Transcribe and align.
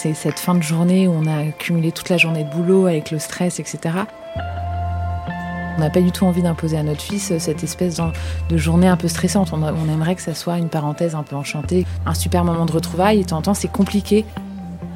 C'est 0.00 0.14
cette 0.14 0.38
fin 0.38 0.54
de 0.54 0.62
journée 0.62 1.08
où 1.08 1.12
on 1.12 1.26
a 1.26 1.48
accumulé 1.48 1.90
toute 1.90 2.08
la 2.08 2.18
journée 2.18 2.44
de 2.44 2.48
boulot 2.50 2.86
avec 2.86 3.10
le 3.10 3.18
stress, 3.18 3.58
etc. 3.58 3.80
On 5.76 5.80
n'a 5.80 5.90
pas 5.90 6.00
du 6.00 6.12
tout 6.12 6.24
envie 6.24 6.40
d'imposer 6.40 6.78
à 6.78 6.84
notre 6.84 7.00
fils 7.00 7.36
cette 7.38 7.64
espèce 7.64 8.00
de 8.48 8.56
journée 8.56 8.86
un 8.86 8.96
peu 8.96 9.08
stressante. 9.08 9.50
On, 9.52 9.60
a- 9.64 9.72
on 9.72 9.92
aimerait 9.92 10.14
que 10.14 10.22
ça 10.22 10.34
soit 10.34 10.58
une 10.58 10.68
parenthèse 10.68 11.16
un 11.16 11.24
peu 11.24 11.34
enchantée, 11.34 11.84
un 12.06 12.14
super 12.14 12.44
moment 12.44 12.64
de 12.64 12.70
retrouvailles. 12.70 13.18
Et 13.18 13.22
de 13.24 13.28
temps 13.28 13.38
en 13.38 13.42
temps, 13.42 13.54
c'est 13.54 13.66
compliqué. 13.72 14.24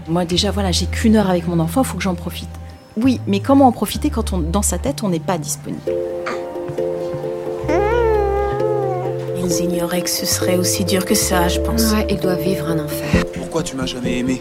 Moi 0.06 0.24
déjà, 0.24 0.52
voilà, 0.52 0.70
j'ai 0.70 0.86
qu'une 0.86 1.16
heure 1.16 1.28
avec 1.30 1.48
mon 1.48 1.58
enfant, 1.58 1.82
il 1.82 1.86
faut 1.88 1.96
que 1.96 2.02
j'en 2.04 2.14
profite. 2.14 2.48
Oui, 2.96 3.20
mais 3.26 3.40
comment 3.40 3.66
en 3.66 3.72
profiter 3.72 4.08
quand 4.08 4.32
on, 4.32 4.38
dans 4.38 4.62
sa 4.62 4.78
tête, 4.78 5.02
on 5.02 5.08
n'est 5.08 5.18
pas 5.18 5.36
disponible? 5.36 5.82
Ils 9.44 9.64
ignoraient 9.64 10.02
que 10.02 10.10
ce 10.10 10.26
serait 10.26 10.56
aussi 10.58 10.84
dur 10.84 11.04
que 11.04 11.16
ça, 11.16 11.48
je 11.48 11.58
pense. 11.58 11.92
Ouais, 11.92 12.06
il 12.08 12.20
doit 12.20 12.36
vivre 12.36 12.68
un 12.68 12.78
enfer. 12.84 13.24
Pourquoi 13.34 13.64
tu 13.64 13.74
m'as 13.74 13.86
jamais 13.86 14.18
aimé? 14.18 14.40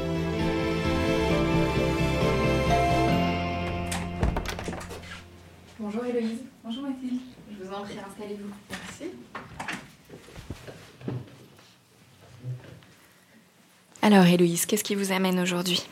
Alors 14.01 14.25
Héloïse, 14.25 14.65
qu'est-ce 14.65 14.83
qui 14.83 14.95
vous 14.95 15.11
amène 15.11 15.39
aujourd'hui? 15.39 15.83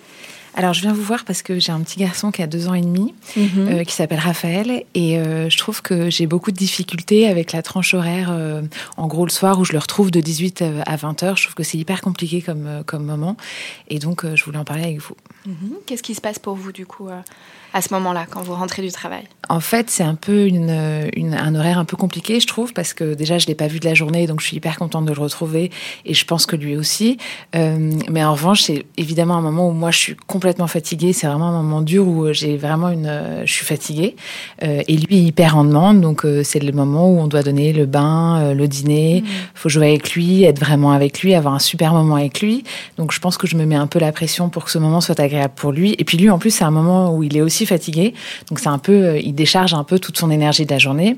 Alors, 0.56 0.74
je 0.74 0.82
viens 0.82 0.94
vous 0.94 1.04
voir 1.04 1.26
parce 1.26 1.44
que 1.44 1.60
j'ai 1.60 1.72
un 1.72 1.80
petit 1.82 2.00
garçon 2.00 2.32
qui 2.32 2.42
a 2.42 2.48
deux 2.48 2.68
ans 2.68 2.74
et 2.74 2.82
demi, 2.82 3.14
euh, 3.38 3.84
qui 3.84 3.94
s'appelle 3.94 4.20
Raphaël, 4.20 4.84
et 4.96 5.20
euh, 5.20 5.50
je 5.50 5.58
trouve 5.58 5.82
que 5.82 6.10
j'ai 6.10 6.26
beaucoup 6.26 6.52
de 6.52 6.58
difficultés 6.58 7.28
avec 7.28 7.52
la 7.52 7.62
tranche 7.62 7.94
horaire, 7.94 8.30
euh, 8.32 8.64
en 8.98 9.08
gros 9.08 9.26
le 9.26 9.32
soir 9.32 9.60
où 9.60 9.64
je 9.64 9.74
le 9.74 9.80
retrouve 9.80 10.12
de 10.12 10.20
18 10.20 10.64
à 10.86 10.96
20 10.96 11.24
heures. 11.24 11.38
Je 11.38 11.44
trouve 11.44 11.56
que 11.56 11.64
c'est 11.64 11.78
hyper 11.78 12.02
compliqué 12.02 12.42
comme, 12.42 12.84
comme 12.86 13.06
moment, 13.06 13.38
et 13.90 14.00
donc 14.00 14.26
je 14.36 14.44
voulais 14.44 14.58
en 14.58 14.66
parler 14.66 14.84
avec 14.84 15.00
vous. 15.00 15.16
Qu'est-ce 15.86 16.04
qui 16.04 16.16
se 16.16 16.22
passe 16.22 16.40
pour 16.40 16.56
vous 16.56 16.72
du 16.72 16.86
coup 16.86 17.10
à 17.74 17.82
ce 17.82 17.94
moment-là, 17.94 18.26
quand 18.30 18.42
vous 18.42 18.56
rentrez 18.56 18.82
du 18.82 18.92
travail? 18.92 19.26
En 19.50 19.60
fait, 19.60 19.90
c'est 19.90 20.04
un 20.04 20.14
peu 20.16 20.46
une, 20.46 20.70
une- 21.16 21.34
un 21.34 21.56
horaire 21.56 21.80
un 21.80 21.86
peu 21.86 21.98
compliqué, 21.98 22.40
je 22.40 22.46
trouve, 22.46 22.72
parce 22.72 22.94
que 22.94 23.16
déjà, 23.16 23.40
je 23.40 23.48
l'ai 23.48 23.56
pas 23.56 23.66
vu 23.68 23.80
de 23.80 23.86
la 23.86 23.96
journée, 23.96 24.28
donc 24.28 24.42
je 24.42 24.46
suis 24.46 24.58
hyper 24.58 24.78
contente 24.78 25.06
de 25.06 25.14
le 25.14 25.20
retrouver, 25.20 25.72
et 26.06 26.14
je 26.14 26.24
pense 26.24 26.46
que 26.46 26.56
lui 26.56 26.78
aussi. 26.78 27.18
Euh, 27.56 27.92
mais 28.12 28.24
en 28.24 28.34
revanche, 28.34 28.62
c'est 28.62 28.86
évidemment 28.98 29.36
un 29.36 29.42
moment 29.42 29.68
où 29.68 29.72
moi, 29.72 29.90
je 29.90 29.98
suis 29.98 30.16
complètement 30.28 30.68
fatiguée. 30.68 31.14
C'est 31.14 31.26
vraiment 31.26 31.50
un 31.50 31.64
moment 31.64 31.82
dur 31.82 32.08
où 32.08 32.32
j'ai 32.32 32.58
vraiment 32.58 32.90
une, 32.90 33.08
euh, 33.08 33.46
je 33.46 33.52
suis 33.52 33.66
fatiguée, 33.66 34.16
Euh, 34.64 34.82
et 34.88 34.98
lui 34.98 35.18
est 35.18 35.24
hyper 35.24 35.58
en 35.58 35.64
demande. 35.64 36.02
Donc 36.02 36.26
euh, 36.26 36.44
c'est 36.44 36.60
le 36.60 36.72
moment 36.72 37.10
où 37.10 37.20
on 37.20 37.28
doit 37.28 37.44
donner 37.44 37.74
le 37.74 37.86
bain, 37.86 38.40
euh, 38.42 38.54
le 38.54 38.68
dîner. 38.68 39.24
Faut 39.56 39.70
jouer 39.70 39.88
avec 39.90 40.14
lui, 40.14 40.44
être 40.44 40.60
vraiment 40.60 40.92
avec 40.92 41.22
lui, 41.22 41.34
avoir 41.34 41.54
un 41.54 41.60
super 41.60 41.94
moment 41.94 42.16
avec 42.16 42.42
lui. 42.42 42.64
Donc 42.98 43.12
je 43.14 43.20
pense 43.20 43.38
que 43.38 43.48
je 43.48 43.56
me 43.56 43.66
mets 43.66 43.76
un 43.76 43.88
peu 43.88 44.00
la 44.00 44.12
pression 44.12 44.50
pour 44.50 44.66
que 44.66 44.72
ce 44.72 44.78
moment 44.78 45.02
soit 45.02 45.20
agréable 45.20 45.54
pour 45.56 45.72
lui. 45.72 45.96
Et 45.98 46.04
puis 46.04 46.18
lui, 46.18 46.30
en 46.30 46.38
plus, 46.40 46.52
c'est 46.52 46.66
un 46.66 46.72
moment 46.72 47.16
où 47.16 47.24
il 47.24 47.36
est 47.38 47.42
aussi 47.42 47.66
fatigué. 47.66 48.14
Donc 48.50 48.60
c'est 48.60 48.68
un 48.70 48.78
peu, 48.80 48.92
euh, 48.92 49.20
il 49.20 49.34
décharge 49.40 49.74
un 49.74 49.84
peu 49.84 49.98
toute 50.00 50.18
son 50.18 50.30
énergie 50.32 50.66
de 50.66 50.72
la 50.72 50.78
journée. 50.80 51.16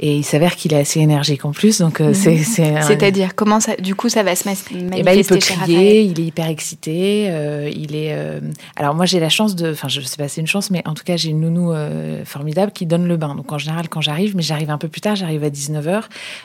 Et 0.00 0.14
il 0.18 0.24
s'avère 0.24 0.54
qu'il 0.54 0.72
est 0.74 0.78
assez 0.80 1.00
énergique 1.00 1.44
en 1.44 1.50
plus. 1.50 1.78
Donc 1.80 2.00
euh, 2.00 2.14
c'est, 2.14 2.36
c'est 2.38 2.76
un- 2.76 2.82
C'est-à-dire, 2.82 3.34
comment 3.34 3.58
ça, 3.58 3.74
du 3.76 3.96
coup, 3.96 4.08
ça 4.08 4.22
va 4.22 4.36
se 4.36 4.44
mas- 4.48 4.64
eh 4.70 4.74
ben, 4.74 4.96
il 4.98 5.04
manifester 5.04 5.34
peut 5.34 5.40
crier, 5.64 6.02
il 6.02 6.20
est 6.20 6.24
hyper 6.24 6.46
excité, 6.48 7.26
euh, 7.30 7.68
il 7.84 7.96
est. 7.96 8.12
euh, 8.12 8.38
Alors 8.76 8.94
moi 8.94 9.06
j'ai 9.06 9.18
la 9.18 9.28
chance 9.28 9.56
de, 9.56 9.72
enfin 9.72 9.88
je 9.88 10.00
sais 10.00 10.16
pas 10.16 10.28
si 10.28 10.34
c'est 10.36 10.40
une 10.40 10.46
chance, 10.46 10.70
mais 10.70 10.82
en 10.86 10.94
tout 10.94 11.02
cas 11.04 11.16
j'ai 11.16 11.30
une 11.30 11.40
nounou 11.40 11.72
euh, 11.72 12.24
formidable 12.24 12.70
qui 12.70 12.86
donne 12.86 13.08
le 13.08 13.16
bain. 13.16 13.34
Donc 13.34 13.50
en 13.50 13.58
général 13.58 13.88
quand 13.88 14.00
j'arrive, 14.00 14.36
mais 14.36 14.42
j'arrive 14.42 14.70
un 14.70 14.78
peu 14.78 14.86
plus 14.86 15.00
tard, 15.00 15.16
j'arrive 15.16 15.42
à 15.42 15.50
19h, 15.50 16.02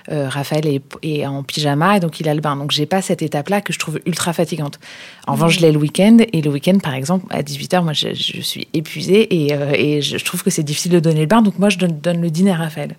Raphaël 0.10 0.66
est, 0.66 0.82
est 1.04 1.26
en 1.28 1.44
pyjama 1.44 1.98
et 1.98 2.00
donc 2.00 2.20
il 2.20 2.28
a 2.28 2.34
le 2.34 2.42
bain. 2.42 2.56
Donc 2.56 2.72
j'ai 2.72 2.88
pas 2.88 3.04
cette 3.04 3.22
étape-là 3.22 3.62
que 3.62 3.72
je 3.72 3.78
trouve 3.78 4.00
ultra 4.08 4.34
fatigante. 4.34 4.80
En 5.28 5.34
revanche 5.34 5.58
je 5.58 5.62
l'ai 5.62 5.72
le 5.72 5.78
week-end 5.78 6.18
et 6.34 6.42
le 6.42 6.50
week-end 6.50 6.80
par 6.82 6.96
exemple 6.96 7.28
à 7.30 7.44
18h, 7.44 7.84
moi 7.84 7.94
je, 7.94 8.08
je 8.16 8.42
suis 8.42 8.68
épuisée 8.74 9.22
et, 9.46 9.54
et 9.78 10.02
je 10.02 10.18
trouve 10.26 10.42
que 10.42 10.50
c'est 10.50 10.64
difficile 10.64 10.92
de 10.94 11.00
donner 11.00 11.13
le 11.22 11.28
bain. 11.28 11.42
Donc 11.42 11.60
moi 11.60 11.70
je 11.70 11.78
donne, 11.78 12.00
donne 12.00 12.22
le 12.22 12.30
dîner 12.30 12.52
à 12.52 12.56
Raphaël. 12.56 12.96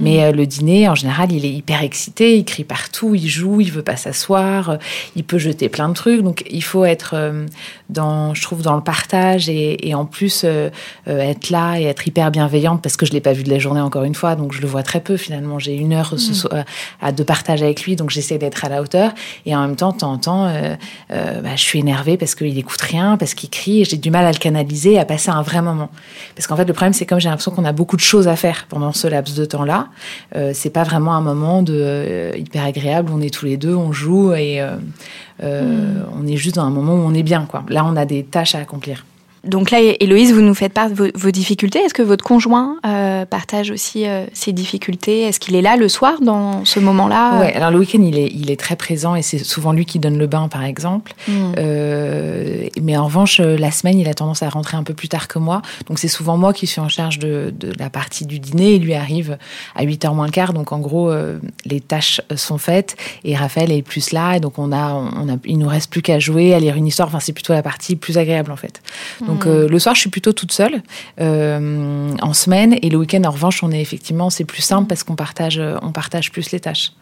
Mais 0.00 0.22
euh, 0.22 0.32
le 0.32 0.46
dîner, 0.46 0.88
en 0.88 0.94
général, 0.94 1.32
il 1.32 1.44
est 1.44 1.52
hyper 1.52 1.82
excité, 1.82 2.36
il 2.36 2.44
crie 2.44 2.64
partout, 2.64 3.14
il 3.14 3.28
joue, 3.28 3.60
il 3.60 3.72
veut 3.72 3.82
pas 3.82 3.96
s'asseoir, 3.96 4.70
euh, 4.70 4.76
il 5.16 5.24
peut 5.24 5.38
jeter 5.38 5.68
plein 5.68 5.88
de 5.88 5.94
trucs. 5.94 6.22
Donc 6.22 6.44
il 6.50 6.62
faut 6.62 6.84
être 6.84 7.12
euh, 7.14 7.46
dans, 7.90 8.34
je 8.34 8.42
trouve, 8.42 8.62
dans 8.62 8.76
le 8.76 8.82
partage 8.82 9.48
et, 9.48 9.88
et 9.88 9.94
en 9.94 10.04
plus 10.04 10.44
être 11.06 11.50
là 11.50 11.78
et 11.78 11.84
être 11.84 12.06
hyper 12.06 12.30
bienveillante 12.30 12.82
parce 12.82 12.96
que 12.96 13.06
je 13.06 13.12
l'ai 13.12 13.20
pas 13.20 13.32
vu 13.32 13.42
de 13.42 13.50
la 13.50 13.58
journée 13.58 13.80
encore 13.80 14.04
une 14.04 14.14
fois, 14.14 14.34
donc 14.36 14.52
je 14.52 14.60
le 14.60 14.68
vois 14.68 14.82
très 14.82 15.00
peu 15.00 15.16
finalement. 15.16 15.58
J'ai 15.58 15.74
une 15.74 15.92
heure 15.92 16.14
ce 16.18 16.34
soir 16.34 16.64
à 17.00 17.12
de 17.12 17.22
partage 17.22 17.62
avec 17.62 17.82
lui, 17.82 17.96
donc 17.96 18.10
j'essaie 18.10 18.38
d'être 18.38 18.64
à 18.64 18.68
la 18.68 18.82
hauteur 18.82 19.12
et 19.46 19.54
en 19.54 19.60
même 19.62 19.76
temps, 19.76 19.92
de 19.92 19.98
temps 19.98 20.12
en 20.12 20.18
temps, 20.18 20.52
bah, 21.10 21.56
je 21.56 21.62
suis 21.62 21.78
énervée 21.78 22.16
parce 22.16 22.34
qu'il 22.34 22.56
écoute 22.58 22.80
rien, 22.80 23.16
parce 23.16 23.34
qu'il 23.34 23.50
crie 23.50 23.80
et 23.80 23.84
j'ai 23.84 23.96
du 23.96 24.10
mal 24.10 24.26
à 24.26 24.32
le 24.32 24.38
canaliser, 24.38 24.98
à 24.98 25.04
passer 25.04 25.30
un 25.30 25.42
vrai 25.42 25.62
moment. 25.62 25.90
Parce 26.34 26.46
qu'en 26.46 26.56
fait, 26.56 26.64
le 26.64 26.72
problème, 26.72 26.92
c'est 26.92 27.06
comme 27.06 27.20
j'ai 27.20 27.28
l'impression 27.38 27.52
qu'on 27.52 27.68
a 27.68 27.72
beaucoup 27.72 27.96
de 27.96 28.02
choses 28.02 28.26
à 28.26 28.34
faire 28.34 28.66
pendant 28.68 28.92
ce 28.92 29.06
laps 29.06 29.36
de 29.36 29.44
temps-là, 29.44 29.88
euh, 30.34 30.50
c'est 30.54 30.70
pas 30.70 30.82
vraiment 30.82 31.14
un 31.14 31.20
moment 31.20 31.62
de 31.62 31.74
euh, 31.74 32.32
hyper 32.36 32.64
agréable. 32.64 33.12
On 33.14 33.20
est 33.20 33.32
tous 33.32 33.44
les 33.44 33.56
deux, 33.56 33.74
on 33.74 33.92
joue 33.92 34.32
et 34.32 34.60
euh, 34.60 34.76
euh, 35.44 36.02
on 36.20 36.26
est 36.26 36.36
juste 36.36 36.56
dans 36.56 36.64
un 36.64 36.70
moment 36.70 36.94
où 36.94 37.02
on 37.06 37.14
est 37.14 37.22
bien. 37.22 37.46
Quoi. 37.48 37.62
Là, 37.68 37.84
on 37.86 37.94
a 37.94 38.04
des 38.06 38.24
tâches 38.24 38.56
à 38.56 38.58
accomplir. 38.58 39.04
Donc 39.44 39.70
là, 39.70 39.78
Héloïse, 39.80 40.32
vous 40.32 40.40
nous 40.40 40.54
faites 40.54 40.72
part 40.72 40.90
de 40.90 40.94
vos, 40.94 41.06
vos 41.14 41.30
difficultés. 41.30 41.80
Est-ce 41.80 41.94
que 41.94 42.02
votre 42.02 42.24
conjoint 42.24 42.76
euh, 42.86 43.24
partage 43.24 43.70
aussi 43.70 44.06
euh, 44.06 44.26
ses 44.32 44.52
difficultés? 44.52 45.22
Est-ce 45.22 45.40
qu'il 45.40 45.54
est 45.54 45.62
là 45.62 45.76
le 45.76 45.88
soir 45.88 46.20
dans 46.20 46.64
ce 46.64 46.80
moment-là? 46.80 47.40
Ouais, 47.40 47.54
alors 47.54 47.70
le 47.70 47.78
week-end, 47.78 48.02
il 48.02 48.18
est, 48.18 48.30
il 48.32 48.50
est 48.50 48.58
très 48.58 48.76
présent 48.76 49.14
et 49.14 49.22
c'est 49.22 49.38
souvent 49.38 49.72
lui 49.72 49.84
qui 49.84 49.98
donne 49.98 50.18
le 50.18 50.26
bain, 50.26 50.48
par 50.48 50.64
exemple. 50.64 51.14
Mm. 51.28 51.52
Euh, 51.58 52.68
mais 52.82 52.96
en 52.96 53.06
revanche, 53.06 53.40
euh, 53.40 53.56
la 53.56 53.70
semaine, 53.70 53.98
il 53.98 54.08
a 54.08 54.14
tendance 54.14 54.42
à 54.42 54.48
rentrer 54.48 54.76
un 54.76 54.82
peu 54.82 54.94
plus 54.94 55.08
tard 55.08 55.28
que 55.28 55.38
moi. 55.38 55.62
Donc 55.86 55.98
c'est 55.98 56.08
souvent 56.08 56.36
moi 56.36 56.52
qui 56.52 56.66
suis 56.66 56.80
en 56.80 56.88
charge 56.88 57.18
de, 57.18 57.52
de 57.56 57.72
la 57.78 57.90
partie 57.90 58.26
du 58.26 58.38
dîner. 58.38 58.74
Il 58.74 58.82
lui 58.82 58.94
arrive 58.94 59.38
à 59.74 59.84
8h 59.84 60.14
moins 60.14 60.26
le 60.26 60.32
quart. 60.32 60.52
Donc 60.52 60.72
en 60.72 60.78
gros, 60.78 61.10
euh, 61.10 61.38
les 61.64 61.80
tâches 61.80 62.20
sont 62.36 62.58
faites 62.58 62.96
et 63.24 63.36
Raphaël 63.36 63.72
est 63.72 63.82
plus 63.82 64.12
là. 64.12 64.36
Et 64.36 64.40
donc 64.40 64.58
on 64.58 64.72
a, 64.72 64.92
on 64.92 65.28
a, 65.28 65.36
il 65.44 65.58
nous 65.58 65.68
reste 65.68 65.90
plus 65.90 66.02
qu'à 66.02 66.18
jouer, 66.18 66.54
à 66.54 66.60
lire 66.60 66.76
une 66.76 66.86
histoire. 66.86 67.08
Enfin, 67.08 67.20
c'est 67.20 67.32
plutôt 67.32 67.52
la 67.52 67.62
partie 67.62 67.96
plus 67.96 68.18
agréable 68.18 68.52
en 68.52 68.56
fait. 68.56 68.80
Donc 69.28 69.46
euh, 69.46 69.68
le 69.68 69.78
soir, 69.78 69.94
je 69.94 70.00
suis 70.00 70.10
plutôt 70.10 70.32
toute 70.32 70.52
seule 70.52 70.82
euh, 71.20 72.10
en 72.20 72.32
semaine. 72.32 72.76
Et 72.82 72.88
le 72.88 72.96
week-end, 72.96 73.22
en 73.24 73.30
revanche, 73.30 73.62
on 73.62 73.70
est 73.70 73.80
effectivement, 73.80 74.30
c'est 74.30 74.44
plus 74.44 74.62
simple 74.62 74.88
parce 74.88 75.04
qu'on 75.04 75.16
partage, 75.16 75.60
on 75.82 75.92
partage 75.92 76.32
plus 76.32 76.50
les 76.50 76.60
tâches. 76.60 76.92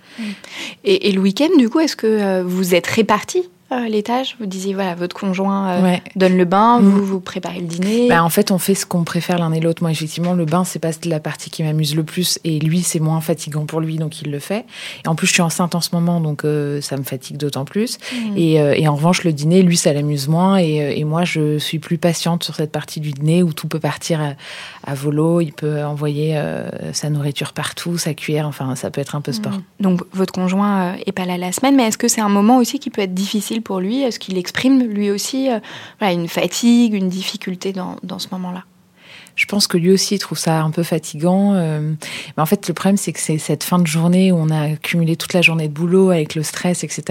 Et, 0.84 1.08
et 1.08 1.12
le 1.12 1.20
week-end, 1.20 1.48
du 1.58 1.68
coup, 1.68 1.80
est-ce 1.80 1.96
que 1.96 2.06
euh, 2.06 2.42
vous 2.44 2.74
êtes 2.74 2.86
répartis? 2.86 3.44
Euh, 3.72 3.88
l'étage 3.88 4.36
Vous 4.38 4.46
disiez, 4.46 4.74
voilà, 4.74 4.94
votre 4.94 5.14
conjoint 5.16 5.68
euh, 5.70 5.82
Ouais. 5.82 6.02
donne 6.14 6.36
le 6.36 6.44
bain, 6.44 6.80
Mm. 6.80 6.84
vous, 6.88 7.04
vous 7.04 7.20
préparez 7.20 7.60
le 7.60 7.66
dîner. 7.66 8.08
Bah, 8.08 8.22
en 8.22 8.28
fait, 8.28 8.50
on 8.50 8.58
fait 8.58 8.74
ce 8.74 8.86
qu'on 8.86 9.04
préfère 9.04 9.38
l'un 9.38 9.52
et 9.52 9.60
l'autre. 9.60 9.82
Moi, 9.82 9.90
effectivement, 9.90 10.34
le 10.34 10.44
bain, 10.44 10.64
c'est 10.64 10.78
pas 10.78 10.90
la 11.04 11.20
partie 11.20 11.50
qui 11.50 11.62
m'amuse 11.62 11.94
le 11.96 12.04
plus. 12.04 12.38
Et 12.44 12.58
lui, 12.60 12.82
c'est 12.82 13.00
moins 13.00 13.20
fatigant 13.20 13.66
pour 13.66 13.80
lui, 13.80 13.96
donc 13.96 14.22
il 14.22 14.30
le 14.30 14.38
fait. 14.38 14.64
Et 15.04 15.08
en 15.08 15.14
plus, 15.14 15.26
je 15.26 15.32
suis 15.32 15.42
enceinte 15.42 15.74
en 15.74 15.80
ce 15.80 15.90
moment, 15.92 16.20
donc 16.20 16.44
euh, 16.44 16.80
ça 16.80 16.96
me 16.96 17.02
fatigue 17.02 17.36
d'autant 17.36 17.64
plus. 17.64 17.98
Mm. 18.12 18.36
Et, 18.36 18.60
euh, 18.60 18.74
et 18.76 18.86
en 18.88 18.94
revanche, 18.94 19.24
le 19.24 19.32
dîner, 19.32 19.62
lui, 19.62 19.76
ça 19.76 19.92
l'amuse 19.92 20.28
moins. 20.28 20.58
Et, 20.58 20.98
et 20.98 21.04
moi, 21.04 21.24
je 21.24 21.58
suis 21.58 21.78
plus 21.78 21.98
patiente 21.98 22.44
sur 22.44 22.54
cette 22.54 22.72
partie 22.72 23.00
du 23.00 23.10
dîner 23.12 23.42
où 23.42 23.52
tout 23.52 23.68
peut 23.68 23.80
partir 23.80 24.20
à, 24.20 24.90
à 24.90 24.94
volo. 24.94 25.40
Il 25.40 25.52
peut 25.52 25.82
envoyer 25.84 26.40
sa 26.92 27.10
nourriture 27.10 27.52
partout, 27.52 27.98
sa 27.98 28.14
cuillère. 28.14 28.46
Enfin, 28.46 28.74
ça 28.76 28.90
peut 28.90 29.00
être 29.00 29.14
un 29.16 29.20
peu 29.20 29.32
sport. 29.32 29.52
Mm. 29.52 29.62
Donc 29.80 30.00
votre 30.12 30.32
conjoint 30.32 30.94
est 31.06 31.12
pas 31.12 31.24
là 31.24 31.36
la 31.36 31.52
semaine, 31.52 31.76
mais 31.76 31.84
est-ce 31.84 31.98
que 31.98 32.08
c'est 32.08 32.20
un 32.20 32.28
moment 32.28 32.58
aussi 32.58 32.78
qui 32.78 32.90
peut 32.90 33.02
être 33.02 33.14
difficile 33.14 33.55
pour 33.60 33.80
lui 33.80 34.02
Est-ce 34.02 34.18
qu'il 34.18 34.38
exprime 34.38 34.82
lui 34.82 35.10
aussi 35.10 35.50
euh, 35.50 35.60
une 36.00 36.28
fatigue, 36.28 36.94
une 36.94 37.08
difficulté 37.08 37.72
dans 37.72 38.18
ce 38.18 38.28
moment-là? 38.32 38.64
Je 39.36 39.44
pense 39.46 39.66
que 39.66 39.76
lui 39.76 39.92
aussi 39.92 40.16
il 40.16 40.18
trouve 40.18 40.38
ça 40.38 40.62
un 40.62 40.70
peu 40.70 40.82
fatigant. 40.82 41.54
euh, 41.54 41.92
mais 42.36 42.42
en 42.42 42.46
fait, 42.46 42.66
le 42.68 42.74
problème, 42.74 42.96
c'est 42.96 43.12
que 43.12 43.20
c'est 43.20 43.38
cette 43.38 43.64
fin 43.64 43.78
de 43.78 43.86
journée 43.86 44.32
où 44.32 44.36
on 44.36 44.50
a 44.50 44.72
accumulé 44.72 45.16
toute 45.16 45.32
la 45.32 45.42
journée 45.42 45.68
de 45.68 45.72
boulot 45.72 46.10
avec 46.10 46.34
le 46.34 46.42
stress, 46.42 46.84
etc. 46.84 47.04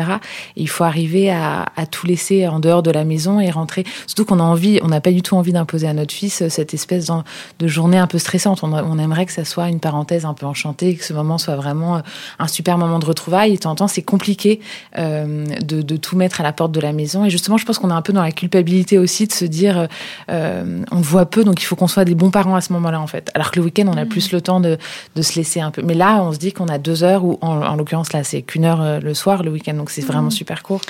Et 0.57 0.63
il 0.63 0.69
faut 0.69 0.83
arriver 0.83 1.31
à, 1.31 1.65
à 1.75 1.85
tout 1.85 2.05
laisser 2.05 2.47
en 2.47 2.59
dehors 2.59 2.83
de 2.83 2.91
la 2.91 3.05
maison 3.05 3.39
et 3.39 3.49
rentrer. 3.49 3.85
Surtout 4.07 4.25
qu'on 4.25 4.39
a 4.39 4.43
envie, 4.43 4.79
on 4.83 4.87
n'a 4.87 5.01
pas 5.01 5.11
du 5.11 5.21
tout 5.21 5.35
envie 5.35 5.53
d'imposer 5.53 5.87
à 5.87 5.93
notre 5.93 6.13
fils 6.13 6.41
euh, 6.41 6.49
cette 6.49 6.73
espèce 6.73 7.11
de 7.59 7.67
journée 7.67 7.97
un 7.97 8.07
peu 8.07 8.17
stressante. 8.17 8.63
On, 8.63 8.99
aimerait 8.99 9.25
que 9.25 9.31
ça 9.31 9.45
soit 9.45 9.69
une 9.69 9.79
parenthèse 9.79 10.25
un 10.25 10.33
peu 10.33 10.45
enchantée, 10.45 10.95
que 10.95 11.03
ce 11.03 11.13
moment 11.13 11.37
soit 11.37 11.55
vraiment 11.55 11.97
euh, 11.97 11.99
un 12.39 12.47
super 12.47 12.77
moment 12.77 12.99
de 12.99 13.05
retrouvailles. 13.05 13.53
Et 13.53 13.57
temps 13.57 13.87
c'est 13.87 14.01
compliqué 14.01 14.59
euh, 14.97 15.45
de, 15.61 15.81
de 15.81 15.97
tout 15.97 16.15
mettre 16.15 16.41
à 16.41 16.43
la 16.43 16.53
porte 16.53 16.71
de 16.71 16.79
la 16.79 16.93
maison. 16.93 17.25
Et 17.25 17.29
justement, 17.29 17.57
je 17.57 17.65
pense 17.65 17.79
qu'on 17.79 17.89
est 17.89 17.93
un 17.93 18.01
peu 18.01 18.13
dans 18.13 18.23
la 18.23 18.31
culpabilité 18.31 18.97
aussi 18.97 19.27
de 19.27 19.33
se 19.33 19.45
dire, 19.45 19.87
euh, 20.29 20.83
on 20.91 21.01
voit 21.01 21.25
peu, 21.25 21.43
donc 21.43 21.61
il 21.61 21.65
faut 21.65 21.75
qu'on 21.75 21.87
soit 21.87 22.05
des 22.05 22.14
bons 22.15 22.31
parents 22.31 22.55
à 22.55 22.61
ce 22.61 22.73
moment-là, 22.73 22.99
en 22.99 23.07
fait. 23.07 23.29
Alors 23.35 23.51
que 23.51 23.59
le 23.59 23.65
week-end, 23.65 23.85
on 23.87 23.97
a 23.97 24.05
plus 24.05 24.31
le 24.31 24.41
temps 24.41 24.59
de, 24.59 24.77
de 25.15 25.21
se 25.21 25.35
laisser 25.35 25.61
un 25.61 25.71
peu. 25.71 25.81
Mais 25.81 25.93
là, 25.93 26.23
on 26.23 26.33
se 26.33 26.39
dit 26.39 26.53
qu'on 26.53 26.67
a 26.67 26.77
deux 26.77 27.03
heures, 27.03 27.23
ou 27.23 27.37
en, 27.41 27.61
en 27.61 27.75
l'occurrence, 27.75 28.13
là, 28.13 28.23
c'est 28.23 28.41
qu'une 28.41 28.65
heure 28.65 28.81
euh, 28.81 28.99
le 28.99 29.13
soir, 29.13 29.43
le 29.43 29.51
week-end, 29.51 29.75
donc 29.75 29.91
c'est 29.91 30.01
vraiment 30.01 30.29
super 30.31 30.63
court 30.63 30.81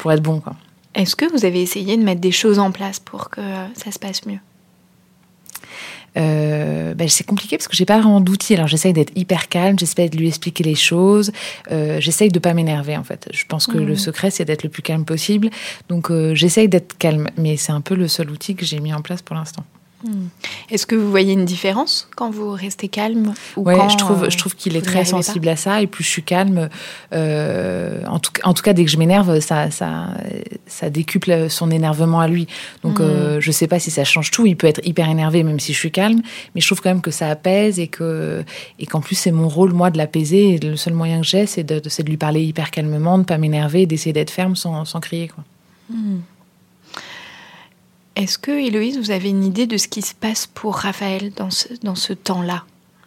pour 0.00 0.12
être 0.12 0.22
bon, 0.22 0.40
quoi. 0.40 0.54
Est-ce 0.94 1.16
que 1.16 1.24
vous 1.32 1.44
avez 1.44 1.60
essayé 1.60 1.96
de 1.96 2.04
mettre 2.04 2.20
des 2.20 2.30
choses 2.30 2.60
en 2.60 2.70
place 2.70 3.00
pour 3.00 3.28
que 3.28 3.40
ça 3.74 3.90
se 3.90 3.98
passe 3.98 4.24
mieux? 4.26 4.38
Euh, 6.16 6.94
ben, 6.94 7.08
c'est 7.08 7.24
compliqué 7.24 7.56
parce 7.56 7.66
que 7.66 7.74
j'ai 7.74 7.84
pas 7.84 7.98
vraiment 7.98 8.20
d'outils. 8.20 8.54
Alors 8.54 8.68
j'essaye 8.68 8.92
d'être 8.92 9.12
hyper 9.16 9.48
calme, 9.48 9.76
j'essaye 9.76 10.08
de 10.08 10.16
lui 10.16 10.28
expliquer 10.28 10.62
les 10.62 10.76
choses, 10.76 11.32
euh, 11.72 12.00
j'essaye 12.00 12.28
de 12.28 12.38
pas 12.38 12.54
m'énerver 12.54 12.96
en 12.96 13.02
fait. 13.02 13.28
Je 13.32 13.44
pense 13.46 13.66
que 13.66 13.78
le 13.78 13.96
secret 13.96 14.30
c'est 14.30 14.44
d'être 14.44 14.62
le 14.62 14.68
plus 14.68 14.82
calme 14.82 15.04
possible. 15.04 15.50
Donc 15.88 16.12
euh, 16.12 16.32
j'essaye 16.34 16.68
d'être 16.68 16.96
calme, 16.96 17.28
mais 17.36 17.56
c'est 17.56 17.72
un 17.72 17.80
peu 17.80 17.96
le 17.96 18.06
seul 18.06 18.30
outil 18.30 18.54
que 18.54 18.64
j'ai 18.64 18.78
mis 18.78 18.94
en 18.94 19.02
place 19.02 19.22
pour 19.22 19.34
l'instant. 19.34 19.64
Est-ce 20.70 20.86
que 20.86 20.94
vous 20.94 21.10
voyez 21.10 21.32
une 21.32 21.44
différence 21.44 22.08
quand 22.16 22.30
vous 22.30 22.52
restez 22.52 22.88
calme 22.88 23.34
ou 23.56 23.62
Ouais, 23.62 23.76
quand, 23.76 23.88
je 23.88 23.96
trouve, 23.96 24.24
euh, 24.24 24.30
je 24.30 24.38
trouve 24.38 24.54
qu'il 24.54 24.76
est 24.76 24.82
très 24.82 25.04
sensible 25.04 25.48
à 25.48 25.56
ça. 25.56 25.80
Et 25.82 25.86
plus 25.86 26.04
je 26.04 26.08
suis 26.08 26.22
calme, 26.22 26.68
euh, 27.12 28.02
en, 28.06 28.18
tout, 28.18 28.32
en 28.44 28.54
tout 28.54 28.62
cas, 28.62 28.72
dès 28.72 28.84
que 28.84 28.90
je 28.90 28.98
m'énerve, 28.98 29.40
ça, 29.40 29.70
ça, 29.70 30.08
ça 30.66 30.90
décuple 30.90 31.48
son 31.48 31.70
énervement 31.70 32.20
à 32.20 32.28
lui. 32.28 32.46
Donc, 32.82 33.00
euh, 33.00 33.40
je 33.40 33.50
sais 33.50 33.66
pas 33.66 33.78
si 33.78 33.90
ça 33.90 34.04
change 34.04 34.30
tout. 34.30 34.46
Il 34.46 34.56
peut 34.56 34.66
être 34.66 34.80
hyper 34.84 35.08
énervé, 35.08 35.42
même 35.42 35.60
si 35.60 35.72
je 35.72 35.78
suis 35.78 35.90
calme. 35.90 36.22
Mais 36.54 36.60
je 36.60 36.66
trouve 36.66 36.80
quand 36.80 36.90
même 36.90 37.02
que 37.02 37.10
ça 37.10 37.28
apaise 37.28 37.78
et 37.78 37.88
que, 37.88 38.44
et 38.78 38.86
qu'en 38.86 39.00
plus, 39.00 39.14
c'est 39.14 39.32
mon 39.32 39.48
rôle, 39.48 39.72
moi, 39.72 39.90
de 39.90 39.98
l'apaiser. 39.98 40.54
Et 40.54 40.58
le 40.58 40.76
seul 40.76 40.94
moyen 40.94 41.20
que 41.20 41.26
j'ai, 41.26 41.46
c'est 41.46 41.64
de, 41.64 41.80
c'est 41.88 42.02
de 42.02 42.10
lui 42.10 42.16
parler 42.16 42.42
hyper 42.42 42.70
calmement, 42.70 43.18
de 43.18 43.24
pas 43.24 43.38
m'énerver, 43.38 43.86
d'essayer 43.86 44.12
d'être 44.12 44.30
ferme 44.30 44.56
sans, 44.56 44.84
sans 44.84 45.00
crier, 45.00 45.28
quoi. 45.28 45.44
Est-ce 48.16 48.38
que, 48.38 48.52
Héloïse, 48.52 48.98
vous 48.98 49.10
avez 49.10 49.30
une 49.30 49.44
idée 49.44 49.66
de 49.66 49.76
ce 49.76 49.88
qui 49.88 50.02
se 50.02 50.14
passe 50.14 50.46
pour 50.46 50.76
Raphaël 50.76 51.32
dans 51.34 51.50
ce, 51.50 51.68
dans 51.82 51.96
ce 51.96 52.12
temps-là? 52.12 52.64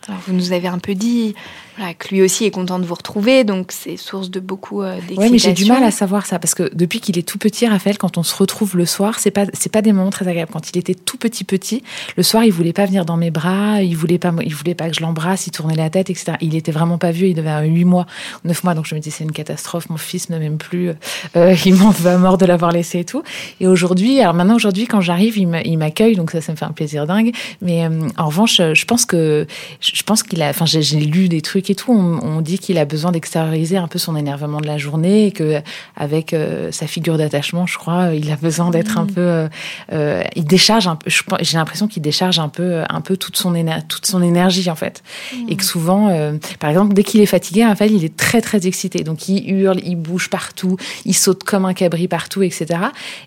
Alors, 0.07 0.21
Vous 0.27 0.33
nous 0.33 0.51
avez 0.53 0.67
un 0.67 0.79
peu 0.79 0.95
dit 0.95 1.35
voilà, 1.77 1.93
que 1.93 2.07
lui 2.09 2.23
aussi 2.23 2.45
est 2.45 2.49
content 2.51 2.79
de 2.79 2.85
vous 2.85 2.95
retrouver, 2.95 3.43
donc 3.43 3.71
c'est 3.71 3.97
source 3.97 4.31
de 4.31 4.39
beaucoup 4.39 4.81
euh, 4.81 4.95
d'excitation. 4.95 5.21
Ouais, 5.21 5.29
mais 5.29 5.37
j'ai 5.37 5.53
du 5.53 5.65
mal 5.65 5.83
à 5.83 5.91
savoir 5.91 6.25
ça 6.25 6.39
parce 6.39 6.55
que 6.55 6.73
depuis 6.73 6.99
qu'il 7.01 7.19
est 7.19 7.27
tout 7.27 7.37
petit, 7.37 7.67
Raphaël, 7.67 7.97
quand 7.99 8.17
on 8.17 8.23
se 8.23 8.35
retrouve 8.35 8.75
le 8.77 8.85
soir, 8.87 9.19
c'est 9.19 9.29
pas 9.31 9.45
c'est 9.53 9.71
pas 9.71 9.83
des 9.83 9.91
moments 9.93 10.09
très 10.09 10.27
agréables. 10.27 10.51
Quand 10.51 10.71
il 10.71 10.77
était 10.79 10.95
tout 10.95 11.17
petit 11.17 11.43
petit, 11.43 11.83
le 12.15 12.23
soir, 12.23 12.43
il 12.45 12.51
voulait 12.51 12.73
pas 12.73 12.85
venir 12.87 13.05
dans 13.05 13.17
mes 13.17 13.29
bras, 13.29 13.83
il 13.83 13.95
voulait 13.95 14.17
pas, 14.17 14.33
il 14.43 14.55
voulait 14.55 14.73
pas 14.73 14.89
que 14.89 14.95
je 14.95 15.01
l'embrasse, 15.01 15.45
il 15.45 15.51
tournait 15.51 15.75
la 15.75 15.89
tête, 15.91 16.09
etc. 16.09 16.33
Il 16.41 16.55
était 16.55 16.71
vraiment 16.71 16.97
pas 16.97 17.11
vieux, 17.11 17.27
il 17.27 17.35
devait 17.35 17.49
avoir 17.51 17.69
8 17.69 17.85
mois, 17.85 18.07
9 18.43 18.63
mois, 18.63 18.73
donc 18.73 18.87
je 18.87 18.95
me 18.95 18.99
dis 18.99 19.11
c'est 19.11 19.23
une 19.25 19.31
catastrophe, 19.31 19.89
mon 19.89 19.97
fils 19.97 20.29
ne 20.31 20.39
m'aime 20.39 20.57
plus, 20.57 20.91
euh, 21.35 21.55
il 21.65 21.75
m'en 21.75 21.91
va 21.91 22.17
mort 22.17 22.39
de 22.39 22.45
l'avoir 22.47 22.71
laissé 22.71 22.99
et 23.01 23.05
tout. 23.05 23.21
Et 23.59 23.67
aujourd'hui, 23.67 24.19
alors 24.21 24.33
maintenant 24.33 24.55
aujourd'hui, 24.55 24.87
quand 24.87 25.01
j'arrive, 25.01 25.37
il 25.37 25.47
m'a- 25.47 25.61
il 25.61 25.77
m'accueille, 25.77 26.15
donc 26.15 26.31
ça, 26.31 26.41
ça 26.41 26.53
me 26.53 26.57
fait 26.57 26.65
un 26.65 26.71
plaisir 26.71 27.05
dingue. 27.05 27.33
Mais 27.61 27.85
euh, 27.85 28.07
en 28.17 28.25
revanche, 28.27 28.57
je 28.73 28.85
pense 28.85 29.05
que 29.05 29.45
je 29.79 29.96
pense 30.03 30.23
qu'il 30.23 30.41
a, 30.41 30.49
enfin 30.49 30.65
j'ai 30.65 30.81
lu 30.99 31.29
des 31.29 31.41
trucs 31.41 31.69
et 31.69 31.75
tout, 31.75 31.91
on, 31.91 32.19
on 32.23 32.41
dit 32.41 32.59
qu'il 32.59 32.77
a 32.77 32.85
besoin 32.85 33.11
d'extérioriser 33.11 33.77
un 33.77 33.87
peu 33.87 33.99
son 33.99 34.15
énervement 34.15 34.59
de 34.59 34.67
la 34.67 34.77
journée 34.77 35.27
et 35.27 35.31
que 35.31 35.61
avec 35.95 36.33
euh, 36.33 36.71
sa 36.71 36.87
figure 36.87 37.17
d'attachement, 37.17 37.65
je 37.65 37.77
crois, 37.77 38.13
il 38.13 38.31
a 38.31 38.35
besoin 38.35 38.69
d'être 38.69 38.97
un 38.97 39.05
peu, 39.05 39.21
euh, 39.21 39.47
euh, 39.93 40.23
il 40.35 40.45
décharge 40.45 40.87
un 40.87 40.95
peu. 40.95 41.09
je 41.09 41.21
J'ai 41.41 41.57
l'impression 41.57 41.87
qu'il 41.87 42.01
décharge 42.01 42.39
un 42.39 42.49
peu, 42.49 42.83
un 42.89 43.01
peu 43.01 43.17
toute 43.17 43.37
son 43.37 43.53
éner- 43.55 43.85
toute 43.87 44.05
son 44.05 44.21
énergie 44.21 44.69
en 44.69 44.75
fait, 44.75 45.03
et 45.47 45.55
que 45.55 45.63
souvent, 45.63 46.09
euh, 46.09 46.33
par 46.59 46.69
exemple, 46.69 46.93
dès 46.93 47.03
qu'il 47.03 47.21
est 47.21 47.25
fatigué, 47.25 47.65
Raphaël, 47.65 47.91
il 47.93 48.03
est 48.03 48.15
très 48.15 48.41
très 48.41 48.67
excité, 48.67 49.03
donc 49.03 49.29
il 49.29 49.49
hurle, 49.49 49.79
il 49.83 49.95
bouge 49.95 50.29
partout, 50.29 50.77
il 51.05 51.13
saute 51.15 51.43
comme 51.43 51.65
un 51.65 51.73
cabri 51.73 52.07
partout, 52.07 52.43
etc. 52.43 52.79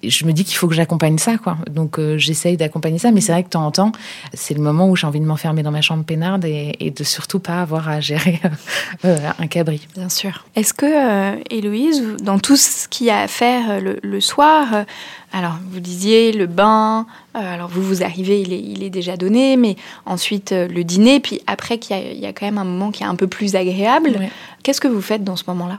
Et 0.03 0.11
je 0.11 0.25
me 0.27 0.33
dis 0.33 0.45
qu'il 0.45 0.57
faut 0.57 0.69
que 0.69 0.75
j'accompagne 0.75 1.19
ça, 1.19 1.39
quoi. 1.39 1.57
Donc 1.71 1.99
j'essaye 2.17 2.57
d'accompagner 2.57 2.99
ça, 2.99 3.11
mais 3.13 3.21
c'est 3.21 3.33
vrai 3.33 3.43
que 3.43 3.49
de 3.49 3.53
temps 3.53 3.67
en 3.67 3.71
temps, 3.71 3.93
c'est 4.35 4.55
le 4.55 4.61
moment 4.61 4.89
où 4.89 4.97
j'ai 4.97 5.07
envie 5.07 5.21
de 5.21 5.27
m'enfermer 5.27 5.63
dans 5.63 5.71
ma 5.71 5.81
chambre 5.81 6.05
peinarde 6.05 6.45
et, 6.45 6.60
et 6.81 6.91
de 6.91 7.05
surtout 7.05 7.41
pas 7.41 7.61
avoir 7.61 7.89
à 7.89 8.01
gérer 8.01 8.41
euh, 9.05 9.17
un 9.39 9.47
cabri. 9.47 9.87
Bien 9.95 10.09
sûr. 10.09 10.47
Est-ce 10.57 10.75
que, 10.75 10.87
euh, 10.87 11.41
Héloïse, 11.51 12.17
dans 12.21 12.39
tout 12.39 12.57
ce 12.57 12.89
qu'il 12.89 13.07
y 13.07 13.11
a 13.11 13.21
à 13.21 13.29
faire 13.29 13.71
euh, 13.71 13.97
le, 14.03 14.21
soir, 14.21 14.85
alors 15.33 15.55
vous 15.71 15.81
disiez 15.81 16.33
le 16.33 16.47
bain, 16.47 17.07
euh, 17.37 17.55
alors 17.55 17.69
vous 17.69 17.83
vous 17.83 18.03
arrivez, 18.03 18.41
il 18.41 18.53
est, 18.53 18.61
il 18.61 18.83
est 18.83 18.91
déjà 18.91 19.17
donné, 19.17 19.57
mais 19.57 19.77
ensuite 20.07 20.53
euh, 20.53 20.67
le 20.67 20.83
dîner, 20.83 21.21
puis 21.21 21.41
après 21.47 21.79
qu'il 21.79 21.97
y, 21.97 22.21
y 22.21 22.27
a 22.27 22.33
quand 22.33 22.47
même 22.47 22.59
un 22.59 22.65
moment 22.65 22.91
qui 22.91 23.03
est 23.05 23.07
un 23.07 23.15
peu 23.15 23.29
plus 23.29 23.55
agréable. 23.55 24.17
Ouais. 24.19 24.31
Qu'est-ce 24.63 24.81
que 24.81 24.89
vous 24.89 25.01
faites 25.01 25.25
dans 25.25 25.37
ce 25.37 25.45
moment-là? 25.49 25.79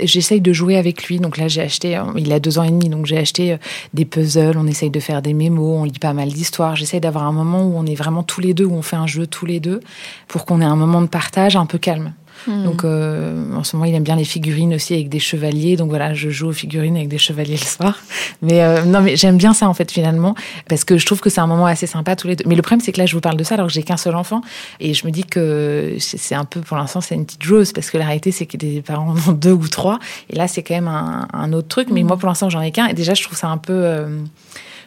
J'essaye 0.00 0.40
de 0.40 0.52
jouer 0.52 0.76
avec 0.76 1.04
lui. 1.04 1.20
Donc 1.20 1.36
là, 1.36 1.46
j'ai 1.46 1.62
acheté, 1.62 1.96
euh, 1.96 2.04
il 2.16 2.32
a 2.32 2.40
deux 2.40 2.58
ans 2.58 2.64
et 2.64 2.70
demi, 2.70 2.88
donc 2.88 3.06
j'ai 3.06 3.18
acheté 3.18 3.56
des 3.94 4.04
puzzles, 4.04 4.56
on 4.56 4.66
essaye 4.66 4.90
de 4.90 5.00
faire 5.00 5.22
des 5.22 5.34
mémos, 5.34 5.78
on 5.80 5.84
lit 5.84 5.98
pas 5.98 6.12
mal 6.12 6.28
d'histoires. 6.30 6.74
J'essaye 6.74 7.00
d'avoir 7.00 7.24
un 7.24 7.32
moment 7.32 7.62
où 7.64 7.74
on 7.76 7.86
est 7.86 7.94
vraiment 7.94 8.22
tous 8.22 8.40
les 8.40 8.54
deux, 8.54 8.64
où 8.64 8.74
on 8.74 8.82
fait 8.82 8.96
un 8.96 9.06
jeu 9.06 9.26
tous 9.26 9.46
les 9.46 9.60
deux, 9.60 9.80
pour 10.26 10.44
qu'on 10.44 10.60
ait 10.60 10.64
un 10.64 10.76
moment 10.76 11.02
de 11.02 11.06
partage 11.06 11.54
un 11.54 11.66
peu 11.66 11.78
calme. 11.78 12.12
Donc 12.46 12.84
euh, 12.84 13.52
en 13.54 13.64
ce 13.64 13.76
moment, 13.76 13.86
il 13.86 13.94
aime 13.94 14.02
bien 14.02 14.16
les 14.16 14.24
figurines 14.24 14.74
aussi 14.74 14.94
avec 14.94 15.08
des 15.08 15.18
chevaliers. 15.18 15.76
Donc 15.76 15.88
voilà, 15.88 16.14
je 16.14 16.30
joue 16.30 16.48
aux 16.48 16.52
figurines 16.52 16.96
avec 16.96 17.08
des 17.08 17.18
chevaliers 17.18 17.56
le 17.56 17.66
soir. 17.66 17.98
Mais 18.42 18.62
euh, 18.62 18.84
non, 18.84 19.00
mais 19.00 19.16
j'aime 19.16 19.36
bien 19.36 19.52
ça 19.52 19.68
en 19.68 19.74
fait 19.74 19.90
finalement 19.90 20.34
parce 20.68 20.84
que 20.84 20.98
je 20.98 21.06
trouve 21.06 21.20
que 21.20 21.30
c'est 21.30 21.40
un 21.40 21.46
moment 21.46 21.66
assez 21.66 21.86
sympa 21.86 22.16
tous 22.16 22.28
les 22.28 22.36
deux. 22.36 22.44
Mais 22.46 22.54
le 22.54 22.62
problème, 22.62 22.80
c'est 22.80 22.92
que 22.92 22.98
là, 22.98 23.06
je 23.06 23.14
vous 23.14 23.20
parle 23.20 23.36
de 23.36 23.44
ça 23.44 23.54
alors 23.54 23.66
que 23.66 23.72
j'ai 23.72 23.82
qu'un 23.82 23.96
seul 23.96 24.14
enfant 24.14 24.40
et 24.80 24.94
je 24.94 25.06
me 25.06 25.10
dis 25.10 25.24
que 25.24 25.96
c'est 25.98 26.34
un 26.34 26.44
peu 26.44 26.60
pour 26.60 26.76
l'instant 26.76 27.00
c'est 27.00 27.14
une 27.14 27.24
petite 27.24 27.42
joueuse 27.42 27.72
parce 27.72 27.90
que 27.90 27.98
la 27.98 28.04
réalité 28.04 28.30
c'est 28.30 28.46
que 28.46 28.56
des 28.56 28.82
parents 28.82 29.10
en 29.10 29.30
ont 29.30 29.32
deux 29.34 29.52
ou 29.52 29.68
trois 29.68 29.98
et 30.30 30.36
là 30.36 30.48
c'est 30.48 30.62
quand 30.62 30.74
même 30.74 30.88
un, 30.88 31.28
un 31.32 31.52
autre 31.52 31.68
truc. 31.68 31.88
Mais 31.90 32.02
moi 32.02 32.16
pour 32.16 32.28
l'instant 32.28 32.50
j'en 32.50 32.60
ai 32.60 32.70
qu'un 32.70 32.86
et 32.86 32.94
déjà 32.94 33.14
je 33.14 33.22
trouve 33.22 33.36
ça 33.36 33.48
un 33.48 33.58
peu 33.58 33.72
euh, 33.72 34.20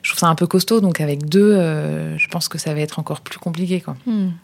je 0.03 0.09
trouve 0.09 0.19
ça 0.19 0.27
un 0.27 0.35
peu 0.35 0.47
costaud. 0.47 0.81
Donc 0.81 1.01
avec 1.01 1.27
deux, 1.27 1.53
euh, 1.53 2.17
je 2.17 2.27
pense 2.27 2.47
que 2.47 2.57
ça 2.57 2.73
va 2.73 2.79
être 2.81 2.99
encore 2.99 3.21
plus 3.21 3.39
compliqué 3.39 3.81
quoi. 3.81 3.95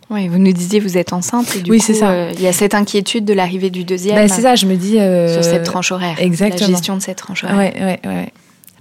Oui, 0.10 0.28
vous 0.28 0.38
nous 0.38 0.52
disiez 0.54 0.80
vous 0.80 0.98
êtes 0.98 1.14
enceinte 1.14 1.56
et 1.56 1.62
du 1.62 1.72
Oui, 1.72 1.80
c'est 1.80 1.94
ça. 1.94 2.12
euh, 2.12 2.32
il 2.36 2.42
y 2.42 2.48
a 2.48 2.54
cette 2.54 2.74
inquiétude 2.74 3.26
de 3.26 3.34
l'arrivée 3.34 3.70
du 3.70 3.84
deuxième 3.84 4.16
Bah, 4.16 4.28
c'est 4.28 4.42
ça, 4.42 4.56
je 4.56 4.66
me 4.66 4.76
dis 4.76 5.00
euh, 5.00 5.34
sur 5.34 5.44
cette 5.44 5.64
tranche 5.64 5.92
horaire, 5.92 6.16
exactement. 6.20 6.68
la 6.68 6.74
gestion 6.74 6.96
de 6.98 7.02
cette 7.02 7.18
tranche 7.18 7.44
horaire. 7.44 7.58
Ouais, 7.58 7.74
ouais, 7.80 8.00
ouais. 8.06 8.34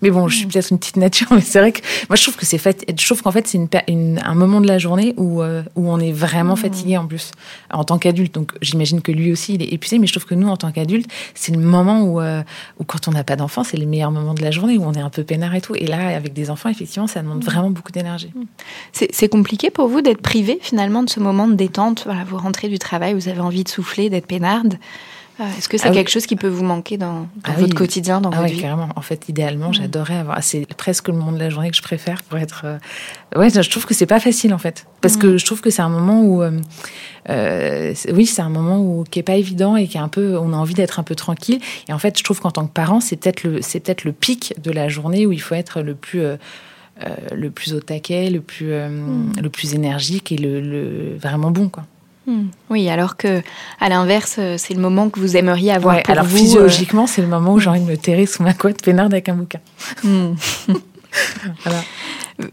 Mais 0.05 0.11
bon, 0.11 0.29
je 0.29 0.37
suis 0.37 0.47
peut-être 0.47 0.71
une 0.71 0.79
petite 0.79 0.99
nature, 0.99 1.29
mais 1.31 1.41
c'est 1.41 1.59
vrai 1.59 1.73
que 1.73 1.81
moi 2.11 2.17
je 2.17 2.23
trouve 2.23 2.37
que 2.37 2.45
c'est 2.45 2.59
fat... 2.59 2.75
je 2.87 3.07
trouve 3.07 3.23
qu'en 3.23 3.31
fait 3.31 3.49
c'est 3.49 3.59
une, 3.89 4.21
un 4.23 4.35
moment 4.35 4.61
de 4.61 4.69
la 4.69 4.77
journée 4.77 5.15
où 5.17 5.41
euh, 5.41 5.63
où 5.77 5.91
on 5.91 5.99
est 5.99 6.13
vraiment 6.13 6.57
fatigué 6.57 6.99
en 6.99 7.07
plus 7.07 7.31
en 7.73 7.85
tant 7.85 7.97
qu'adulte. 7.97 8.35
Donc 8.35 8.53
j'imagine 8.61 9.01
que 9.01 9.13
lui 9.13 9.33
aussi 9.33 9.55
il 9.55 9.63
est 9.63 9.73
épuisé, 9.73 9.99
mais 9.99 10.07
je 10.07 10.13
trouve 10.13 10.27
que 10.27 10.35
nous 10.35 10.49
en 10.49 10.59
tant 10.59 10.73
qu'adultes 10.73 11.11
c'est 11.35 11.57
le 11.57 11.63
moment 11.63 12.03
où 12.03 12.21
euh, 12.21 12.43
où 12.79 12.85
quand 12.85 13.09
on 13.09 13.13
n'a 13.13 13.25
pas 13.25 13.37
d'enfants 13.37 13.65
c'est 13.65 13.79
le 13.79 13.87
meilleur 13.87 14.11
moment 14.11 14.35
de 14.35 14.43
la 14.43 14.51
journée 14.51 14.77
où 14.77 14.85
on 14.85 14.93
est 14.93 15.01
un 15.01 15.09
peu 15.09 15.25
peinard 15.25 15.55
et 15.55 15.63
tout. 15.63 15.75
Et 15.75 15.87
là 15.87 16.15
avec 16.15 16.35
des 16.35 16.51
enfants 16.51 16.69
effectivement 16.69 17.07
ça 17.07 17.23
demande 17.23 17.43
vraiment 17.43 17.71
beaucoup 17.71 17.91
d'énergie. 17.91 18.31
C'est 18.93 19.09
c'est 19.11 19.31
compliqué 19.31 19.71
pour 19.71 19.89
vous 19.89 20.03
d'être 20.03 20.21
privé 20.21 20.59
finalement 20.61 21.03
de 21.03 21.09
ce 21.09 21.19
moment 21.19 21.49
de 21.49 21.55
détente? 21.55 22.03
Voilà, 22.05 22.25
vous 22.25 22.37
rentrez 22.37 22.69
du 22.69 22.79
travail, 22.79 23.15
vous 23.15 23.29
avez 23.29 23.41
envie 23.41 23.65
de 23.65 23.71
souffler, 23.71 24.11
d'être 24.11 24.27
peinarde. 24.27 24.77
Euh, 25.41 25.45
Est-ce 25.59 25.69
que 25.69 25.77
c'est 25.79 25.87
Ah 25.89 25.91
oui. 25.91 25.97
quelque 25.97 26.11
chose 26.11 26.27
qui 26.27 26.37
peut 26.37 26.47
vous 26.49 26.63
manquer 26.65 26.97
dans, 26.97 27.21
dans 27.23 27.27
Ah 27.43 27.53
votre 27.55 27.65
oui. 27.65 27.75
quotidien, 27.75 28.21
dans 28.21 28.31
Ah 28.31 28.37
votre 28.37 28.49
ouais, 28.49 28.55
vie? 28.55 28.61
carrément. 28.61 28.89
En 28.95 29.01
fait, 29.01 29.29
idéalement, 29.29 29.71
Mm. 29.71 29.75
j'adorerais 29.75 30.17
avoir. 30.19 30.43
C'est 30.45 30.65
presque 30.77 31.09
le 31.09 31.15
moment 31.15 31.33
de 31.33 31.39
la 31.41 31.51
journée 31.51 31.71
que 31.71 31.77
je 31.77 31.83
préfère 31.83 32.23
pour 32.23 32.39
être. 32.39 32.63
euh, 32.65 32.79
Ouais, 33.37 33.51
je 33.51 33.69
trouve 33.69 33.85
que 33.85 33.95
c'est 33.95 34.07
pas 34.07 34.21
facile 34.21 34.55
en 34.55 34.59
fait, 34.59 34.87
parce 35.01 35.17
que 35.17 35.37
je 35.37 35.45
trouve 35.45 35.61
que 35.61 35.71
c'est 35.71 35.83
un 35.83 35.89
moment 35.89 36.23
où, 36.23 36.41
euh, 36.43 36.53
euh, 37.31 37.95
oui, 38.13 38.27
c'est 38.27 38.43
un 38.43 38.49
moment 38.49 38.79
où 38.81 39.05
qui 39.11 39.19
est 39.19 39.23
pas 39.25 39.35
évident 39.35 39.77
et 39.77 39.89
qui 39.89 39.97
est 39.97 40.01
un 40.01 40.09
peu, 40.09 40.39
on 40.39 40.53
a 40.53 40.57
envie 40.57 40.75
d'être 40.75 41.01
un 41.01 41.03
peu 41.03 41.15
tranquille. 41.17 41.59
Et 41.89 41.93
en 41.93 41.99
fait, 41.99 42.17
je 42.19 42.23
trouve 42.25 42.41
qu'en 42.41 42.51
tant 42.53 42.67
que 42.67 42.73
parent, 42.73 43.01
c'est 43.01 43.17
peut-être 43.17 43.43
le, 43.43 43.61
c'est 43.63 43.81
peut-être 43.81 44.05
le 44.05 44.13
pic 44.13 44.55
de 44.63 44.71
la 44.71 44.89
journée 44.89 45.27
où 45.27 45.33
il 45.33 45.41
faut 45.41 45.55
être 45.55 45.81
le 45.83 45.95
plus. 45.95 46.21
euh, 46.21 46.37
euh, 47.05 47.09
le 47.35 47.51
plus 47.51 47.75
au 47.75 47.81
taquet, 47.81 48.31
le 48.31 48.41
plus, 48.41 48.71
euh, 48.73 48.89
Mm. 48.89 49.33
le 49.43 49.51
plus 49.51 49.75
énergique 49.75 50.31
et 50.31 50.37
le, 50.37 50.61
le- 50.61 51.17
vraiment 51.21 51.51
bon 51.51 51.69
quoi. 51.69 51.83
Hmm. 52.27 52.47
Oui, 52.71 52.89
alors 52.89 53.17
que 53.17 53.43
à 53.81 53.89
l'inverse, 53.89 54.37
euh, 54.39 54.57
c'est 54.59 54.73
le 54.75 54.81
moment 54.81 55.11
que 55.11 55.21
vous 55.21 55.37
aimeriez 55.37 55.73
avoir 55.73 55.97
Ouais, 55.97 56.03
pour 56.03 56.13
alors 56.13 56.25
vous. 56.25 56.37
euh, 56.37 56.39
physiologiquement, 56.41 57.07
c'est 57.07 57.21
le 57.23 57.29
moment 57.29 57.53
où 57.55 57.59
j'ai 57.61 57.69
envie 57.71 57.81
de 57.81 57.91
me 57.91 57.97
terrer 57.97 58.25
sous 58.27 58.43
ma 58.43 58.55
couette 58.55 58.83
peinarde 58.83 59.13
avec 59.13 59.29
un 59.29 59.35
bouquin. 59.35 59.61
Hmm. 60.03 60.35
Voilà. 61.65 61.79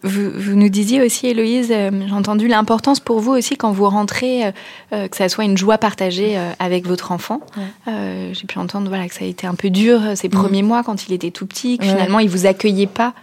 Vous, 0.03 0.29
vous 0.35 0.53
nous 0.55 0.69
disiez 0.69 1.01
aussi, 1.01 1.25
Héloïse, 1.25 1.69
euh, 1.71 1.89
j'ai 2.07 2.13
entendu 2.13 2.47
l'importance 2.47 2.99
pour 2.99 3.19
vous 3.19 3.31
aussi 3.31 3.57
quand 3.57 3.71
vous 3.71 3.89
rentrez, 3.89 4.51
euh, 4.93 5.07
que 5.07 5.17
ça 5.17 5.29
soit 5.29 5.45
une 5.45 5.57
joie 5.57 5.79
partagée 5.79 6.37
avec 6.59 6.85
votre 6.85 7.11
enfant. 7.11 7.41
Ouais. 7.57 8.29
J'ai 8.33 8.45
pu 8.45 8.59
entendre 8.59 8.87
voilà, 8.89 9.07
que 9.07 9.15
ça 9.15 9.25
a 9.25 9.27
été 9.27 9.47
un 9.47 9.55
peu 9.55 9.71
dur 9.71 9.99
ces 10.13 10.29
premiers 10.29 10.61
mois 10.61 10.83
quand 10.83 11.07
il 11.07 11.13
était 11.13 11.31
tout 11.31 11.47
petit, 11.47 11.79
que 11.79 11.85
Ouais. 11.85 11.89
finalement 11.89 12.19
il 12.19 12.29
vous 12.29 12.45
accueillait 12.45 12.85
pas 12.85 13.13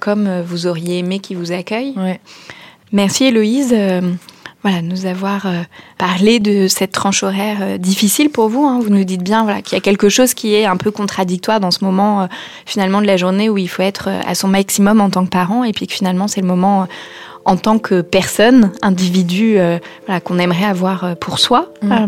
comme 0.00 0.40
vous 0.40 0.66
auriez 0.66 1.00
aimé 1.00 1.18
qu'il 1.18 1.36
vous 1.36 1.52
accueille. 1.52 1.94
Merci 2.92 3.24
Héloïse 3.24 3.74
voilà, 4.64 4.82
nous 4.82 5.06
avoir 5.06 5.46
euh, 5.46 5.62
parlé 5.98 6.40
de 6.40 6.66
cette 6.68 6.90
tranche 6.90 7.22
horaire 7.22 7.58
euh, 7.60 7.78
difficile 7.78 8.30
pour 8.30 8.48
vous. 8.48 8.64
hein. 8.64 8.80
Vous 8.82 8.88
nous 8.90 9.04
dites 9.04 9.22
bien 9.22 9.44
voilà, 9.44 9.62
qu'il 9.62 9.76
y 9.76 9.78
a 9.78 9.80
quelque 9.82 10.08
chose 10.08 10.34
qui 10.34 10.54
est 10.54 10.64
un 10.64 10.76
peu 10.76 10.90
contradictoire 10.90 11.60
dans 11.60 11.70
ce 11.70 11.84
moment 11.84 12.22
euh, 12.22 12.26
finalement 12.66 13.00
de 13.00 13.06
la 13.06 13.16
journée 13.18 13.48
où 13.50 13.58
il 13.58 13.68
faut 13.68 13.82
être 13.82 14.08
à 14.26 14.34
son 14.34 14.48
maximum 14.48 15.00
en 15.00 15.10
tant 15.10 15.24
que 15.24 15.30
parent 15.30 15.62
et 15.64 15.72
puis 15.72 15.86
que 15.86 15.92
finalement 15.92 16.26
c'est 16.28 16.40
le 16.40 16.46
moment 16.46 16.86
en 17.46 17.58
tant 17.58 17.78
que 17.78 18.00
personne, 18.00 18.72
individu 18.80 19.58
euh, 19.58 19.78
voilà, 20.06 20.18
qu'on 20.22 20.38
aimerait 20.38 20.64
avoir 20.64 21.14
pour 21.16 21.38
soi. 21.38 21.70
Mm, 21.82 21.92
Euh, 21.92 22.06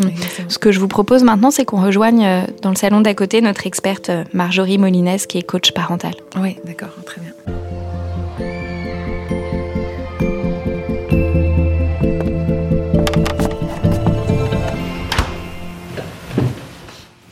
ce 0.49 0.59
que 0.59 0.73
je 0.73 0.81
vous 0.81 0.89
propose 0.89 1.25
maintenant, 1.25 1.51
c'est 1.51 1.67
qu'on 1.67 1.83
rejoigne 1.85 2.25
euh, 2.25 2.41
dans 2.63 2.71
le 2.71 2.77
salon 2.77 3.03
d'à 3.03 3.13
côté 3.13 3.43
notre 3.43 3.67
experte 3.67 4.11
Marjorie 4.33 4.79
Molines 4.79 5.19
qui 5.29 5.37
est 5.37 5.43
coach 5.43 5.73
parental. 5.73 6.15
Oui, 6.41 6.57
d'accord, 6.65 6.89
très 7.05 7.21
bien. 7.21 7.33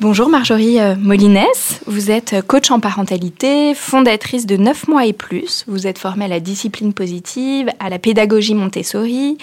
Bonjour 0.04 0.28
Marjorie 0.28 0.80
euh, 0.80 0.96
Molines, 0.96 1.46
vous 1.86 2.10
êtes 2.10 2.34
euh, 2.34 2.42
coach 2.42 2.70
en 2.70 2.78
parentalité, 2.78 3.74
fondatrice 3.74 4.44
de 4.44 4.58
9 4.58 4.88
mois 4.88 5.06
et 5.06 5.14
plus. 5.14 5.64
Vous 5.66 5.86
êtes 5.86 5.96
formée 5.96 6.26
à 6.26 6.28
la 6.28 6.40
discipline 6.40 6.92
positive, 6.92 7.70
à 7.80 7.88
la 7.88 7.98
pédagogie 7.98 8.54
Montessori 8.54 9.38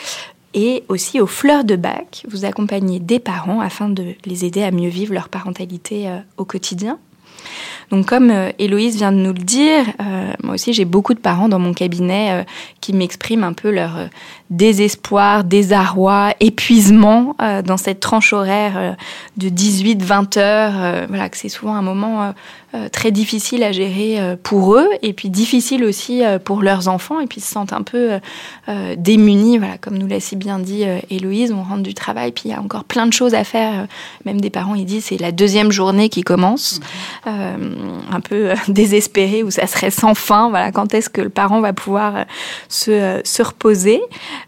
et 0.54 0.84
aussi 0.88 1.20
aux 1.20 1.26
fleurs 1.26 1.64
de 1.64 1.76
bac. 1.76 2.24
Vous 2.30 2.46
accompagnez 2.46 3.00
des 3.00 3.18
parents 3.18 3.60
afin 3.60 3.90
de 3.90 4.14
les 4.28 4.46
aider 4.46 4.62
à 4.62 4.70
mieux 4.70 4.90
vivre 4.90 5.16
leur 5.16 5.30
parentalité 5.30 6.08
euh, 6.08 6.20
au 6.38 6.46
quotidien. 6.46 7.00
Donc 7.92 8.06
comme 8.06 8.32
euh, 8.32 8.52
Héloïse 8.58 8.96
vient 8.96 9.12
de 9.12 9.18
nous 9.18 9.34
le 9.34 9.44
dire, 9.44 9.84
euh, 10.00 10.32
moi 10.42 10.54
aussi 10.56 10.72
j'ai 10.72 10.86
beaucoup 10.86 11.14
de 11.14 11.20
parents 11.20 11.50
dans 11.50 11.60
mon 11.60 11.74
cabinet 11.74 12.30
euh, 12.32 12.44
qui 12.80 12.94
m'expriment 12.94 13.44
un 13.44 13.54
peu 13.54 13.70
leur 13.70 14.08
désespoir, 14.50 15.44
désarroi, 15.44 16.34
épuisement 16.40 17.36
dans 17.66 17.78
cette 17.78 18.02
tranche 18.02 18.34
horaire 18.34 18.98
de 19.38 19.48
18-20 19.48 20.40
heures. 20.40 21.08
voilà, 21.08 21.30
que 21.30 21.38
c'est 21.38 21.48
souvent 21.48 21.74
un 21.74 21.82
moment 21.82 22.34
très 22.92 23.12
difficile 23.12 23.64
à 23.64 23.72
gérer 23.72 24.20
pour 24.44 24.76
eux 24.76 24.90
et 25.02 25.14
puis 25.14 25.30
difficile 25.30 25.86
aussi 25.86 26.22
pour 26.44 26.64
leurs 26.64 26.90
enfants 26.90 27.22
et 27.22 27.28
puis 27.28 27.40
ils 27.40 27.44
se 27.44 27.52
sentent 27.52 27.72
un 27.72 27.82
peu 27.84 28.20
démunis. 28.98 29.58
Voilà, 29.58 29.78
comme 29.78 29.98
nous 29.98 30.08
l'a 30.08 30.20
si 30.20 30.36
bien 30.36 30.60
dit 30.60 30.84
Héloïse, 31.10 31.54
on 31.54 31.64
rentre 31.64 31.84
du 31.84 31.94
travail 31.94 32.34
puis 32.34 32.44
il 32.46 32.52
y 32.52 32.54
a 32.54 32.62
encore 32.62 32.84
plein 32.84 33.06
de 33.06 33.14
choses 33.14 33.34
à 33.34 33.46
faire. 33.46 33.88
Même 34.26 34.42
des 34.42 34.50
parents, 34.50 34.76
ils 34.76 34.86
disent 34.86 35.06
c'est 35.06 35.20
la 35.20 35.32
deuxième 35.32 35.72
journée 35.72 36.10
qui 36.10 36.24
commence. 36.24 36.82
Euh, 37.26 37.56
un 38.10 38.20
peu 38.20 38.52
euh, 38.52 38.56
désespérés 38.68 39.44
où 39.44 39.52
ça 39.52 39.68
serait 39.68 39.92
sans 39.92 40.14
fin. 40.16 40.50
Voilà, 40.50 40.72
quand 40.72 40.94
est-ce 40.94 41.10
que 41.10 41.22
le 41.22 41.30
parent 41.30 41.62
va 41.62 41.74
pouvoir 41.74 42.16
euh, 42.16 42.24
se, 42.70 42.92
euh, 42.92 43.22
se 43.24 43.42
reposer? 43.42 44.02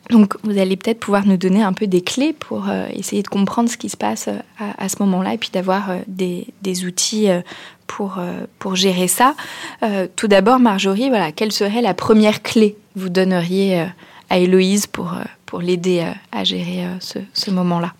Donc, 0.10 0.36
vous 0.44 0.58
allez 0.58 0.78
peut-être 0.78 1.00
pouvoir 1.00 1.26
nous 1.26 1.38
donner 1.38 1.64
un 1.64 1.74
peu 1.74 1.88
des 1.88 2.02
clés 2.02 2.34
pour 2.34 2.70
euh, 2.70 2.88
essayer 2.94 3.24
de 3.24 3.28
comprendre 3.28 3.70
ce 3.70 3.78
qui 3.78 3.90
se 3.90 3.98
passe 3.98 4.28
euh, 4.28 4.38
à, 4.78 4.90
ce 4.90 4.98
moment-là 5.00 5.34
et 5.34 5.38
puis 5.38 5.50
d'avoir 5.52 5.90
euh, 5.90 5.98
des, 6.08 6.48
des 6.62 6.86
outils 6.86 7.30
euh, 7.30 7.42
pour, 7.88 8.18
euh, 8.20 8.46
pour 8.60 8.76
gérer 8.76 9.08
ça. 9.08 9.36
Euh, 9.84 10.08
tout 10.16 10.28
d'abord, 10.28 10.60
Marjorie, 10.60 11.10
voilà, 11.10 11.32
quelle 11.32 11.52
serait 11.52 11.82
la 11.82 11.94
première 11.94 12.42
clé 12.42 12.76
que 12.96 13.00
vous 13.00 13.10
donneriez 13.10 13.82
euh, 13.82 13.86
à 14.30 14.40
Héloïse 14.40 14.88
pour, 14.88 15.14
euh, 15.14 15.24
pour 15.46 15.60
l'aider 15.60 16.00
euh, 16.02 16.12
à 16.32 16.44
gérer 16.44 16.86
euh, 16.86 16.96
ce, 17.00 17.20
ce 17.34 17.52
moment-là? 17.52 17.94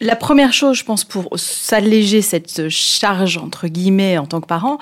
La 0.00 0.16
première 0.16 0.52
chose, 0.52 0.76
je 0.76 0.84
pense, 0.84 1.04
pour 1.04 1.28
s'alléger 1.36 2.22
cette 2.22 2.68
charge, 2.68 3.36
entre 3.36 3.68
guillemets, 3.68 4.18
en 4.18 4.26
tant 4.26 4.40
que 4.40 4.46
parent, 4.46 4.78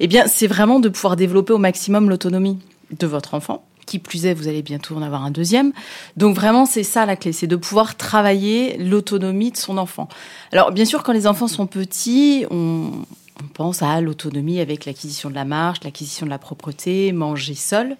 eh 0.00 0.06
bien, 0.06 0.26
c'est 0.26 0.46
vraiment 0.46 0.80
de 0.80 0.88
pouvoir 0.88 1.16
développer 1.16 1.52
au 1.52 1.58
maximum 1.58 2.08
l'autonomie 2.08 2.58
de 2.98 3.06
votre 3.06 3.34
enfant. 3.34 3.64
Qui 3.86 3.98
plus 3.98 4.26
est, 4.26 4.34
vous 4.34 4.46
allez 4.46 4.62
bientôt 4.62 4.94
en 4.96 5.02
avoir 5.02 5.24
un 5.24 5.32
deuxième. 5.32 5.72
Donc 6.16 6.36
vraiment, 6.36 6.66
c'est 6.66 6.84
ça 6.84 7.04
la 7.04 7.16
clé, 7.16 7.32
c'est 7.32 7.48
de 7.48 7.56
pouvoir 7.56 7.96
travailler 7.96 8.76
l'autonomie 8.78 9.50
de 9.50 9.56
son 9.56 9.76
enfant. 9.76 10.08
Alors 10.52 10.70
bien 10.70 10.84
sûr, 10.84 11.02
quand 11.02 11.12
les 11.12 11.26
enfants 11.26 11.48
sont 11.48 11.66
petits, 11.66 12.46
on, 12.50 12.90
on 13.42 13.46
pense 13.52 13.82
à 13.82 14.00
l'autonomie 14.00 14.60
avec 14.60 14.84
l'acquisition 14.84 15.30
de 15.30 15.34
la 15.34 15.44
marche, 15.44 15.78
l'acquisition 15.82 16.26
de 16.26 16.30
la 16.30 16.38
propreté, 16.38 17.12
manger 17.12 17.54
seul. 17.54 17.96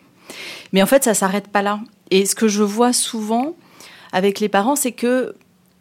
Mais 0.72 0.82
en 0.82 0.86
fait, 0.86 1.02
ça 1.02 1.14
s'arrête 1.14 1.48
pas 1.48 1.62
là. 1.62 1.80
Et 2.10 2.26
ce 2.26 2.36
que 2.36 2.46
je 2.46 2.62
vois 2.62 2.92
souvent 2.92 3.54
avec 4.12 4.38
les 4.38 4.48
parents, 4.48 4.76
c'est 4.76 4.92
que 4.92 5.34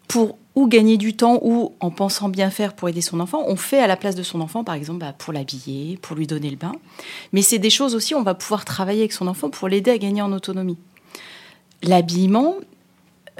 pour 0.07 0.37
ou 0.55 0.67
gagner 0.67 0.97
du 0.97 1.15
temps 1.15 1.39
ou 1.41 1.73
en 1.79 1.91
pensant 1.91 2.29
bien 2.29 2.49
faire 2.49 2.73
pour 2.73 2.89
aider 2.89 3.01
son 3.01 3.19
enfant, 3.19 3.43
on 3.47 3.55
fait 3.55 3.79
à 3.79 3.87
la 3.87 3.95
place 3.95 4.15
de 4.15 4.23
son 4.23 4.41
enfant, 4.41 4.63
par 4.63 4.75
exemple, 4.75 4.99
bah, 4.99 5.13
pour 5.17 5.31
l'habiller, 5.33 5.97
pour 6.01 6.15
lui 6.15 6.27
donner 6.27 6.49
le 6.49 6.57
bain. 6.57 6.73
Mais 7.31 7.41
c'est 7.41 7.59
des 7.59 7.69
choses 7.69 7.95
aussi, 7.95 8.15
on 8.15 8.23
va 8.23 8.33
pouvoir 8.33 8.65
travailler 8.65 9.01
avec 9.01 9.13
son 9.13 9.27
enfant 9.27 9.49
pour 9.49 9.69
l'aider 9.69 9.91
à 9.91 9.97
gagner 9.97 10.21
en 10.21 10.33
autonomie. 10.33 10.77
L'habillement, 11.83 12.55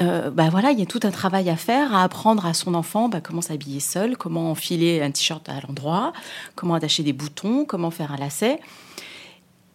euh, 0.01 0.31
bah 0.31 0.49
voilà, 0.49 0.71
il 0.71 0.79
y 0.79 0.83
a 0.83 0.85
tout 0.85 1.01
un 1.03 1.11
travail 1.11 1.49
à 1.49 1.57
faire, 1.57 1.93
à 1.93 2.03
apprendre 2.03 2.45
à 2.45 2.53
son 2.53 2.73
enfant 2.73 3.09
bah, 3.09 3.19
comment 3.21 3.41
s'habiller 3.41 3.81
seul, 3.81 4.15
comment 4.15 4.49
enfiler 4.49 5.01
un 5.01 5.11
t-shirt 5.11 5.47
à 5.49 5.59
l'endroit, 5.67 6.13
comment 6.55 6.75
attacher 6.75 7.03
des 7.03 7.13
boutons, 7.13 7.65
comment 7.65 7.91
faire 7.91 8.11
un 8.13 8.17
lacet. 8.17 8.59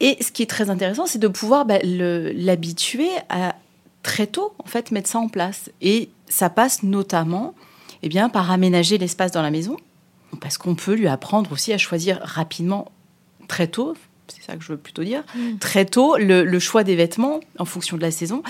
Et 0.00 0.16
ce 0.22 0.32
qui 0.32 0.42
est 0.42 0.50
très 0.50 0.70
intéressant, 0.70 1.06
c'est 1.06 1.18
de 1.18 1.28
pouvoir 1.28 1.64
bah, 1.64 1.78
l'habituer 1.82 3.10
à 3.28 3.54
très 4.02 4.26
tôt, 4.26 4.54
en 4.62 4.66
fait, 4.66 4.90
mettre 4.90 5.08
ça 5.08 5.18
en 5.18 5.28
place. 5.28 5.70
Et 5.80 6.10
ça 6.28 6.50
passe 6.50 6.82
notamment 6.82 7.54
eh 8.02 8.08
bien, 8.08 8.28
par 8.28 8.50
aménager 8.50 8.98
l'espace 8.98 9.32
dans 9.32 9.42
la 9.42 9.50
maison, 9.50 9.76
parce 10.40 10.58
qu'on 10.58 10.74
peut 10.74 10.94
lui 10.94 11.08
apprendre 11.08 11.52
aussi 11.52 11.72
à 11.72 11.78
choisir 11.78 12.20
rapidement, 12.22 12.90
très 13.48 13.68
tôt, 13.68 13.94
c'est 14.28 14.42
ça 14.42 14.56
que 14.56 14.62
je 14.62 14.72
veux 14.72 14.78
plutôt 14.78 15.04
dire, 15.04 15.24
très 15.60 15.84
tôt, 15.84 16.16
le, 16.16 16.44
le 16.44 16.58
choix 16.58 16.84
des 16.84 16.96
vêtements 16.96 17.40
en 17.58 17.64
fonction 17.64 17.96
de 17.96 18.02
la 18.02 18.10
saison. 18.10 18.42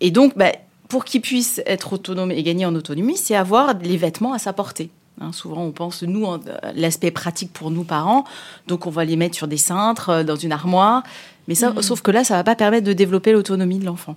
Et 0.00 0.10
donc, 0.10 0.36
bah, 0.36 0.52
pour 0.88 1.04
qu'il 1.04 1.20
puisse 1.20 1.60
être 1.66 1.94
autonome 1.94 2.30
et 2.30 2.42
gagner 2.42 2.66
en 2.66 2.74
autonomie, 2.74 3.16
c'est 3.16 3.34
avoir 3.34 3.78
les 3.78 3.96
vêtements 3.96 4.34
à 4.34 4.38
sa 4.38 4.52
portée. 4.52 4.90
Hein, 5.20 5.32
souvent, 5.32 5.62
on 5.62 5.72
pense, 5.72 6.02
nous, 6.02 6.26
euh, 6.26 6.38
l'aspect 6.74 7.10
pratique 7.10 7.52
pour 7.52 7.70
nous 7.70 7.84
parents, 7.84 8.24
donc 8.66 8.86
on 8.86 8.90
va 8.90 9.04
les 9.04 9.16
mettre 9.16 9.34
sur 9.34 9.48
des 9.48 9.56
cintres, 9.56 10.08
euh, 10.08 10.24
dans 10.24 10.36
une 10.36 10.52
armoire. 10.52 11.02
Mais 11.48 11.54
ça, 11.54 11.74
sauf 11.80 12.02
que 12.02 12.10
là, 12.10 12.24
ça 12.24 12.34
va 12.34 12.44
pas 12.44 12.54
permettre 12.54 12.86
de 12.86 12.92
développer 12.92 13.32
l'autonomie 13.32 13.78
de 13.78 13.84
l'enfant. 13.84 14.16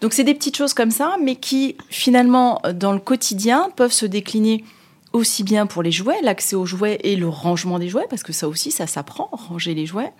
Donc, 0.00 0.12
c'est 0.12 0.24
des 0.24 0.34
petites 0.34 0.56
choses 0.56 0.74
comme 0.74 0.90
ça, 0.90 1.16
mais 1.22 1.36
qui, 1.36 1.76
finalement, 1.90 2.60
dans 2.74 2.92
le 2.92 3.00
quotidien, 3.00 3.70
peuvent 3.74 3.92
se 3.92 4.06
décliner 4.06 4.64
aussi 5.12 5.42
bien 5.42 5.66
pour 5.66 5.82
les 5.82 5.90
jouets, 5.90 6.20
l'accès 6.22 6.54
aux 6.54 6.66
jouets 6.66 6.98
et 7.02 7.16
le 7.16 7.28
rangement 7.28 7.78
des 7.78 7.88
jouets, 7.88 8.06
parce 8.08 8.22
que 8.22 8.32
ça 8.32 8.48
aussi, 8.48 8.70
ça 8.70 8.86
s'apprend, 8.86 9.28
ranger 9.32 9.74
les 9.74 9.86
jouets. 9.86 10.12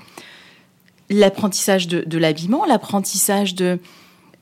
L'apprentissage 1.11 1.89
de, 1.89 2.03
de 2.07 2.19
l'habillement, 2.19 2.65
l'apprentissage 2.65 3.55
de, 3.55 3.79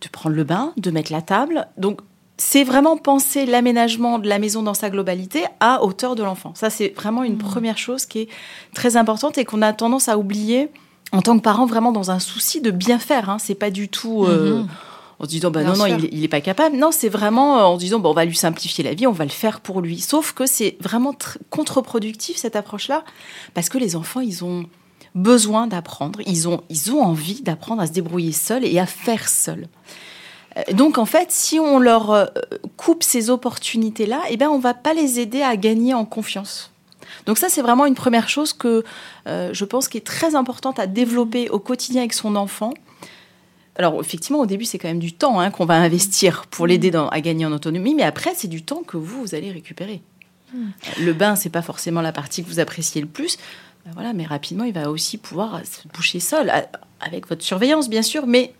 de 0.00 0.08
prendre 0.08 0.36
le 0.36 0.44
bain, 0.44 0.72
de 0.76 0.90
mettre 0.90 1.12
la 1.12 1.22
table. 1.22 1.68
Donc, 1.76 2.00
c'est 2.38 2.64
vraiment 2.64 2.96
penser 2.96 3.46
l'aménagement 3.46 4.18
de 4.18 4.28
la 4.28 4.38
maison 4.38 4.62
dans 4.62 4.74
sa 4.74 4.90
globalité 4.90 5.44
à 5.60 5.82
hauteur 5.82 6.14
de 6.14 6.22
l'enfant. 6.22 6.52
Ça, 6.54 6.70
c'est 6.70 6.88
vraiment 6.94 7.22
une 7.22 7.38
première 7.38 7.78
chose 7.78 8.04
qui 8.04 8.20
est 8.20 8.28
très 8.74 8.96
importante 8.96 9.38
et 9.38 9.44
qu'on 9.44 9.62
a 9.62 9.72
tendance 9.72 10.08
à 10.08 10.18
oublier 10.18 10.68
en 11.12 11.22
tant 11.22 11.38
que 11.38 11.42
parent, 11.42 11.66
vraiment 11.66 11.92
dans 11.92 12.10
un 12.10 12.18
souci 12.18 12.60
de 12.60 12.70
bien 12.70 12.98
faire. 12.98 13.30
Hein. 13.30 13.38
C'est 13.38 13.54
pas 13.54 13.70
du 13.70 13.88
tout 13.88 14.24
euh, 14.24 14.64
en 15.18 15.24
se 15.24 15.28
disant 15.30 15.50
bah 15.50 15.62
Bien 15.62 15.72
non, 15.72 15.78
non, 15.78 15.86
sûr. 15.86 15.98
il, 15.98 16.18
il 16.18 16.24
est 16.24 16.28
pas 16.28 16.40
capable. 16.40 16.76
Non, 16.76 16.90
c'est 16.92 17.08
vraiment 17.08 17.58
euh, 17.58 17.62
en 17.64 17.74
se 17.76 17.80
disant 17.80 17.98
bon, 17.98 18.10
on 18.10 18.14
va 18.14 18.24
lui 18.24 18.36
simplifier 18.36 18.84
la 18.84 18.94
vie, 18.94 19.06
on 19.06 19.12
va 19.12 19.24
le 19.24 19.30
faire 19.30 19.60
pour 19.60 19.80
lui. 19.80 20.00
Sauf 20.00 20.32
que 20.32 20.46
c'est 20.46 20.76
vraiment 20.80 21.12
tr- 21.12 21.36
contre-productif 21.50 22.36
cette 22.36 22.56
approche-là 22.56 23.04
parce 23.54 23.68
que 23.68 23.78
les 23.78 23.96
enfants, 23.96 24.20
ils 24.20 24.44
ont 24.44 24.66
besoin 25.14 25.66
d'apprendre, 25.66 26.20
ils 26.26 26.46
ont, 26.48 26.62
ils 26.68 26.92
ont 26.92 27.02
envie 27.02 27.40
d'apprendre 27.40 27.80
à 27.82 27.86
se 27.86 27.92
débrouiller 27.92 28.32
seuls 28.32 28.64
et 28.66 28.78
à 28.78 28.84
faire 28.86 29.28
seuls. 29.28 29.66
Euh, 30.58 30.62
Donc 30.74 30.98
en 30.98 31.06
fait, 31.06 31.32
si 31.32 31.58
on 31.58 31.78
leur 31.78 32.10
euh, 32.10 32.26
coupe 32.76 33.02
ces 33.02 33.30
opportunités-là, 33.30 34.20
eh 34.28 34.36
ben 34.36 34.48
on 34.50 34.58
va 34.58 34.74
pas 34.74 34.92
les 34.92 35.18
aider 35.20 35.40
à 35.42 35.56
gagner 35.56 35.94
en 35.94 36.04
confiance. 36.04 36.70
Donc 37.24 37.38
ça, 37.38 37.48
c'est 37.48 37.62
vraiment 37.62 37.86
une 37.86 37.94
première 37.94 38.28
chose 38.28 38.52
que 38.52 38.84
euh, 39.26 39.50
je 39.52 39.64
pense 39.64 39.88
qui 39.88 39.96
est 39.96 40.06
très 40.06 40.34
importante 40.34 40.78
à 40.78 40.86
développer 40.86 41.48
au 41.48 41.58
quotidien 41.58 42.02
avec 42.02 42.12
son 42.12 42.36
enfant. 42.36 42.74
Alors 43.78 44.00
effectivement, 44.00 44.40
au 44.40 44.46
début, 44.46 44.64
c'est 44.64 44.78
quand 44.78 44.88
même 44.88 44.98
du 44.98 45.12
temps 45.12 45.38
hein, 45.40 45.50
qu'on 45.50 45.66
va 45.66 45.74
investir 45.74 46.46
pour 46.46 46.66
l'aider 46.66 46.90
dans- 46.90 47.08
à 47.08 47.20
gagner 47.20 47.44
en 47.46 47.52
autonomie, 47.52 47.94
mais 47.94 48.02
après, 48.02 48.32
c'est 48.34 48.48
du 48.48 48.62
temps 48.62 48.82
que 48.82 48.96
vous, 48.96 49.20
vous 49.22 49.34
allez 49.34 49.50
récupérer. 49.52 50.00
Le 51.00 51.12
bain, 51.12 51.36
c'est 51.36 51.50
pas 51.50 51.60
forcément 51.62 52.00
la 52.00 52.12
partie 52.12 52.42
que 52.42 52.48
vous 52.48 52.60
appréciez 52.60 53.00
le 53.00 53.06
plus. 53.06 53.36
Ben 53.84 53.92
voilà, 53.94 54.12
mais 54.14 54.24
rapidement, 54.24 54.64
il 54.64 54.72
va 54.72 54.90
aussi 54.90 55.18
pouvoir 55.18 55.60
se 55.64 55.86
boucher 55.88 56.18
seul, 56.20 56.50
avec 57.00 57.28
votre 57.28 57.42
surveillance, 57.42 57.88
bien 57.90 58.02
sûr, 58.02 58.26
mais 58.26 58.52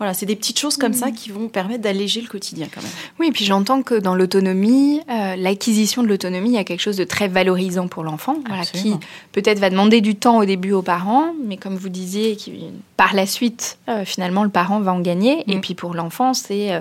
voilà, 0.00 0.14
c'est 0.14 0.24
des 0.26 0.34
petites 0.34 0.58
choses 0.58 0.76
comme 0.78 0.94
ça 0.94 1.10
qui 1.10 1.30
vont 1.30 1.48
permettre 1.48 1.82
d'alléger 1.82 2.20
le 2.22 2.26
quotidien 2.26 2.66
quand 2.74 2.80
même. 2.82 2.90
Oui, 3.18 3.28
et 3.28 3.32
puis 3.32 3.44
j'entends 3.44 3.82
que 3.82 3.94
dans 3.94 4.14
l'autonomie, 4.14 5.02
euh, 5.10 5.36
l'acquisition 5.36 6.02
de 6.02 6.08
l'autonomie, 6.08 6.48
il 6.48 6.54
y 6.54 6.58
a 6.58 6.64
quelque 6.64 6.80
chose 6.80 6.96
de 6.96 7.04
très 7.04 7.28
valorisant 7.28 7.86
pour 7.86 8.02
l'enfant, 8.02 8.36
voilà, 8.48 8.64
qui 8.64 8.94
peut-être 9.32 9.58
va 9.58 9.68
demander 9.68 10.00
du 10.00 10.14
temps 10.14 10.38
au 10.38 10.46
début 10.46 10.72
aux 10.72 10.80
parents, 10.82 11.34
mais 11.46 11.58
comme 11.58 11.76
vous 11.76 11.90
disiez, 11.90 12.34
qui, 12.36 12.64
par 12.96 13.14
la 13.14 13.26
suite, 13.26 13.78
euh, 13.90 14.06
finalement, 14.06 14.42
le 14.42 14.48
parent 14.50 14.80
va 14.80 14.92
en 14.94 15.00
gagner. 15.00 15.44
Et 15.46 15.56
Mm. 15.56 15.60
puis 15.60 15.74
pour 15.74 15.92
l'enfant, 15.94 16.32
c'est 16.34 16.72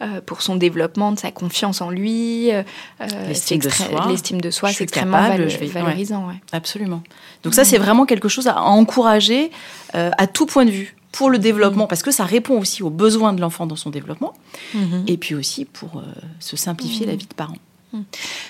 euh, 0.00 0.20
pour 0.24 0.40
son 0.42 0.54
développement, 0.54 1.10
de 1.10 1.18
sa 1.18 1.32
confiance 1.32 1.80
en 1.80 1.90
lui, 1.90 2.50
L'estime 3.28 3.58
de 3.58 3.68
soi. 3.68 4.06
l'estime 4.08 4.40
de 4.40 4.50
soi, 4.50 4.72
c'est 4.72 4.84
extrêmement 4.84 5.18
capable, 5.18 5.44
vais- 5.44 5.66
valorisant. 5.66 6.28
ouais. 6.28 6.34
Absolument. 6.52 7.02
Donc 7.42 7.54
ça, 7.54 7.64
c'est 7.64 7.78
vraiment 7.78 8.06
quelque 8.06 8.28
chose 8.28 8.46
à 8.46 8.60
encourager 8.62 9.50
à 9.92 10.26
tout 10.28 10.46
point 10.46 10.64
de 10.64 10.70
vue 10.70 10.94
pour 11.12 11.30
le 11.30 11.38
développement, 11.38 11.86
parce 11.86 12.02
que 12.02 12.10
ça 12.10 12.24
répond 12.24 12.58
aussi 12.58 12.82
aux 12.82 12.90
besoins 12.90 13.32
de 13.32 13.40
l'enfant 13.40 13.66
dans 13.66 13.76
son 13.76 13.90
développement, 13.90 14.34
et 15.06 15.16
puis 15.16 15.34
aussi 15.34 15.64
pour 15.64 15.98
euh, 15.98 16.02
se 16.38 16.56
simplifier 16.56 17.06
la 17.06 17.16
vie 17.16 17.26
de 17.26 17.34
parent. 17.34 17.56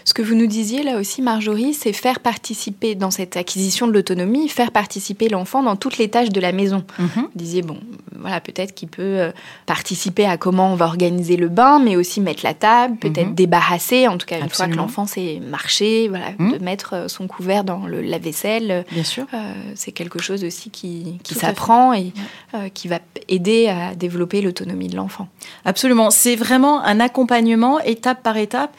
Ce 0.05 0.13
que 0.15 0.23
vous 0.23 0.35
nous 0.35 0.47
disiez 0.47 0.83
là 0.83 0.99
aussi, 0.99 1.23
Marjorie, 1.23 1.73
c'est 1.75 1.93
faire 1.93 2.21
participer 2.21 2.95
dans 2.95 3.11
cette 3.11 3.37
acquisition 3.37 3.87
de 3.87 3.93
l'autonomie, 3.93 4.49
faire 4.49 4.71
participer 4.71 5.29
l'enfant 5.29 5.63
dans 5.63 5.77
toutes 5.77 5.99
les 5.99 6.09
tâches 6.09 6.29
de 6.31 6.41
la 6.41 6.53
maison. 6.53 6.85
Vous 6.99 7.29
disiez, 7.35 7.63
bon, 7.63 7.79
voilà, 8.19 8.41
peut-être 8.41 8.75
qu'il 8.75 8.89
peut 8.89 9.03
euh, 9.03 9.31
participer 9.67 10.27
à 10.27 10.37
comment 10.37 10.73
on 10.73 10.75
va 10.75 10.87
organiser 10.87 11.37
le 11.37 11.49
bain, 11.49 11.79
mais 11.79 11.97
aussi 11.97 12.21
mettre 12.21 12.45
la 12.45 12.55
table, 12.55 12.97
peut-être 12.97 13.29
Mhm. 13.29 13.35
débarrasser, 13.35 14.09
en 14.09 14.19
tout 14.19 14.27
cas, 14.27 14.39
une 14.41 14.49
fois 14.51 14.67
que 14.69 14.75
l'enfant 14.77 15.07
sait 15.07 15.41
marcher, 15.41 16.09
voilà, 16.09 16.27
Mhm. 16.39 16.53
de 16.53 16.59
mettre 16.65 16.95
euh, 16.95 17.09
son 17.09 17.27
couvert 17.27 17.65
dans 17.65 17.87
le 17.87 18.01
lave-vaisselle. 18.03 18.85
Bien 18.93 19.05
sûr. 19.05 19.27
Euh, 19.33 19.53
c'est 19.75 19.93
quelque 19.93 20.19
chose 20.21 20.45
aussi 20.45 20.71
qui, 20.71 21.19
qui 21.23 21.35
s'apprend 21.35 21.93
et 21.95 22.13
euh, 22.55 22.69
qui 22.69 22.89
va 22.89 22.99
aider 23.29 23.69
à 23.69 23.95
développer 23.95 24.41
l'autonomie 24.43 24.89
de 24.89 24.97
l'enfant. 24.97 25.29
Absolument. 25.65 26.11
C'est 26.11 26.37
vraiment 26.37 26.83
un 26.83 27.01
accompagnement 27.01 27.81
étape 27.81 28.23
par 28.23 28.37
étape. 28.37 28.77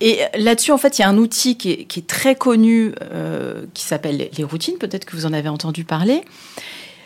Et 0.00 0.20
là-dessus, 0.36 0.70
en 0.70 0.78
fait, 0.78 0.98
il 0.98 1.02
y 1.02 1.04
a 1.04 1.08
un 1.08 1.18
outil 1.18 1.56
qui 1.56 1.72
est, 1.72 2.06
très 2.06 2.36
connu, 2.36 2.94
euh, 3.02 3.64
qui 3.74 3.84
s'appelle 3.84 4.28
les 4.36 4.44
routines. 4.44 4.78
Peut-être 4.78 5.04
que 5.04 5.16
vous 5.16 5.26
en 5.26 5.32
avez 5.32 5.48
entendu 5.48 5.84
parler. 5.84 6.22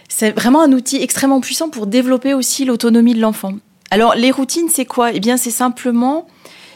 C'est 0.09 0.33
vraiment 0.33 0.61
un 0.63 0.73
outil 0.73 0.97
extrêmement 0.97 1.41
puissant 1.41 1.71
pour 1.71 1.87
développer 1.87 2.35
aussi 2.35 2.67
l'autonomie 2.67 3.15
de 3.15 3.21
l'enfant. 3.21 3.55
Alors, 3.91 4.15
les 4.15 4.31
routines, 4.31 4.69
c'est 4.69 4.85
quoi? 4.85 5.13
Eh 5.13 5.21
bien, 5.21 5.39
c'est 5.39 5.51
simplement, 5.51 6.27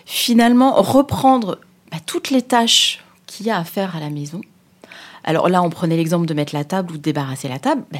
finalement, 0.06 0.80
reprendre 0.80 1.58
bah, 1.90 1.98
toutes 2.06 2.30
les 2.30 2.42
tâches 2.42 3.04
qu'il 3.26 3.46
y 3.46 3.50
a 3.50 3.58
à 3.58 3.64
faire 3.64 3.94
à 3.94 4.00
la 4.00 4.08
maison. 4.08 4.40
Alors 5.24 5.48
là, 5.48 5.62
on 5.62 5.70
prenait 5.70 5.96
l'exemple 5.96 6.26
de 6.26 6.34
mettre 6.34 6.54
la 6.54 6.64
table 6.64 6.92
ou 6.92 6.96
de 6.96 7.02
débarrasser 7.02 7.48
la 7.48 7.58
table. 7.58 7.82
Bah, 7.90 7.98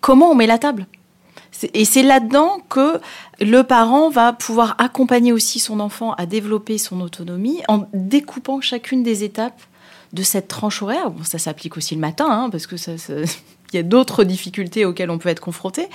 comment 0.00 0.30
on 0.30 0.34
met 0.34 0.46
la 0.46 0.58
table? 0.58 0.86
Et 1.72 1.84
c'est 1.84 2.02
là-dedans 2.02 2.58
que 2.68 3.00
le 3.40 3.62
parent 3.62 4.10
va 4.10 4.32
pouvoir 4.32 4.74
accompagner 4.78 5.32
aussi 5.32 5.58
son 5.58 5.80
enfant 5.80 6.12
à 6.14 6.26
développer 6.26 6.78
son 6.78 7.00
autonomie 7.00 7.60
en 7.68 7.86
découpant 7.92 8.60
chacune 8.60 9.02
des 9.02 9.24
étapes 9.24 9.60
de 10.12 10.22
cette 10.22 10.48
tranche 10.48 10.82
horaire. 10.82 11.10
Ça 11.24 11.38
s'applique 11.38 11.76
aussi 11.76 11.94
le 11.94 12.00
matin, 12.00 12.26
hein, 12.28 12.50
parce 12.50 12.66
que 12.66 12.76
ça- 12.76 12.92
il 13.72 13.76
y 13.76 13.78
a 13.78 13.82
d'autres 13.82 14.24
difficultés 14.24 14.84
auxquelles 14.84 15.10
on 15.10 15.18
peut 15.18 15.28
être 15.28 15.40
confronté. 15.40 15.88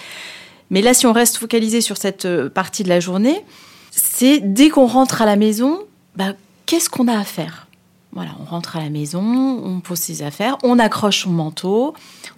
Mais 0.70 0.82
là, 0.82 0.94
si 0.94 1.08
on 1.08 1.14
reste 1.14 1.38
focalisé 1.38 1.82
sur 1.82 1.98
cette 1.98 2.26
euh, 2.26 2.50
partie 2.50 2.84
de 2.84 2.90
la 2.90 3.00
journée, 3.00 3.44
c'est 3.92 4.40
dès 4.40 4.70
qu'on 4.70 4.86
rentre 4.86 5.22
à 5.22 5.26
la 5.26 5.36
maison, 5.36 5.80
bah, 6.16 6.34
qu'est-ce 6.66 6.90
qu'on 6.90 7.08
a 7.08 7.18
à 7.18 7.24
faire? 7.24 7.68
Voilà, 8.12 8.32
on 8.42 8.44
rentre 8.44 8.76
à 8.76 8.82
la 8.82 8.90
maison, 8.90 9.22
on 9.22 9.80
pose 9.80 10.00
ses 10.00 10.24
affaires, 10.24 10.58
on 10.64 10.80
accroche 10.80 11.24
son 11.24 11.30
manteau, 11.30 11.94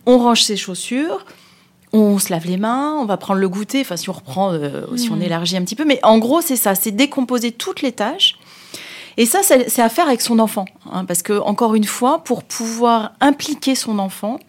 on 0.06 0.18
range 0.20 0.44
ses 0.44 0.58
chaussures, 0.58 1.26
on 1.94 2.20
se 2.20 2.30
lave 2.32 2.46
les 2.46 2.58
mains, 2.58 2.96
on 2.98 3.06
va 3.06 3.18
prendre 3.18 3.40
le 3.40 3.50
goûter, 3.50 3.82
enfin 3.82 3.98
si 3.98 4.10
on 4.10 4.14
reprend, 4.14 4.54
euh, 4.54 4.86
si 4.96 5.10
on 5.12 5.20
élargit 5.20 5.58
un 5.58 5.64
petit 5.64 5.76
peu. 5.76 5.86
Mais 5.86 6.00
en 6.04 6.20
gros, 6.20 6.42
c'est 6.42 6.56
ça, 6.56 6.76
c'est 6.76 6.92
décomposer 6.92 7.52
toutes 7.52 7.82
les 7.82 7.92
tâches. 7.92 8.38
Et 9.18 9.26
ça, 9.26 9.42
c'est 9.44 9.82
à 9.82 9.90
faire 9.90 10.08
avec 10.08 10.22
son 10.22 10.40
enfant. 10.40 10.66
hein, 10.90 11.04
parce 11.04 11.22
que, 11.22 11.34
encore 11.40 11.76
une 11.76 11.84
fois, 11.84 12.24
pour 12.24 12.44
pouvoir 12.44 13.12
impliquer 13.20 13.76
son 13.76 14.00
enfant, 14.00 14.40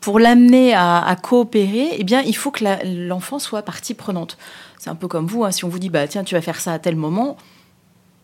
pour 0.00 0.18
l'amener 0.18 0.74
à, 0.74 0.98
à 1.02 1.16
coopérer, 1.16 1.88
eh 1.98 2.04
bien, 2.04 2.20
il 2.20 2.36
faut 2.36 2.50
que 2.50 2.64
l'enfant 3.08 3.38
soit 3.38 3.62
partie 3.62 3.94
prenante. 3.94 4.36
C'est 4.78 4.90
un 4.90 4.94
peu 4.94 5.08
comme 5.08 5.26
vous, 5.26 5.44
hein, 5.44 5.50
si 5.50 5.64
on 5.64 5.68
vous 5.70 5.78
dit, 5.78 5.88
bah, 5.88 6.06
tiens, 6.06 6.22
tu 6.22 6.34
vas 6.34 6.42
faire 6.42 6.60
ça 6.60 6.74
à 6.74 6.78
tel 6.78 6.96
moment, 6.96 7.38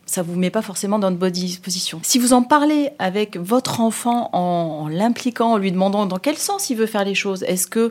ça 0.05 0.20
vous 0.23 0.35
met 0.37 0.51
pas 0.51 0.61
forcément 0.61 0.99
dans 0.99 1.11
de 1.11 1.16
bonnes 1.16 1.31
dispositions. 1.31 2.01
Si 2.03 2.18
vous 2.18 2.35
en 2.35 2.42
parlez 2.42 2.90
avec 2.99 3.38
votre 3.38 3.81
enfant 3.81 4.29
en, 4.35 4.83
en 4.83 4.88
l'impliquant, 4.88 5.53
en 5.53 5.57
lui 5.57 5.73
demandant 5.73 6.05
dans 6.05 6.18
quel 6.18 6.37
sens 6.37 6.68
il 6.68 6.77
veut 6.77 6.87
faire 6.87 7.05
les 7.05 7.14
choses, 7.14 7.42
est-ce 7.44 7.66
que 7.66 7.90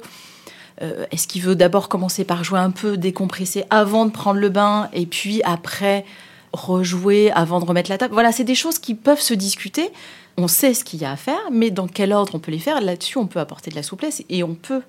euh, 0.82 1.06
est-ce 1.12 1.28
qu'il 1.28 1.42
veut 1.42 1.56
d'abord 1.56 1.90
commencer 1.90 2.24
par 2.24 2.44
jouer 2.44 2.60
un 2.60 2.72
peu, 2.72 2.98
décompresser 2.98 3.64
avant 3.70 4.06
de 4.06 4.12
prendre 4.12 4.40
le 4.40 4.50
bain, 4.50 4.90
et 4.94 5.06
puis 5.06 5.42
après 5.44 6.06
rejouer 6.54 7.32
avant 7.32 7.60
de 7.60 7.66
remettre 7.66 7.90
la 7.90 7.98
table? 7.98 8.14
Voilà, 8.14 8.32
c'est 8.32 8.44
des 8.44 8.56
choses 8.56 8.80
qui 8.80 8.96
peuvent 8.96 9.22
se 9.22 9.34
discuter. 9.34 9.90
On 10.38 10.48
sait 10.48 10.74
ce 10.74 10.84
qu'il 10.84 11.02
y 11.02 11.06
a 11.06 11.12
à 11.12 11.16
faire, 11.18 11.40
mais 11.52 11.70
dans 11.70 11.88
quel 11.88 12.14
ordre 12.14 12.34
on 12.36 12.40
peut 12.40 12.52
les 12.52 12.60
faire? 12.60 12.80
Là-dessus, 12.82 13.18
on 13.18 13.28
peut 13.28 13.40
apporter 13.40 13.70
de 13.72 13.76
la 13.76 13.84
souplesse 13.84 14.24
et 14.30 14.44
on 14.44 14.56
peut 14.56 14.82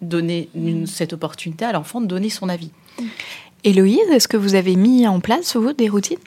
donner 0.00 0.48
une- 0.54 0.86
cette 0.86 1.12
opportunité 1.12 1.64
à 1.64 1.72
l'enfant 1.72 2.00
de 2.00 2.06
donner 2.06 2.30
son 2.30 2.48
avis. 2.48 2.70
Héloïse, 3.64 3.98
est-ce 4.12 4.28
que 4.28 4.36
vous 4.36 4.54
avez 4.54 4.76
mis 4.76 5.06
en 5.08 5.20
place, 5.20 5.56
vous, 5.56 5.72
des 5.72 5.88
routines? 5.88 6.18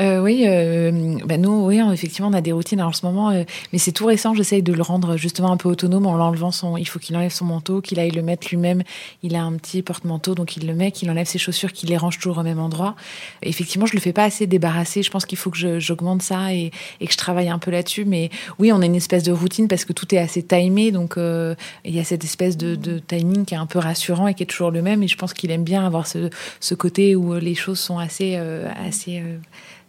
Euh, 0.00 0.20
oui, 0.22 0.44
euh, 0.46 1.18
bah 1.26 1.36
nous, 1.36 1.66
oui, 1.66 1.78
effectivement, 1.92 2.28
on 2.28 2.32
a 2.32 2.40
des 2.40 2.52
routines 2.52 2.80
en 2.80 2.92
ce 2.92 3.04
moment, 3.04 3.30
euh, 3.30 3.44
mais 3.72 3.78
c'est 3.78 3.92
tout 3.92 4.06
récent. 4.06 4.34
J'essaye 4.34 4.62
de 4.62 4.72
le 4.72 4.82
rendre 4.82 5.18
justement 5.18 5.52
un 5.52 5.58
peu 5.58 5.68
autonome 5.68 6.06
en 6.06 6.16
l'enlevant 6.16 6.50
son. 6.50 6.78
Il 6.78 6.88
faut 6.88 6.98
qu'il 6.98 7.14
enlève 7.16 7.30
son 7.30 7.44
manteau, 7.44 7.82
qu'il 7.82 8.00
aille 8.00 8.10
le 8.10 8.22
mettre 8.22 8.48
lui-même. 8.50 8.82
Il 9.22 9.36
a 9.36 9.42
un 9.42 9.52
petit 9.54 9.82
porte-manteau, 9.82 10.34
donc 10.34 10.56
il 10.56 10.66
le 10.66 10.74
met, 10.74 10.92
qu'il 10.92 11.10
enlève 11.10 11.26
ses 11.26 11.38
chaussures, 11.38 11.72
qu'il 11.72 11.90
les 11.90 11.98
range 11.98 12.18
toujours 12.18 12.38
au 12.38 12.42
même 12.42 12.58
endroit. 12.58 12.96
Effectivement, 13.42 13.84
je 13.84 13.92
le 13.92 14.00
fais 14.00 14.14
pas 14.14 14.24
assez 14.24 14.46
débarrasser. 14.46 15.02
Je 15.02 15.10
pense 15.10 15.26
qu'il 15.26 15.36
faut 15.36 15.50
que 15.50 15.78
j'augmente 15.78 16.22
ça 16.22 16.54
et, 16.54 16.70
que 17.00 17.12
je 17.12 17.18
travaille 17.18 17.50
un 17.50 17.58
peu 17.58 17.70
là-dessus. 17.70 18.06
Mais 18.06 18.30
oui, 18.58 18.72
on 18.72 18.80
a 18.80 18.86
une 18.86 18.96
espèce 18.96 19.24
de 19.24 19.32
routine 19.32 19.68
parce 19.68 19.84
que 19.84 19.92
tout 19.92 20.14
est 20.14 20.18
assez 20.18 20.42
timé, 20.42 20.90
donc 20.90 21.18
euh, 21.18 21.54
il 21.84 21.94
y 21.94 22.00
a 22.00 22.04
cette 22.04 22.24
espèce 22.24 22.56
de, 22.56 22.98
timing 22.98 23.44
qui 23.44 23.54
est 23.54 23.58
un 23.58 23.66
peu 23.66 23.78
rassurant 23.78 24.26
et 24.26 24.34
qui 24.34 24.42
est 24.42 24.46
toujours 24.46 24.70
le 24.70 24.80
même. 24.80 25.02
Et 25.02 25.08
je 25.08 25.16
pense 25.16 25.34
qu'il 25.34 25.50
aime 25.50 25.64
bien 25.64 25.84
avoir 25.84 26.06
ce, 26.06 26.30
ce 26.60 26.74
côté 26.74 27.14
où 27.14 27.34
les 27.34 27.54
choses 27.54 27.78
sont 27.78 27.98
assez, 27.98 28.36
euh, 28.36 28.70
assez 28.86 29.22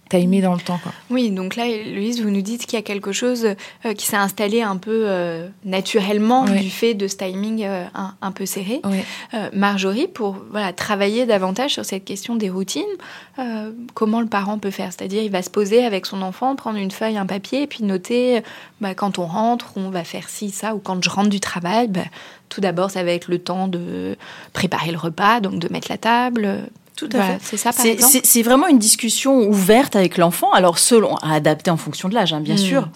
timées 0.10 0.42
dans 0.42 0.54
le 0.54 0.60
temps. 0.60 0.80
Quoi. 0.82 0.92
Oui, 1.10 1.32
donc 1.32 1.56
là, 1.56 1.66
Louise, 1.68 2.22
vous 2.22 2.30
nous 2.30 2.42
dites 2.42 2.66
qu'il 2.66 2.78
y 2.78 2.80
a 2.80 2.84
quelque 2.84 3.12
chose 3.12 3.48
euh, 3.86 3.94
qui 3.94 4.06
s'est 4.06 4.18
installé 4.18 4.62
un 4.62 4.78
peu 4.78 5.06
euh, 5.06 5.48
naturellement 5.66 6.46
du 6.46 6.70
fait 6.70 6.94
de 6.94 7.08
ce 7.08 7.18
timing 7.18 7.64
euh, 7.64 7.86
un, 7.96 8.14
un 8.22 8.32
peu 8.32 8.46
serré. 8.46 8.82
Marjorie, 9.54 10.08
pour 10.08 10.38
voilà, 10.52 10.74
travailler 10.74 11.26
davantage 11.26 11.74
sur 11.74 11.86
cette 11.86 12.06
question 12.06 12.36
des 12.36 12.50
routines, 12.50 12.84
comment 13.94 14.22
le 14.22 14.28
parent 14.28 14.60
peut 14.60 14.72
faire? 14.72 14.92
C'est-à-dire, 14.92 15.24
il 15.24 15.32
va 15.32 15.42
se 15.42 15.50
poser 15.50 15.86
avec 15.86 16.06
son 16.06 16.22
enfant, 16.22 16.56
prendre 16.56 16.78
une 16.78 16.92
feuille, 16.92 17.18
un 17.18 17.26
papier, 17.26 17.64
et 17.64 17.68
puis 17.68 17.84
noter, 17.84 18.42
bah, 18.82 18.94
quand 18.94 19.20
on 19.20 19.26
rentre, 19.26 19.74
on 19.76 19.90
va 19.90 20.04
faire 20.04 20.30
ci, 20.30 20.52
ça, 20.52 20.76
ou 20.76 20.80
quand 20.80 21.04
je 21.04 21.10
rentre 21.10 21.30
du 21.30 21.40
travail, 21.40 21.88
bah, 21.88 22.02
tout 22.50 22.62
d'abord, 22.62 22.92
ça 22.92 23.04
va 23.04 23.12
être 23.12 23.28
le 23.28 23.40
temps 23.40 23.68
de 23.68 24.16
préparer 24.54 24.92
le 24.92 24.98
repas, 24.98 25.40
donc 25.40 25.60
de 25.60 25.68
mettre 25.72 25.90
la 25.90 25.98
table. 25.98 26.70
Tout 26.96 27.10
à 27.14 27.18
Voilà, 27.18 27.40
fait. 27.40 27.46
C'est 27.46 27.58
ça, 27.58 27.72
par 27.74 27.82
C'est- 27.82 27.92
exemple 27.94 28.12
C'est 28.12 28.26
c'est 28.26 28.42
vraiment 28.44 28.68
une 28.68 28.80
discussion 28.80 29.48
ouverte 29.48 29.96
avec 29.96 30.18
l'enfant, 30.18 30.52
alors 30.52 30.78
selon, 30.78 31.16
à 31.18 31.34
adapter 31.34 31.72
en 31.72 31.78
fonction 31.78 32.08
de 32.10 32.14
l'âge, 32.14 32.34
hein, 32.34 32.40
bien 32.42 32.56
Mm. 32.56 32.58
sûr. 32.60 32.90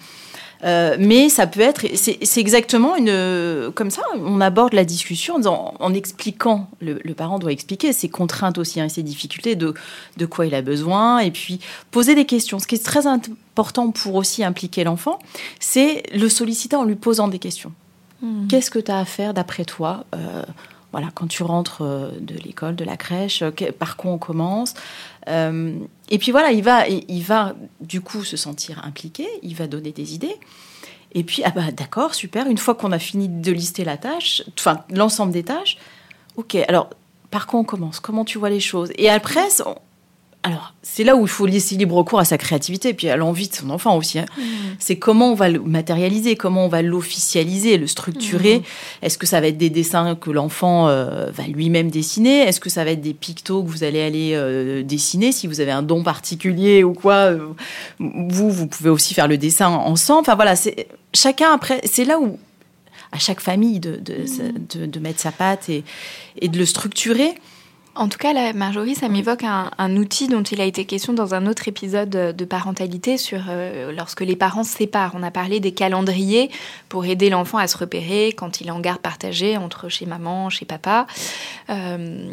Euh, 0.63 0.97
mais 0.99 1.29
ça 1.29 1.45
peut 1.45 1.60
être, 1.62 1.86
c'est 1.95 2.39
exactement 2.39 2.95
une, 2.95 3.71
comme 3.75 3.91
ça, 3.91 4.01
on 4.15 4.41
aborde 4.41 4.73
la 4.73 4.86
discussion 4.86 5.36
en, 5.36 5.38
disant- 5.38 5.73
en 5.79 5.93
expliquant, 5.93 6.67
le, 6.81 6.99
le 7.03 7.13
parent 7.13 7.38
doit 7.38 7.51
expliquer 7.51 7.93
ses 7.93 8.10
contraintes 8.10 8.57
aussi, 8.57 8.81
hein, 8.81 8.89
ses 8.89 9.03
difficultés, 9.03 9.55
de, 9.55 9.75
de 10.17 10.25
quoi 10.25 10.47
il 10.47 10.55
a 10.55 10.63
besoin, 10.63 11.19
et 11.19 11.29
puis 11.29 11.60
poser 11.91 12.15
des 12.15 12.25
questions. 12.25 12.57
Ce 12.57 12.65
qui 12.65 12.73
est 12.73 12.83
très 12.83 13.05
important 13.05 13.91
pour 13.91 14.15
aussi 14.15 14.43
impliquer 14.43 14.83
l'enfant, 14.83 15.19
c'est 15.60 16.01
le 16.12 16.27
solliciter 16.27 16.75
en 16.75 16.86
lui 16.86 16.95
posant 16.95 17.27
des 17.27 17.39
questions. 17.39 17.71
Mm. 18.23 18.47
Qu'est-ce 18.47 18.71
que 18.71 18.79
tu 18.79 18.89
as 18.91 18.97
à 18.97 19.05
faire 19.05 19.36
d'après 19.36 19.63
toi? 19.63 20.05
Euh, 20.15 20.41
Voilà, 20.91 21.10
quand 21.13 21.28
tu 21.28 21.43
rentres 21.43 21.82
euh, 21.82 22.12
de 22.19 22.36
l'école, 22.36 22.76
de 22.76 22.86
la 22.86 22.97
crèche, 22.97 23.41
euh, 23.41 23.52
par 23.78 23.97
quoi 23.97 24.12
on 24.12 24.17
commence 24.17 24.73
Euh, 25.28 25.78
Et 26.10 26.17
puis 26.17 26.32
voilà, 26.32 26.52
il 26.52 26.63
va, 26.63 26.88
il 26.88 27.23
va 27.23 27.56
du 27.82 28.00
coup 28.02 28.23
se 28.23 28.38
sentir 28.38 28.84
impliqué, 28.86 29.28
il 29.43 29.56
va 29.56 29.67
donner 29.67 29.91
des 29.91 30.13
idées. 30.15 30.36
Et 31.13 31.23
puis, 31.23 31.41
ah 31.43 31.52
bah 31.52 31.71
d'accord, 31.71 32.13
super, 32.15 32.47
une 32.47 32.58
fois 32.58 32.76
qu'on 32.76 32.91
a 32.91 33.00
fini 33.00 33.28
de 33.28 33.52
lister 33.52 33.84
la 33.84 33.97
tâche, 33.97 34.43
enfin 34.58 34.84
l'ensemble 34.89 35.32
des 35.34 35.43
tâches, 35.43 35.78
ok, 36.36 36.56
alors 36.67 36.89
par 37.32 37.47
quoi 37.47 37.60
on 37.60 37.63
commence 37.63 38.00
Comment 38.00 38.23
tu 38.23 38.38
vois 38.38 38.50
les 38.50 38.60
choses 38.60 38.91
Et 38.97 39.10
après, 39.10 39.50
alors 40.47 40.73
c'est 40.81 41.03
là 41.03 41.15
où 41.15 41.21
il 41.23 41.27
faut 41.27 41.45
laisser 41.45 41.75
libre 41.75 42.01
cours 42.03 42.19
à 42.19 42.25
sa 42.25 42.38
créativité 42.38 42.89
et 42.89 42.93
puis 42.93 43.10
à 43.10 43.17
l'envie 43.17 43.49
de 43.49 43.53
son 43.53 43.69
enfant 43.69 43.97
aussi. 43.97 44.17
hein. 44.19 44.25
C'est 44.79 44.97
comment 44.97 45.31
on 45.31 45.36
va 45.36 45.49
le 45.49 45.60
matérialiser, 45.60 46.36
comment 46.36 46.65
on 46.65 46.69
va 46.69 46.81
l'officialiser, 46.81 47.77
le 47.77 47.88
structurer. 47.88 48.62
Est-ce 49.01 49.17
que 49.17 49.25
ça 49.27 49.41
va 49.41 49.47
être 49.47 49.57
des 49.57 49.69
dessins 49.69 50.15
que 50.15 50.31
l'enfant 50.31 50.88
euh, 50.88 51.29
va 51.31 51.43
lui-même 51.47 51.91
dessiner? 51.91 52.39
Est-ce 52.47 52.60
que 52.60 52.69
ça 52.69 52.83
va 52.86 52.91
être 52.91 53.01
des 53.01 53.13
pictos 53.13 53.62
que 53.63 53.67
vous 53.69 53.83
allez 53.83 54.01
aller 54.01 54.31
euh, 54.33 54.83
dessiner? 54.83 55.31
Si 55.31 55.47
vous 55.47 55.60
avez 55.60 55.71
un 55.71 55.83
don 55.83 56.03
particulier 56.03 56.83
ou 56.83 56.93
quoi, 56.93 57.13
euh, 57.31 57.39
vous, 57.99 58.49
vous 58.49 58.67
pouvez 58.67 58.89
aussi 58.89 59.13
faire 59.13 59.27
le 59.27 59.38
dessin 59.38 59.67
ensemble. 59.69 60.21
Enfin 60.21 60.36
voilà, 60.36 60.55
c'est 60.55 60.88
chacun 61.13 61.51
après, 61.53 61.81
c'est 61.83 62.05
là 62.05 62.19
où 62.19 62.39
à 63.12 63.19
chaque 63.19 63.39
famille 63.41 63.79
de, 63.79 63.97
de, 63.97 64.25
de- 64.77 64.86
de 64.86 64.99
mettre 64.99 65.19
sa 65.19 65.31
patte 65.31 65.69
et, 65.69 65.83
et 66.41 66.47
de 66.47 66.57
le 66.57 66.65
structurer. 66.65 67.33
En 67.97 68.10
tout 68.10 68.19
cas, 68.19 68.31
là, 68.31 68.53
Marjorie, 68.53 68.93
ça 68.93 69.10
m'évoque 69.10 69.43
un, 69.43 69.71
un 69.77 69.97
outil 69.97 70.27
dont 70.27 70.43
il 70.43 70.62
a 70.62 70.65
été 70.65 70.86
question 70.86 71.13
dans 71.13 71.33
un 71.33 71.47
autre 71.47 71.67
épisode 71.67 72.10
de 72.10 72.45
parentalité 72.45 73.17
sur 73.17 73.39
euh, 73.49 73.91
lorsque 73.91 74.21
les 74.21 74.36
parents 74.36 74.63
se 74.63 74.75
séparent. 74.77 75.13
On 75.15 75.23
a 75.23 75.31
parlé 75.31 75.60
des 75.60 75.71
calendriers 75.71 76.51
pour 76.89 77.05
aider 77.05 77.29
l'enfant 77.31 77.57
à 77.57 77.67
se 77.67 77.75
repérer 77.77 78.33
quand 78.38 78.62
il 78.62 78.67
est 78.67 78.71
en 78.71 78.79
garde 78.79 78.99
partagée 79.01 79.57
entre 79.57 79.89
chez 79.89 80.05
maman, 80.05 80.49
chez 80.51 80.65
papa. 80.65 81.07
Euh, 81.71 82.31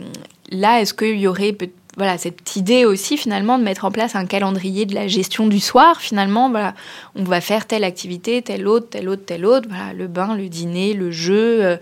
là, 0.50 0.81
est-ce 0.83 0.92
qu'il 0.92 1.18
y 1.18 1.27
aurait 1.27 1.53
peut- 1.53 1.70
voilà, 1.97 2.19
cette 2.19 2.57
idée 2.57 2.85
aussi 2.85 3.17
finalement 3.17 3.57
de 3.59 3.63
mettre 3.63 3.85
en 3.85 3.91
place 3.93 4.17
un 4.17 4.27
calendrier 4.27 4.85
de 4.85 4.95
la 4.95 5.07
gestion 5.07 5.47
du 5.47 5.61
soir 5.61 6.01
Finalement, 6.01 6.51
voilà, 6.51 6.75
on 7.15 7.23
va 7.23 7.41
faire 7.41 7.67
telle 7.67 7.85
activité, 7.85 8.43
telle 8.43 8.67
autre, 8.67 8.89
telle 8.91 9.09
autre, 9.09 9.25
telle 9.25 9.47
autre. 9.47 9.69
Voilà, 9.69 9.93
le 9.93 10.09
bain, 10.09 10.35
le 10.37 10.49
dîner, 10.49 10.93
le 10.95 11.11
jeu. 11.13 11.65
euh, 11.65 11.77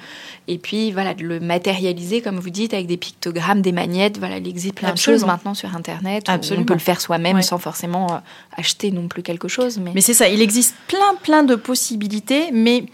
et 0.49 0.59
puis 0.59 0.93
voilà, 0.93 1.15
de 1.15 1.23
le 1.25 1.41
matérialiser, 1.41 2.21
comme 2.21 2.39
vous 2.39 2.51
dites, 2.51 2.75
avec 2.75 2.87
des 2.87 2.97
pictogrammes, 2.99 3.63
des 3.63 3.73
magnettes. 3.73 4.19
Voilà, 4.19 4.37
il 4.39 4.47
existe 4.49 4.75
plein 4.75 4.93
de 4.93 4.99
choses 4.99 5.25
maintenant 5.25 5.55
sur 5.55 5.75
Internet. 5.75 6.25
Absolument. 6.29 6.63
On 6.63 6.67
peut 6.67 6.75
le 6.75 6.81
faire 6.81 7.01
soi-même 7.01 7.37
Ouais. 7.37 7.43
sans 7.43 7.59
forcément 7.59 8.13
euh, 8.13 8.17
acheter 8.57 8.91
non 8.91 9.09
plus 9.09 9.23
quelque 9.23 9.49
chose. 9.49 9.79
Mais, 9.79 9.93
Mais 9.95 10.01
c'est 10.03 10.15
ça, 10.15 10.29
il 10.29 10.43
existe 10.43 10.75
plein, 10.89 11.15
plein 11.23 11.43
de 11.43 11.55
possibilités, 11.55 12.51
mais 12.53 12.85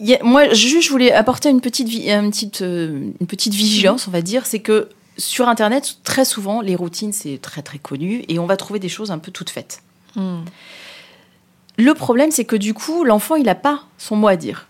a- 0.00 0.22
moi, 0.22 0.52
juste, 0.52 0.82
je 0.86 0.90
voulais 0.90 1.10
apporter 1.12 1.48
une 1.48 1.60
petite, 1.60 1.92
une 1.92 2.30
petite, 2.30 2.62
euh, 2.62 3.10
une 3.20 3.26
petite 3.26 3.54
vigilance, 3.54 4.06
on 4.06 4.10
va 4.10 4.20
dire, 4.22 4.46
c'est 4.46 4.60
que 4.60 4.88
sur 5.18 5.48
Internet, 5.48 5.98
très 6.04 6.24
souvent, 6.24 6.60
les 6.60 6.76
routines, 6.76 7.12
c'est 7.12 7.38
très, 7.40 7.62
très 7.62 7.78
connu, 7.78 8.24
et 8.28 8.38
on 8.38 8.46
va 8.46 8.56
trouver 8.56 8.78
des 8.78 8.88
choses 8.88 9.10
un 9.10 9.18
peu 9.18 9.30
toutes 9.30 9.50
faites. 9.50 9.82
Hmm. 10.14 10.40
Le 11.78 11.94
problème, 11.94 12.30
c'est 12.30 12.44
que 12.44 12.56
du 12.56 12.74
coup, 12.74 13.04
l'enfant, 13.04 13.34
il 13.36 13.44
n'a 13.44 13.54
pas 13.54 13.84
son 13.98 14.16
mot 14.16 14.28
à 14.28 14.36
dire. 14.36 14.66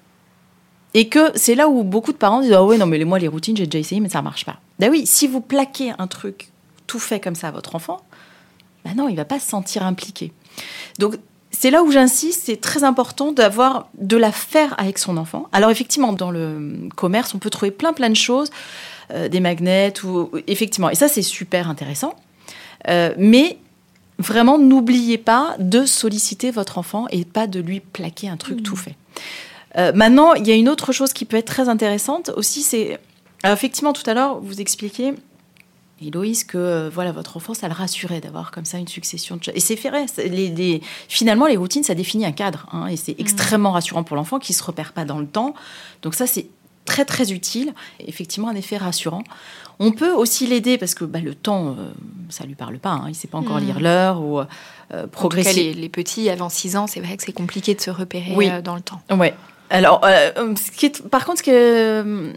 Et 0.95 1.09
que 1.09 1.31
c'est 1.35 1.55
là 1.55 1.69
où 1.69 1.85
beaucoup 1.85 2.13
de 2.13 2.17
parents 2.17 2.41
disent 2.41 2.53
Ah 2.53 2.65
ouais, 2.65 2.79
non, 2.79 2.87
mais 2.87 2.99
les- 2.99 3.05
moi, 3.05 3.19
les 3.19 3.29
routines, 3.29 3.57
j'ai 3.57 3.67
déjà 3.67 3.79
essayé, 3.79 4.01
mais 4.01 4.09
ça 4.09 4.23
marche 4.23 4.45
pas. 4.45 4.57
Ben 4.79 4.91
oui, 4.91 5.07
si 5.07 5.27
vous 5.27 5.41
plaquez 5.41 5.93
un 5.99 6.07
truc 6.07 6.51
tout 6.87 6.99
fait 6.99 7.21
comme 7.21 7.35
ça 7.35 7.49
à 7.49 7.51
votre 7.51 7.75
enfant, 7.75 8.01
ben 8.85 8.95
non, 8.97 9.09
il 9.09 9.17
va 9.17 9.25
pas 9.25 9.39
se 9.39 9.49
sentir 9.49 9.85
impliqué. 9.85 10.33
Donc, 10.99 11.17
c'est 11.51 11.71
là 11.71 11.83
où 11.83 11.91
j'insiste, 11.91 12.45
c'est 12.47 12.61
très 12.61 12.83
important 12.85 13.33
d'avoir 13.33 13.89
de 13.99 14.17
la 14.17 14.33
faire 14.33 14.75
avec 14.79 14.99
son 14.99 15.17
enfant. 15.17 15.49
Alors, 15.53 15.71
effectivement, 15.71 16.13
dans 16.13 16.31
le 16.31 16.89
commerce, 16.95 17.35
on 17.35 17.39
peut 17.39 17.51
trouver 17.51 17.71
plein, 17.71 17.93
plein 17.93 18.11
de 18.11 18.17
choses, 18.17 18.51
des 19.11 19.41
magnets, 19.41 19.93
ou 20.05 20.31
effectivement. 20.47 20.91
Et 20.91 20.95
ça, 20.95 21.09
c'est 21.09 21.23
super 21.23 21.69
intéressant. 21.71 22.15
Euh, 22.89 23.15
mais 23.19 23.59
vraiment, 24.19 24.59
n'oubliez 24.59 25.19
pas 25.19 25.57
de 25.59 25.85
solliciter 25.87 26.51
votre 26.51 26.79
enfant 26.79 27.07
et 27.11 27.25
pas 27.25 27.47
de 27.47 27.61
lui 27.61 27.81
plaquer 27.81 28.29
un 28.29 28.37
truc 28.37 28.63
tout 28.63 28.77
fait. 28.77 28.95
Euh, 29.77 29.93
maintenant, 29.95 30.33
il 30.35 30.47
y 30.47 30.51
a 30.53 30.55
une 30.55 30.69
autre 30.69 30.93
chose 30.93 31.13
qui 31.13 31.25
peut 31.25 31.37
être 31.37 31.47
très 31.47 31.69
intéressante 31.69 32.31
aussi, 32.37 32.63
c'est 32.63 32.99
effectivement 33.45 33.93
tout 33.93 34.09
à 34.09 34.15
l'heure 34.15 34.41
vous 34.41 34.61
expliquiez 34.61 35.15
Héloïse 36.03 36.45
que 36.45 36.59
euh, 36.59 36.91
voilà 36.93 37.13
votre 37.13 37.37
enfant 37.39 37.55
ça 37.55 37.69
le 37.69 37.75
rassurait 37.75 38.21
d'avoir 38.21 38.51
comme 38.51 38.65
ça 38.67 38.77
une 38.79 38.89
succession 38.89 39.37
de 39.37 39.45
choses 39.45 39.55
et 39.57 39.61
c'est 39.61 39.77
vrai. 39.77 40.07
c'est- 40.13 40.29
Les, 40.29 40.49
les- 40.49 40.83
finalement 41.09 41.47
les 41.47 41.57
routines 41.57 41.83
ça 41.85 41.95
définit 41.95 42.27
un 42.27 42.33
cadre 42.33 42.67
hein, 42.73 42.87
et 42.89 42.97
c'est 42.97 43.15
extrêmement 43.19 43.73
rassurant 43.73 44.05
pour 44.05 44.17
l'enfant 44.17 44.39
qui 44.39 44.53
se 44.53 44.63
repère 44.63 44.93
pas 44.93 45.05
dans 45.07 45.19
le 45.19 45.27
temps. 45.27 45.55
Donc 46.03 46.15
ça 46.15 46.27
c'est 46.27 46.49
très 46.87 47.05
très 47.05 47.33
utile. 47.33 47.75
Effectivement 48.01 48.49
un 48.49 48.55
effet 48.55 48.79
rassurant. 48.79 49.23
On 49.79 49.93
peut 49.93 50.13
aussi 50.13 50.47
l'aider 50.47 50.79
parce 50.79 50.95
que 50.95 51.05
bah, 51.05 51.21
le 51.21 51.35
temps 51.35 51.77
euh, 51.79 51.91
ça 52.31 52.45
lui 52.47 52.55
parle 52.55 52.79
pas. 52.79 52.91
Hein, 52.93 53.05
il 53.09 53.15
sait 53.15 53.29
pas 53.29 53.37
encore 53.39 53.59
lire 53.61 53.79
l'heure 53.81 54.23
ou 54.23 54.39
euh, 54.41 54.45
En 54.45 54.47
tout 54.47 54.97
cas, 55.03 55.07
progresser. 55.09 55.53
les, 55.55 55.75
les 55.75 55.89
petits 55.91 56.31
avant 56.31 56.49
6 56.49 56.77
ans, 56.77 56.87
c'est 56.87 57.01
vrai 57.01 57.17
que 57.19 57.23
c'est 57.23 57.33
compliqué 57.33 57.75
de 57.75 57.81
se 57.83 57.91
repérer 57.91 58.33
Oui. 58.35 58.49
euh, 58.51 58.63
dans 58.63 58.75
le 58.75 58.81
temps. 58.81 59.01
Ouais. 59.11 59.35
Alors, 59.69 60.01
euh, 60.05 60.31
ce 60.57 60.71
qui 60.71 60.87
est- 60.87 61.07
par 61.09 61.25
contre, 61.27 61.41
ce 61.41 61.43
que, 61.43 62.33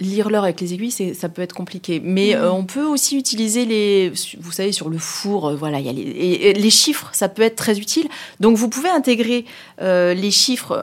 lire 0.00 0.30
l'heure 0.30 0.44
avec 0.44 0.60
les 0.60 0.72
aiguilles, 0.74 0.90
ça 1.14 1.28
peut 1.28 1.42
être 1.42 1.52
compliqué. 1.54 2.00
Mais 2.02 2.34
euh, 2.34 2.50
on 2.50 2.64
peut 2.64 2.84
aussi 2.84 3.16
utiliser 3.16 3.64
les, 3.66 4.10
vous 4.40 4.50
savez, 4.52 4.72
sur 4.72 4.88
le 4.88 4.98
four, 4.98 5.48
euh, 5.48 5.54
voilà, 5.54 5.80
il 5.80 5.86
y 5.86 5.88
a 5.88 5.92
les, 5.92 6.00
et- 6.02 6.50
et 6.50 6.52
les 6.54 6.70
chiffres, 6.70 7.10
ça 7.12 7.28
peut 7.28 7.42
être 7.42 7.56
très 7.56 7.78
utile. 7.78 8.08
Donc, 8.40 8.56
vous 8.56 8.68
pouvez 8.68 8.88
intégrer 8.88 9.44
euh, 9.80 10.14
les 10.14 10.30
chiffres 10.30 10.82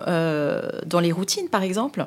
dans 0.85 0.99
les 0.99 1.11
routines, 1.11 1.49
par 1.49 1.63
exemple, 1.63 2.05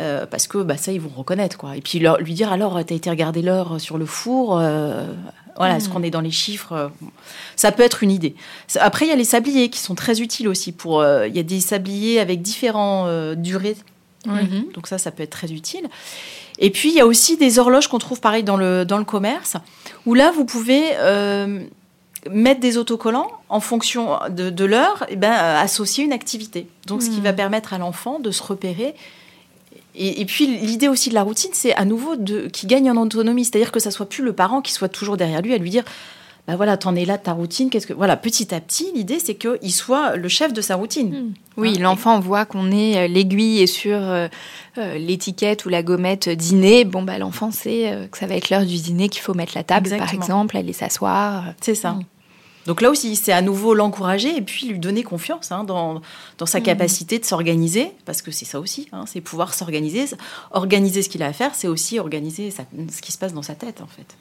euh, 0.00 0.24
parce 0.26 0.46
que 0.46 0.58
bah, 0.58 0.76
ça, 0.76 0.92
ils 0.92 1.00
vont 1.00 1.10
reconnaître, 1.14 1.56
quoi. 1.58 1.76
Et 1.76 1.80
puis 1.80 1.98
leur- 1.98 2.18
lui 2.18 2.34
dire, 2.34 2.52
alors, 2.52 2.82
t'as 2.84 2.94
été 2.94 3.10
regarder 3.10 3.42
l'heure 3.42 3.80
sur 3.80 3.98
le 3.98 4.06
four. 4.06 4.60
voilà, 5.58 5.76
est-ce 5.78 5.88
qu'on 5.88 6.02
est 6.02 6.10
dans 6.10 6.20
les 6.20 6.30
chiffres 6.30 6.90
Ça 7.56 7.72
peut 7.72 7.82
être 7.82 8.02
une 8.02 8.10
idée. 8.10 8.34
Après, 8.78 9.06
il 9.06 9.08
y 9.08 9.12
a 9.12 9.16
les 9.16 9.24
sabliers 9.24 9.68
qui 9.70 9.78
sont 9.80 9.94
très 9.94 10.20
utiles 10.20 10.48
aussi. 10.48 10.70
Pour, 10.72 11.02
il 11.04 11.34
y 11.34 11.38
a 11.38 11.42
des 11.42 11.60
sabliers 11.60 12.20
avec 12.20 12.42
différents 12.42 13.06
euh, 13.06 13.34
Mhm. 14.24 14.72
Donc 14.74 14.86
ça, 14.86 14.98
ça 14.98 15.10
peut 15.10 15.22
être 15.22 15.30
très 15.30 15.52
utile. 15.52 15.88
Et 16.58 16.70
puis, 16.70 16.88
il 16.88 16.94
y 16.94 17.00
a 17.00 17.06
aussi 17.06 17.36
des 17.36 17.58
horloges 17.58 17.88
qu'on 17.88 17.98
trouve 17.98 18.20
pareil 18.20 18.42
dans 18.42 18.56
le, 18.56 18.84
dans 18.84 18.98
le 18.98 19.04
commerce, 19.04 19.56
où 20.06 20.14
là, 20.14 20.30
vous 20.30 20.44
pouvez 20.44 20.82
euh, 20.94 21.60
mettre 22.30 22.60
des 22.60 22.78
autocollants 22.78 23.30
en 23.48 23.60
fonction 23.60 24.18
de, 24.30 24.50
de 24.50 24.64
l'heure, 24.64 25.04
et 25.08 25.16
ben, 25.16 25.32
euh, 25.32 25.60
associer 25.60 26.04
une 26.04 26.12
activité. 26.12 26.66
Donc, 26.86 27.02
ce 27.02 27.10
qui 27.10 27.20
va 27.20 27.32
permettre 27.32 27.74
à 27.74 27.78
l'enfant 27.78 28.18
de 28.18 28.30
se 28.30 28.42
repérer. 28.42 28.94
Et, 29.94 30.20
et 30.20 30.24
puis, 30.24 30.46
l'idée 30.46 30.88
aussi 30.88 31.10
de 31.10 31.14
la 31.14 31.22
routine, 31.22 31.50
c'est 31.52 31.74
à 31.74 31.84
nouveau 31.84 32.16
de, 32.16 32.46
qu'il 32.46 32.68
gagne 32.68 32.90
en 32.90 32.96
autonomie. 32.96 33.44
C'est-à-dire 33.44 33.72
que 33.72 33.80
ça 33.80 33.90
soit 33.90 34.08
plus 34.08 34.24
le 34.24 34.32
parent 34.32 34.62
qui 34.62 34.72
soit 34.72 34.88
toujours 34.88 35.16
derrière 35.16 35.42
lui 35.42 35.54
à 35.54 35.58
lui 35.58 35.70
dire 35.70 35.84
bah 36.46 36.54
voilà, 36.56 36.76
t'en 36.76 36.94
es 36.94 37.04
là 37.04 37.16
de 37.18 37.22
ta 37.22 37.32
routine. 37.32 37.70
Qu'est-ce 37.70 37.86
que 37.86 37.92
voilà, 37.92 38.16
petit 38.16 38.54
à 38.54 38.60
petit, 38.60 38.90
l'idée 38.94 39.18
c'est 39.18 39.34
qu'il 39.34 39.72
soit 39.72 40.16
le 40.16 40.28
chef 40.28 40.52
de 40.52 40.60
sa 40.60 40.76
routine. 40.76 41.32
Oui, 41.56 41.74
Hein, 41.76 41.80
l'enfant 41.82 42.20
voit 42.20 42.44
qu'on 42.44 42.70
est 42.70 42.96
euh, 42.98 43.08
l'aiguille 43.08 43.60
est 43.62 43.66
sur 43.66 43.96
euh, 43.96 44.28
euh, 44.78 44.98
l'étiquette 44.98 45.64
ou 45.64 45.68
la 45.70 45.82
gommette 45.82 46.28
dîner. 46.28 46.84
Bon, 46.84 47.02
bah, 47.02 47.18
l'enfant 47.18 47.50
sait 47.50 47.92
euh, 47.92 48.06
que 48.06 48.18
ça 48.18 48.26
va 48.26 48.34
être 48.36 48.50
l'heure 48.50 48.64
du 48.66 48.76
dîner, 48.76 49.08
qu'il 49.08 49.22
faut 49.22 49.34
mettre 49.34 49.52
la 49.56 49.64
table, 49.64 49.88
par 49.98 50.08
exemple, 50.14 50.56
aller 50.56 50.72
s'asseoir. 50.72 51.44
C'est 51.60 51.74
ça. 51.74 51.92
Mm. 51.92 52.04
Donc 52.66 52.80
là 52.80 52.90
aussi, 52.90 53.14
c'est 53.14 53.30
à 53.32 53.42
nouveau 53.42 53.74
l'encourager 53.74 54.36
et 54.36 54.42
puis 54.42 54.66
lui 54.66 54.80
donner 54.80 55.04
confiance 55.04 55.52
hein, 55.52 55.62
dans, 55.62 56.00
dans 56.38 56.46
sa 56.46 56.58
capacité 56.64 57.20
de 57.20 57.24
s'organiser, 57.24 57.92
parce 58.04 58.22
que 58.22 58.32
c'est 58.32 58.44
ça 58.44 58.58
aussi, 58.58 58.88
hein, 58.90 59.04
c'est 59.06 59.20
pouvoir 59.20 59.54
s'organiser. 59.54 60.04
Organiser 60.50 61.02
ce 61.02 61.08
qu'il 61.08 61.22
a 61.22 61.26
à 61.26 61.32
faire, 61.32 61.54
c'est 61.54 61.68
aussi 61.68 62.00
organiser 62.00 62.50
sa- 62.50 62.64
ce 62.92 63.00
qui 63.02 63.12
se 63.12 63.18
passe 63.18 63.32
dans 63.32 63.42
sa 63.42 63.54
tête, 63.54 63.80
en 63.80 63.86
fait. 63.86 64.16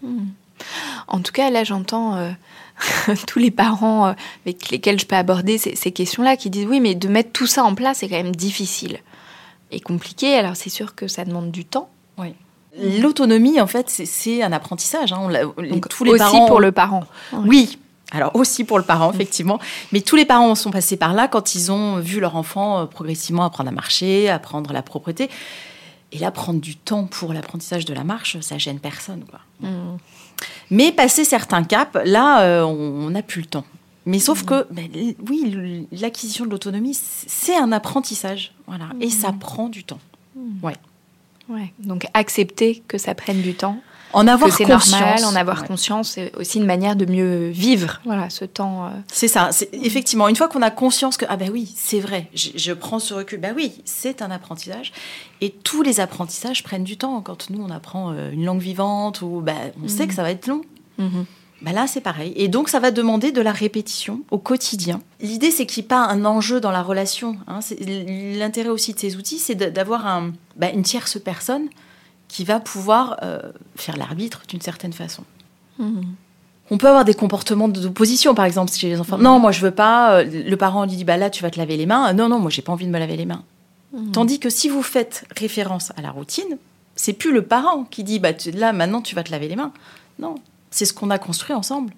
En 1.08 1.20
tout 1.22 1.32
cas, 1.32 1.50
là, 1.50 1.64
j'entends 1.64 2.16
euh, 2.16 2.32
tous 3.28 3.40
les 3.40 3.52
parents 3.52 4.08
euh, 4.08 4.14
avec 4.46 4.70
lesquels 4.70 5.00
je 5.00 5.06
peux 5.06 5.16
aborder 5.16 5.58
ces, 5.58 5.76
ces 5.76 5.92
questions-là 5.92 6.38
qui 6.38 6.50
disent 6.50 6.68
oui, 6.68 6.80
mais 6.80 6.96
de 6.96 7.08
mettre 7.08 7.32
tout 7.32 7.48
ça 7.48 7.64
en 7.64 7.76
place, 7.76 8.00
c'est 8.00 8.10
quand 8.10 8.16
même 8.22 8.36
difficile 8.36 9.00
et 9.72 9.80
compliqué. 9.80 10.36
Alors, 10.36 10.56
c'est 10.56 10.70
sûr 10.70 10.96
que 10.96 11.08
ça 11.08 11.26
demande 11.26 11.52
du 11.52 11.66
temps. 11.66 11.90
L'autonomie, 13.02 13.62
en 13.62 13.68
fait, 13.68 13.90
c'est- 13.90 14.42
un 14.44 14.52
apprentissage. 14.52 15.14
hein. 15.14 15.20
On 15.22 15.28
l'a- 15.30 15.44
les- 15.60 15.70
Donc, 15.70 15.88
tous 15.88 16.04
les 16.04 16.12
aussi 16.12 16.20
parents 16.20 16.46
pour 16.46 16.60
le 16.60 16.72
parent. 16.74 17.06
Oui. 17.32 17.78
Alors 18.12 18.36
aussi 18.36 18.64
pour 18.66 18.78
le 18.78 18.84
parent, 18.84 19.12
effectivement. 19.14 19.60
Mais 19.92 20.02
tous 20.02 20.16
les 20.16 20.26
parents 20.26 20.54
sont 20.56 20.72
passés 20.72 20.96
par 20.98 21.14
là 21.14 21.28
quand 21.28 21.56
ils 21.56 21.72
ont 21.72 21.98
vu 22.00 22.20
leur 22.20 22.36
enfant 22.36 22.80
euh, 22.82 22.86
progressivement 22.86 23.44
apprendre 23.46 23.70
à 23.70 23.72
marcher, 23.72 24.30
apprendre 24.30 24.74
la 24.74 24.82
propreté. 24.84 25.30
Et 26.12 26.20
là, 26.20 26.32
prendre 26.32 26.60
du 26.62 26.76
temps 26.76 27.06
pour 27.06 27.34
l'apprentissage 27.34 27.84
de 27.86 27.94
la 27.94 28.04
marche, 28.04 28.40
ça 28.42 28.58
gêne 28.58 28.80
personne. 28.80 29.24
Quoi. 29.30 29.40
Mm. 29.62 29.98
Mais 30.72 30.92
passer 30.92 31.26
certains 31.26 31.64
caps, 31.64 31.98
là, 32.06 32.42
euh, 32.42 32.64
on 32.64 33.10
n'a 33.10 33.22
plus 33.22 33.42
le 33.42 33.48
temps. 33.48 33.66
Mais 34.06 34.20
sauf 34.20 34.44
que, 34.44 34.68
ben, 34.72 34.88
oui, 35.28 35.88
l'acquisition 35.92 36.46
de 36.46 36.52
l'autonomie, 36.52 36.94
c'est 36.94 37.56
un 37.56 37.72
apprentissage. 37.72 38.54
Voilà. 38.68 38.90
Et 39.02 39.10
ça 39.10 39.34
prend 39.34 39.68
du 39.68 39.84
temps. 39.84 40.00
Ouais. 40.62 40.76
Ouais. 41.50 41.74
Donc, 41.80 42.08
accepter 42.14 42.84
que 42.88 42.98
ça 42.98 43.16
prenne 43.16 43.42
du 43.42 43.56
temps, 43.56 43.80
En 44.16 44.28
avoir 44.28 44.50
que 44.50 44.56
c'est 44.56 44.64
conscience. 44.66 44.92
normal, 45.00 45.26
en 45.26 45.36
avoir 45.36 45.62
Ouais. 45.62 45.68
conscience, 45.68 46.12
c'est 46.12 46.36
aussi 46.36 46.58
une 46.58 46.66
manière 46.66 46.96
de 46.96 47.06
mieux 47.06 47.50
vivre. 47.50 48.02
Voilà, 48.06 48.30
ce 48.30 48.46
temps. 48.46 48.86
euh, 48.86 48.90
C'est 49.12 49.28
ça, 49.28 49.50
c'est 49.52 49.70
effectivement, 49.74 50.28
une 50.28 50.36
fois 50.36 50.48
qu'on 50.48 50.62
a 50.62 50.72
conscience 50.72 51.18
que, 51.18 51.26
ah 51.30 51.38
ben 51.38 51.50
oui, 51.52 51.72
c'est 51.76 52.00
vrai, 52.00 52.28
je, 52.34 52.50
je 52.56 52.74
prends 52.74 53.00
ce 53.00 53.14
recul, 53.14 53.40
ben 53.40 53.54
oui, 53.56 53.74
c'est 53.86 54.22
un 54.22 54.32
apprentissage. 54.32 54.92
Et 55.42 55.52
tous 55.52 55.82
les 55.84 56.00
apprentissages 56.00 56.64
prennent 56.64 56.84
du 56.84 56.98
temps. 56.98 57.22
Quand 57.22 57.50
nous, 57.50 57.62
on 57.64 57.70
apprend 57.70 58.12
euh, 58.12 58.32
une 58.32 58.46
langue 58.46 58.62
vivante, 58.62 59.22
ou 59.22 59.42
ben, 59.42 59.56
on 59.84 59.88
sait 59.88 60.08
que 60.08 60.14
ça 60.14 60.24
va 60.24 60.32
être 60.32 60.48
long. 60.48 60.62
Mhm. 60.98 61.26
Ben 61.62 61.72
là, 61.74 61.88
c'est 61.88 62.02
pareil. 62.02 62.34
Et 62.36 62.48
donc, 62.48 62.70
ça 62.70 62.80
va 62.80 62.92
demander 62.92 63.32
de 63.32 63.42
la 63.42 63.52
répétition 63.54 64.20
au 64.30 64.38
quotidien. 64.38 65.02
L'idée, 65.22 65.52
c'est 65.52 65.66
qu'il 65.66 65.82
n'y 65.82 65.86
ait 65.86 65.88
pas 65.88 66.06
un 66.06 66.24
enjeu 66.26 66.60
dans 66.60 66.70
la 66.72 66.84
relation. 66.84 67.38
hein. 67.48 67.60
C'est- 67.62 67.78
L'intérêt 68.38 68.70
aussi 68.70 68.94
de 68.94 69.00
ces 69.00 69.16
outils, 69.16 69.40
c'est 69.40 69.56
de- 69.56 69.70
d'avoir 69.70 70.06
un, 70.06 70.32
ben, 70.58 70.72
une 70.76 70.84
tierce 70.84 71.18
personne 71.20 71.68
qui 72.36 72.44
va 72.44 72.60
pouvoir 72.60 73.16
euh, 73.24 73.40
faire 73.78 73.96
l'arbitre 73.96 74.42
d'une 74.50 74.60
certaine 74.60 74.92
façon. 74.92 75.24
On 76.70 76.78
peut 76.78 76.90
avoir 76.90 77.06
des 77.06 77.14
comportements 77.14 77.70
d'opposition, 77.70 78.36
par 78.36 78.44
exemple, 78.44 78.74
chez 78.74 78.90
les 78.90 79.00
enfants. 79.00 79.18
Non, 79.18 79.40
moi 79.40 79.54
je 79.54 79.62
veux 79.62 79.72
pas. 79.72 80.18
Euh, 80.20 80.26
Le 80.26 80.58
parent 80.58 80.84
lui 80.84 80.98
dit 80.98 81.06
bah 81.06 81.16
là 81.16 81.30
tu 81.30 81.44
vas 81.44 81.50
te 81.50 81.58
laver 81.58 81.78
les 81.78 81.86
mains. 81.86 82.12
Non, 82.12 82.28
non, 82.28 82.40
moi 82.40 82.52
j'ai 82.52 82.62
pas 82.62 82.74
envie 82.74 82.88
de 82.88 82.92
me 82.92 83.00
laver 83.00 83.16
les 83.16 83.26
mains. 83.26 83.44
Tandis 84.12 84.40
que 84.40 84.50
si 84.50 84.68
vous 84.68 84.84
faites 84.84 85.24
référence 85.38 85.94
à 85.96 86.02
la 86.02 86.12
routine, 86.12 86.58
c'est 86.98 87.14
plus 87.14 87.32
le 87.32 87.42
parent 87.42 87.86
qui 87.86 88.04
dit 88.04 88.20
bah 88.20 88.32
là 88.54 88.74
maintenant 88.74 89.02
tu 89.02 89.16
vas 89.16 89.24
te 89.24 89.32
laver 89.32 89.48
les 89.48 89.56
mains. 89.56 89.72
Non, 90.20 90.36
c'est 90.76 90.84
ce 90.86 90.94
qu'on 90.94 91.10
a 91.10 91.18
construit 91.18 91.54
ensemble. 91.56 91.94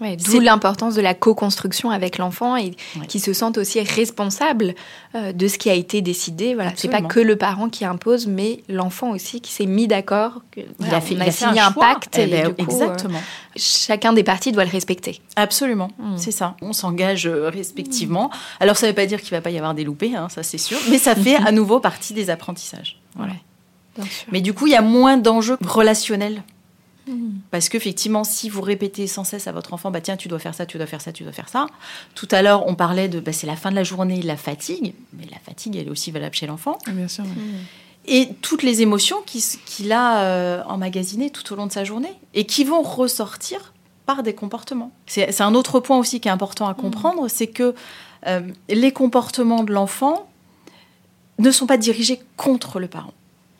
Ouais, 0.00 0.16
C'est- 0.18 0.32
D'où 0.32 0.40
l'importance 0.40 0.94
de 0.94 1.00
la 1.00 1.14
co-construction 1.14 1.90
avec 1.90 2.18
l'enfant 2.18 2.56
et 2.56 2.74
Ouais. 2.98 3.06
qui 3.08 3.18
se 3.20 3.32
sente 3.32 3.56
aussi 3.58 3.80
responsable 3.80 4.74
euh, 5.14 5.32
de 5.32 5.46
ce 5.48 5.58
qui 5.58 5.70
a 5.70 5.74
été 5.74 6.00
décidé. 6.00 6.54
Voilà, 6.54 6.72
c'est 6.76 6.88
pas 6.88 7.00
que 7.02 7.20
le 7.20 7.36
parent 7.36 7.68
qui 7.68 7.84
impose, 7.84 8.26
mais 8.26 8.62
l'enfant 8.68 9.10
aussi 9.10 9.40
qui 9.40 9.52
s'est 9.52 9.66
mis 9.66 9.86
d'accord. 9.88 10.42
il 10.56 10.64
on 10.80 10.84
a 10.92 11.00
fait 11.00 11.30
signé 11.32 11.60
un, 11.60 11.70
pacte 11.72 12.16
Eh 12.18 12.22
et 12.22 12.26
ben, 12.26 12.48
du 12.48 12.54
coup, 12.54 12.60
euh, 12.60 12.64
exactement. 12.84 13.18
chacun 13.56 14.12
des 14.12 14.24
parties 14.24 14.50
doit 14.52 14.64
le 14.64 14.70
respecter. 14.70 15.20
Absolument, 15.36 15.88
Mm. 15.98 16.16
c'est 16.16 16.32
ça. 16.32 16.56
On 16.62 16.72
s'engage 16.72 17.26
euh, 17.26 17.48
respectivement. 17.48 18.30
Alors 18.60 18.76
ça 18.76 18.86
ne 18.86 18.90
veut 18.92 18.96
pas 18.96 19.06
dire 19.06 19.20
qu'il 19.20 19.30
va 19.32 19.40
pas 19.40 19.50
y 19.50 19.58
avoir 19.58 19.74
des 19.74 19.84
loupés, 19.84 20.14
hein, 20.16 20.28
ça 20.30 20.42
c'est 20.44 20.58
sûr, 20.58 20.78
mais 20.90 20.98
ça 20.98 21.14
fait 21.16 21.36
à 21.48 21.52
nouveau 21.52 21.78
partie 21.80 22.12
des 22.12 22.28
apprentissages. 22.30 22.98
Voilà. 23.16 23.34
Mais 24.32 24.40
du 24.40 24.52
coup, 24.52 24.66
il 24.66 24.72
y 24.72 24.76
a 24.76 24.82
moins 24.82 25.16
d'enjeux 25.16 25.56
relationnels. 25.64 26.42
Parce 27.50 27.68
qu'effectivement, 27.68 28.24
si 28.24 28.48
vous 28.48 28.62
répétez 28.62 29.06
sans 29.06 29.24
cesse 29.24 29.46
à 29.46 29.52
votre 29.52 29.74
enfant, 29.74 29.90
bah 29.90 30.00
tiens, 30.00 30.16
tu 30.16 30.28
dois 30.28 30.38
faire 30.38 30.54
ça, 30.54 30.66
tu 30.66 30.78
dois 30.78 30.86
faire 30.86 31.00
ça, 31.00 31.12
tu 31.12 31.22
dois 31.22 31.32
faire 31.32 31.48
ça. 31.48 31.66
Tout 32.14 32.28
à 32.30 32.42
l'heure, 32.42 32.66
on 32.66 32.74
parlait 32.74 33.08
de, 33.08 33.20
bah, 33.20 33.32
c'est 33.32 33.46
la 33.46 33.56
fin 33.56 33.70
de 33.70 33.76
la 33.76 33.84
journée, 33.84 34.22
la 34.22 34.36
fatigue. 34.36 34.94
Mais 35.12 35.26
la 35.30 35.38
fatigue, 35.38 35.76
elle 35.76 35.88
est 35.88 35.90
aussi 35.90 36.10
valable 36.10 36.34
chez 36.34 36.46
l'enfant. 36.46 36.78
Bien 36.86 37.08
sûr. 37.08 37.24
Et 38.06 38.30
toutes 38.42 38.62
les 38.62 38.82
émotions 38.82 39.16
qu'il 39.24 39.92
a 39.92 40.24
euh, 40.24 40.62
emmagasinées 40.66 41.30
tout 41.30 41.52
au 41.52 41.56
long 41.56 41.66
de 41.66 41.72
sa 41.72 41.84
journée 41.84 42.12
et 42.34 42.44
qui 42.44 42.64
vont 42.64 42.82
ressortir 42.82 43.72
par 44.06 44.22
des 44.22 44.34
comportements. 44.34 44.92
C'est 45.06 45.40
un 45.40 45.54
autre 45.54 45.80
point 45.80 45.98
aussi 45.98 46.20
qui 46.20 46.28
est 46.28 46.32
important 46.32 46.68
à 46.68 46.74
comprendre, 46.74 47.28
c'est 47.28 47.46
que 47.46 47.74
euh, 48.26 48.40
les 48.68 48.92
comportements 48.92 49.64
de 49.64 49.72
l'enfant 49.72 50.28
ne 51.38 51.50
sont 51.50 51.66
pas 51.66 51.78
dirigés 51.78 52.20
contre 52.36 52.80
le 52.80 52.88
parent. 52.88 53.14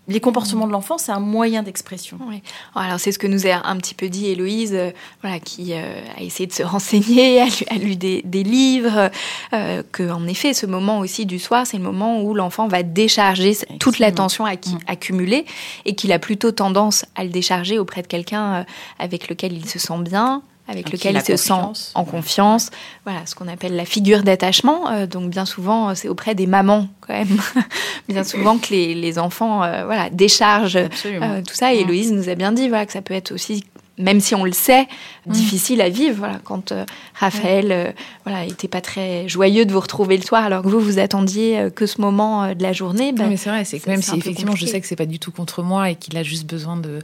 Les 0.06 0.20
comportements 0.20 0.66
de 0.66 0.72
l'enfant, 0.72 0.98
c'est 0.98 1.12
un 1.12 1.18
moyen 1.20 1.62
d'expression. 1.62 2.18
Ouais. 2.28 2.42
Alors 2.74 3.00
c'est 3.00 3.10
ce 3.10 3.18
que 3.18 3.26
nous 3.26 3.46
a 3.46 3.66
un 3.66 3.76
petit 3.78 3.94
peu 3.94 4.10
dit 4.10 4.26
Héloïse, 4.26 4.72
euh, 4.74 4.90
voilà, 5.22 5.40
qui 5.40 5.72
euh, 5.72 6.00
a 6.18 6.22
essayé 6.22 6.46
de 6.46 6.52
se 6.52 6.62
renseigner, 6.74 7.40
a 7.40 7.46
lu, 7.46 7.64
a 7.70 7.74
lu 7.76 7.96
des, 7.96 8.20
des 8.22 8.42
livres, 8.42 9.10
euh, 9.54 9.82
que 9.92 10.10
en 10.10 10.26
effet 10.26 10.52
ce 10.52 10.66
moment 10.66 10.98
aussi 10.98 11.24
du 11.24 11.38
soir, 11.38 11.66
c'est 11.66 11.78
le 11.78 11.82
moment 11.84 12.20
où 12.22 12.34
l'enfant 12.34 12.68
va 12.68 12.82
décharger 12.82 13.54
toute 13.54 13.94
Exactement. 13.94 13.98
la 14.00 14.12
tension 14.12 14.44
acqui- 14.46 14.74
Mm. 14.74 14.78
accumulée 14.88 15.44
et 15.86 15.94
qu'il 15.94 16.12
a 16.12 16.18
plutôt 16.18 16.52
tendance 16.52 17.04
à 17.14 17.24
le 17.24 17.30
décharger 17.30 17.78
auprès 17.78 18.02
de 18.02 18.06
quelqu'un 18.06 18.54
euh, 18.56 18.64
avec 18.98 19.28
lequel 19.28 19.52
il 19.54 19.66
se 19.68 19.78
sent 19.78 19.98
bien, 20.00 20.42
avec 20.66 20.90
lequel 20.90 21.16
il 21.16 21.22
se 21.22 21.36
sent 21.36 21.52
confiance. 21.52 21.92
en 21.94 22.04
confiance. 22.04 22.70
Voilà, 23.04 23.26
ce 23.26 23.34
qu'on 23.34 23.48
appelle 23.48 23.76
la 23.76 23.84
figure 23.84 24.22
d'attachement. 24.22 24.90
Euh, 24.90 25.06
donc 25.06 25.30
bien 25.30 25.44
souvent, 25.44 25.90
euh, 25.90 25.92
c'est 25.94 26.08
auprès 26.08 26.34
des 26.34 26.46
mamans 26.46 26.88
quand 27.00 27.12
même, 27.12 27.38
bien 28.08 28.24
souvent 28.24 28.58
que 28.58 28.70
les, 28.70 28.94
les 28.94 29.18
enfants, 29.18 29.62
euh, 29.62 29.84
voilà, 29.84 30.08
déchargent 30.10 30.76
euh, 30.76 31.42
tout 31.42 31.54
ça. 31.54 31.72
Et 31.74 31.78
Mm. 31.78 31.80
Héloïse 31.88 32.12
nous 32.12 32.28
a 32.28 32.34
bien 32.34 32.52
dit 32.52 32.68
voilà, 32.68 32.86
que 32.86 32.92
ça 32.92 33.02
peut 33.02 33.14
être 33.14 33.32
aussi, 33.32 33.64
même 33.98 34.20
si 34.20 34.34
on 34.34 34.44
le 34.44 34.52
sait, 34.52 34.86
difficile 35.26 35.80
à 35.80 35.88
vivre. 35.88 36.16
Voilà, 36.18 36.40
quand 36.42 36.72
euh, 36.72 36.84
Raphaël 37.14 37.70
euh, 37.70 37.92
voilà, 38.24 38.44
était 38.44 38.68
pas 38.68 38.80
très 38.80 39.28
joyeux 39.28 39.64
de 39.64 39.72
vous 39.72 39.80
retrouver 39.80 40.16
le 40.16 40.22
soir 40.22 40.44
alors 40.44 40.62
que 40.62 40.68
vous, 40.68 40.80
vous 40.80 40.98
attendiez 40.98 41.58
euh, 41.58 41.70
que 41.70 41.86
ce 41.86 42.00
moment 42.00 42.44
euh, 42.44 42.54
de 42.54 42.62
la 42.62 42.72
journée. 42.72 43.12
Ben, 43.12 43.28
mais 43.28 43.36
c'est 43.36 43.50
vrai, 43.50 43.64
c'est 43.64 43.78
que 43.78 43.88
même 43.88 44.02
si 44.02 44.16
effectivement 44.16 44.56
je 44.56 44.66
sais 44.66 44.80
que 44.80 44.86
c'est 44.86 44.96
pas 44.96 45.06
du 45.06 45.18
tout 45.18 45.32
contre 45.32 45.62
moi 45.62 45.90
et 45.90 45.94
qu'il 45.94 46.16
a 46.16 46.22
juste 46.22 46.46
besoin 46.46 46.76
de 46.76 47.00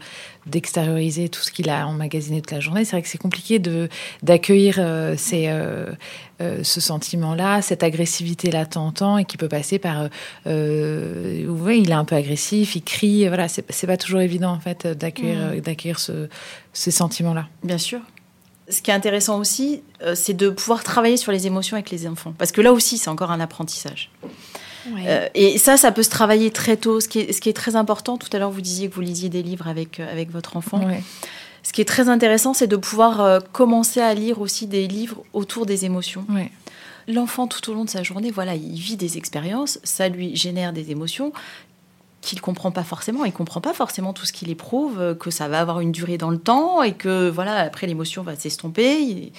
d'extérioriser 0.46 1.29
tout 1.29 1.42
ce 1.42 1.53
qu'il 1.53 1.68
a 1.68 1.87
emmagasiné 1.87 2.40
toute 2.40 2.50
la 2.50 2.61
journée, 2.61 2.85
c'est 2.85 2.92
vrai 2.92 3.03
que 3.03 3.09
c'est 3.09 3.18
compliqué 3.18 3.59
de 3.59 3.88
d'accueillir 4.22 4.76
euh, 4.79 5.14
ces, 5.16 5.50
ce 6.62 6.81
sentiment-là, 6.81 7.61
cette 7.61 7.83
agressivité-là 7.83 8.64
temps 8.64 9.18
et 9.18 9.26
qui 9.26 9.37
peut 9.37 9.48
passer 9.48 9.79
par, 9.79 10.09
euh, 10.46 11.44
oui, 11.46 11.83
il 11.85 11.90
est 11.90 11.94
un 11.94 12.07
peu 12.07 12.16
agressif, 12.16 12.74
il 12.76 12.83
crie, 12.83 13.29
voilà, 13.29 13.46
c'est 13.48 13.87
pas 13.87 13.98
toujours 13.98 14.20
évident 14.20 14.50
en 14.50 14.61
fait 14.61 14.87
d'accueillir 14.87 15.20
Mm. 15.35 15.53
euh, 15.53 15.61
d'accueillir 15.61 15.98
ce, 15.98 16.29
ces 16.72 16.90
sentiments-là. 16.90 17.48
Bien 17.62 17.78
sûr. 17.78 18.00
Ce 18.68 18.83
qui 18.83 18.90
est 18.90 18.94
intéressant 18.94 19.38
aussi, 19.38 19.83
euh, 20.02 20.14
c'est 20.14 20.35
de 20.35 20.48
pouvoir 20.48 20.85
travailler 20.85 21.16
sur 21.16 21.33
les 21.33 21.46
émotions 21.46 21.76
avec 21.76 21.90
les 21.90 22.06
enfants. 22.06 22.35
Parce 22.38 22.52
que 22.52 22.61
là 22.61 22.72
aussi, 22.72 22.98
c'est 22.98 23.11
encore 23.11 23.33
un 23.33 23.40
apprentissage. 23.40 24.11
ouais. 24.87 25.04
Euh, 25.06 25.28
et 25.35 25.59
ça, 25.59 25.76
ça 25.76 25.90
peut 25.90 26.04
se 26.04 26.11
travailler 26.11 26.50
très 26.52 26.76
tôt. 26.76 27.00
Ce 27.00 27.09
qui 27.09 27.20
est, 27.20 27.33
ce 27.33 27.40
qui 27.40 27.48
est 27.48 27.54
très 27.54 27.74
important, 27.74 28.16
tout 28.16 28.28
à 28.33 28.38
l'heure, 28.38 28.50
vous 28.50 28.61
disiez 28.61 28.88
que 28.88 28.94
vous 28.94 29.00
lisiez 29.00 29.28
des 29.28 29.42
livres 29.42 29.66
avec, 29.66 29.98
euh, 29.98 30.11
avec 30.11 30.30
votre 30.30 30.56
enfant. 30.56 30.85
Ouais. 30.85 31.02
Ce 31.62 31.72
qui 31.72 31.80
est 31.80 31.87
très 31.87 32.09
intéressant, 32.09 32.54
c'est 32.54 32.68
de 32.68 32.76
pouvoir 32.76 33.42
commencer 33.52 34.00
à 34.00 34.14
lire 34.14 34.40
aussi 34.40 34.66
des 34.66 34.87
livres 34.87 35.22
autour 35.35 35.66
des 35.66 35.85
émotions. 35.85 36.24
Ouais. 36.30 36.50
L'enfant, 37.06 37.46
tout 37.46 37.70
au 37.70 37.74
long 37.74 37.85
de 37.85 37.90
sa 37.90 38.02
journée, 38.02 38.30
voilà, 38.30 38.54
il 38.54 38.78
vit 38.78 38.96
des 38.96 39.18
expériences, 39.18 39.78
ça 39.83 40.09
lui 40.09 40.35
génère 40.37 40.72
des 40.72 40.90
émotions 40.90 41.35
qu'il 42.20 42.37
ne 42.38 42.42
comprend 42.42 42.70
pas 42.70 42.85
forcément. 42.85 43.24
Il 43.24 43.33
comprend 43.33 43.61
pas 43.61 43.72
forcément 43.72 44.12
tout 44.12 44.26
ce 44.26 44.33
qu'il 44.33 44.50
éprouve, 44.50 45.00
euh, 45.00 45.14
que 45.14 45.30
ça 45.30 45.48
va 45.48 45.61
avoir 45.61 45.80
une 45.80 45.92
durée 45.92 46.18
dans 46.18 46.30
le 46.30 46.38
temps 46.38 46.83
et 46.83 46.92
que 46.92 47.28
voilà, 47.30 47.56
après 47.56 47.87
l'émotion 47.87 48.22
va 48.22 48.37
s'estomper 48.37 49.02
et, 49.02 49.33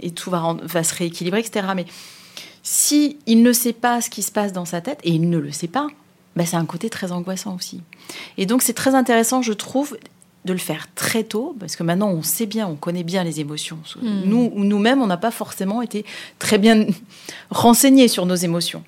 et 0.00 0.10
tout 0.10 0.30
va, 0.30 0.82
se 0.82 0.94
rééquilibrer, 0.94 1.40
etc. 1.40 1.68
Mais 1.76 1.86
si 2.62 3.18
il 3.26 3.42
ne 3.42 3.52
sait 3.52 3.72
pas 3.72 4.00
ce 4.00 4.10
qui 4.10 4.22
se 4.22 4.32
passe 4.32 4.52
dans 4.52 4.64
sa 4.64 4.80
tête 4.80 5.00
et 5.04 5.10
il 5.10 5.28
ne 5.28 5.38
le 5.38 5.52
sait 5.52 5.68
pas, 5.68 5.86
bah, 6.34 6.44
c'est 6.46 6.56
un 6.56 6.66
côté 6.66 6.90
très 6.90 7.12
angoissant 7.12 7.54
aussi. 7.54 7.80
Et 8.36 8.46
donc 8.46 8.62
c'est 8.62 8.72
très 8.72 8.94
intéressant, 8.94 9.42
je 9.42 9.52
trouve, 9.52 9.96
de 10.44 10.52
le 10.52 10.58
faire 10.58 10.88
très 10.94 11.24
tôt, 11.24 11.56
parce 11.58 11.76
que 11.76 11.82
maintenant 11.82 12.10
on 12.10 12.22
sait 12.22 12.46
bien, 12.46 12.66
on 12.66 12.74
connaît 12.74 13.04
bien 13.04 13.24
les 13.24 13.40
émotions. 13.40 13.78
Hmm. 14.02 14.22
Nous, 14.24 14.52
nous-mêmes, 14.54 15.00
on 15.00 15.06
n'a 15.06 15.16
pas 15.16 15.30
forcément 15.30 15.82
été 15.82 16.04
très 16.38 16.58
bien 16.58 16.86
renseignés 17.50 18.08
sur 18.08 18.26
nos 18.26 18.34
émotions. 18.34 18.82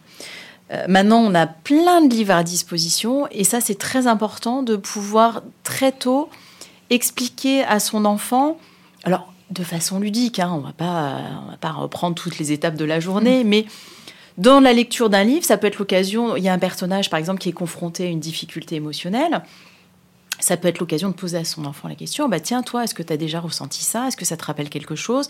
Euh, 0.72 0.84
maintenant, 0.88 1.18
on 1.18 1.34
a 1.34 1.46
plein 1.46 2.02
de 2.02 2.12
livres 2.12 2.34
à 2.34 2.42
disposition, 2.42 3.28
et 3.30 3.44
ça, 3.44 3.60
c'est 3.60 3.78
très 3.78 4.06
important 4.06 4.62
de 4.62 4.76
pouvoir 4.76 5.42
très 5.62 5.92
tôt 5.92 6.28
expliquer 6.90 7.64
à 7.64 7.80
son 7.80 8.04
enfant, 8.04 8.58
alors 9.04 9.32
de 9.50 9.62
façon 9.62 10.00
ludique, 10.00 10.38
hein, 10.40 10.52
on 10.52 10.58
va 10.58 10.72
pas, 10.72 11.20
on 11.46 11.50
va 11.50 11.56
pas 11.56 11.70
reprendre 11.70 12.16
toutes 12.16 12.38
les 12.38 12.50
étapes 12.52 12.74
de 12.74 12.84
la 12.84 12.98
journée, 12.98 13.44
mais 13.44 13.66
dans 14.38 14.60
la 14.60 14.72
lecture 14.72 15.08
d'un 15.08 15.24
livre, 15.24 15.44
ça 15.44 15.56
peut 15.56 15.66
être 15.66 15.78
l'occasion. 15.78 16.36
Il 16.36 16.42
y 16.42 16.48
a 16.48 16.52
un 16.52 16.58
personnage, 16.58 17.10
par 17.10 17.18
exemple, 17.18 17.40
qui 17.40 17.48
est 17.48 17.52
confronté 17.52 18.04
à 18.04 18.08
une 18.08 18.20
difficulté 18.20 18.76
émotionnelle. 18.76 19.42
Ça 20.38 20.56
peut 20.56 20.68
être 20.68 20.78
l'occasion 20.80 21.08
de 21.08 21.14
poser 21.14 21.38
à 21.38 21.44
son 21.44 21.64
enfant 21.64 21.88
la 21.88 21.94
question 21.94 22.28
bah 22.28 22.40
tiens, 22.40 22.62
toi, 22.62 22.84
est-ce 22.84 22.94
que 22.94 23.02
tu 23.02 23.12
as 23.12 23.16
déjà 23.16 23.40
ressenti 23.40 23.82
ça? 23.82 24.08
Est-ce 24.08 24.16
que 24.16 24.24
ça 24.24 24.36
te 24.36 24.44
rappelle 24.44 24.68
quelque 24.68 24.94
chose? 24.96 25.28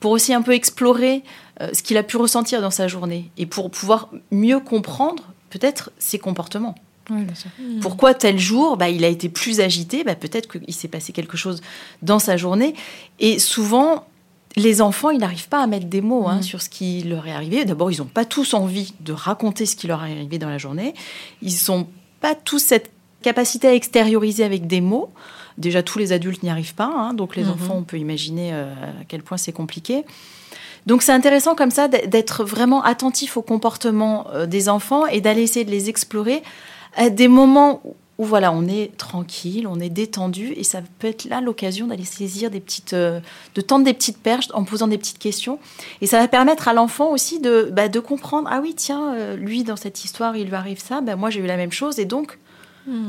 Pour 0.00 0.10
aussi 0.10 0.34
un 0.34 0.42
peu 0.42 0.52
explorer 0.52 1.22
euh, 1.60 1.70
ce 1.72 1.82
qu'il 1.82 1.96
a 1.96 2.02
pu 2.02 2.16
ressentir 2.16 2.60
dans 2.60 2.70
sa 2.70 2.88
journée 2.88 3.30
et 3.36 3.46
pour 3.46 3.70
pouvoir 3.70 4.08
mieux 4.30 4.60
comprendre 4.60 5.24
peut-être 5.50 5.90
ses 5.98 6.18
comportements. 6.18 6.74
Bien 7.10 7.34
sûr. 7.34 7.50
Pourquoi 7.80 8.12
tel 8.12 8.38
jour, 8.38 8.76
bah, 8.76 8.90
il 8.90 9.02
a 9.02 9.08
été 9.08 9.30
plus 9.30 9.60
agité? 9.60 10.04
Bah, 10.04 10.14
Peut-être 10.14 10.46
qu'il 10.60 10.74
s'est 10.74 10.88
passé 10.88 11.12
quelque 11.14 11.38
chose 11.38 11.62
dans 12.02 12.18
sa 12.18 12.36
journée. 12.36 12.74
Et 13.18 13.38
souvent, 13.38 14.06
les 14.56 14.82
enfants, 14.82 15.08
ils 15.08 15.18
n'arrivent 15.18 15.48
pas 15.48 15.62
à 15.62 15.66
mettre 15.66 15.86
des 15.86 16.02
mots 16.02 16.28
hein, 16.28 16.36
Mhm. 16.36 16.42
sur 16.42 16.60
ce 16.60 16.68
qui 16.68 17.02
leur 17.04 17.26
est 17.26 17.32
arrivé. 17.32 17.64
D'abord, 17.64 17.90
ils 17.90 17.98
n'ont 18.00 18.04
pas 18.04 18.26
tous 18.26 18.52
envie 18.52 18.92
de 19.00 19.14
raconter 19.14 19.64
ce 19.64 19.74
qui 19.74 19.86
leur 19.86 20.04
est 20.04 20.12
arrivé 20.12 20.36
dans 20.38 20.50
la 20.50 20.58
journée. 20.58 20.92
Ils 21.40 21.54
n'ont 21.68 21.88
pas 22.20 22.34
tous 22.34 22.58
cette 22.58 22.90
capacité 23.22 23.68
à 23.68 23.74
extérioriser 23.74 24.44
avec 24.44 24.66
des 24.66 24.80
mots. 24.80 25.10
Déjà, 25.58 25.82
tous 25.82 25.98
les 25.98 26.12
adultes 26.12 26.42
n'y 26.42 26.50
arrivent 26.50 26.74
pas. 26.74 26.90
hein, 26.94 27.14
donc, 27.14 27.34
les 27.36 27.44
Mhm. 27.44 27.50
enfants, 27.50 27.74
on 27.78 27.82
peut 27.82 27.98
imaginer 27.98 28.50
euh, 28.52 28.72
à 28.72 29.04
quel 29.08 29.22
point 29.22 29.36
c'est 29.36 29.52
compliqué. 29.52 30.04
Donc 30.86 31.02
c'est 31.02 31.12
intéressant 31.12 31.54
comme 31.54 31.70
ça 31.72 31.88
d'être 31.88 32.44
vraiment 32.44 32.82
attentif 32.82 33.36
au 33.36 33.42
comportement 33.42 34.26
euh, 34.32 34.46
des 34.46 34.68
enfants 34.70 35.04
et 35.06 35.20
d'aller 35.20 35.42
essayer 35.42 35.64
de 35.66 35.70
les 35.70 35.88
explorer 35.90 36.42
à 36.96 37.10
des 37.10 37.28
moments 37.28 37.82
où, 38.16 38.24
voilà, 38.24 38.52
on 38.52 38.66
est 38.66 38.96
tranquille, 38.96 39.66
on 39.66 39.80
est 39.80 39.90
détendu 39.90 40.52
et 40.56 40.64
ça 40.64 40.80
peut 40.98 41.08
être 41.08 41.26
là 41.26 41.40
l'occasion 41.40 41.88
d'aller 41.88 42.04
saisir 42.04 42.50
des 42.50 42.60
petites, 42.60 42.94
euh, 42.94 43.20
de 43.54 43.60
tendre 43.60 43.84
des 43.84 43.92
petites 43.92 44.18
perches 44.22 44.48
en 44.54 44.64
posant 44.64 44.88
des 44.88 44.96
petites 44.98 45.18
questions 45.18 45.58
et 46.00 46.06
ça 46.06 46.18
va 46.20 46.26
permettre 46.28 46.68
à 46.68 46.72
l'enfant 46.72 47.10
aussi 47.10 47.38
de, 47.40 47.68
bah, 47.72 47.88
de 47.88 48.00
comprendre 48.00 48.48
ah 48.50 48.60
oui 48.62 48.74
tiens 48.74 49.34
lui 49.36 49.64
dans 49.64 49.76
cette 49.76 50.04
histoire 50.04 50.36
il 50.36 50.46
lui 50.48 50.54
arrive 50.54 50.80
ça, 50.80 51.00
bah, 51.02 51.16
moi 51.16 51.28
j'ai 51.30 51.40
eu 51.40 51.46
la 51.46 51.56
même 51.56 51.72
chose 51.72 51.98
et 51.98 52.06
donc 52.06 52.38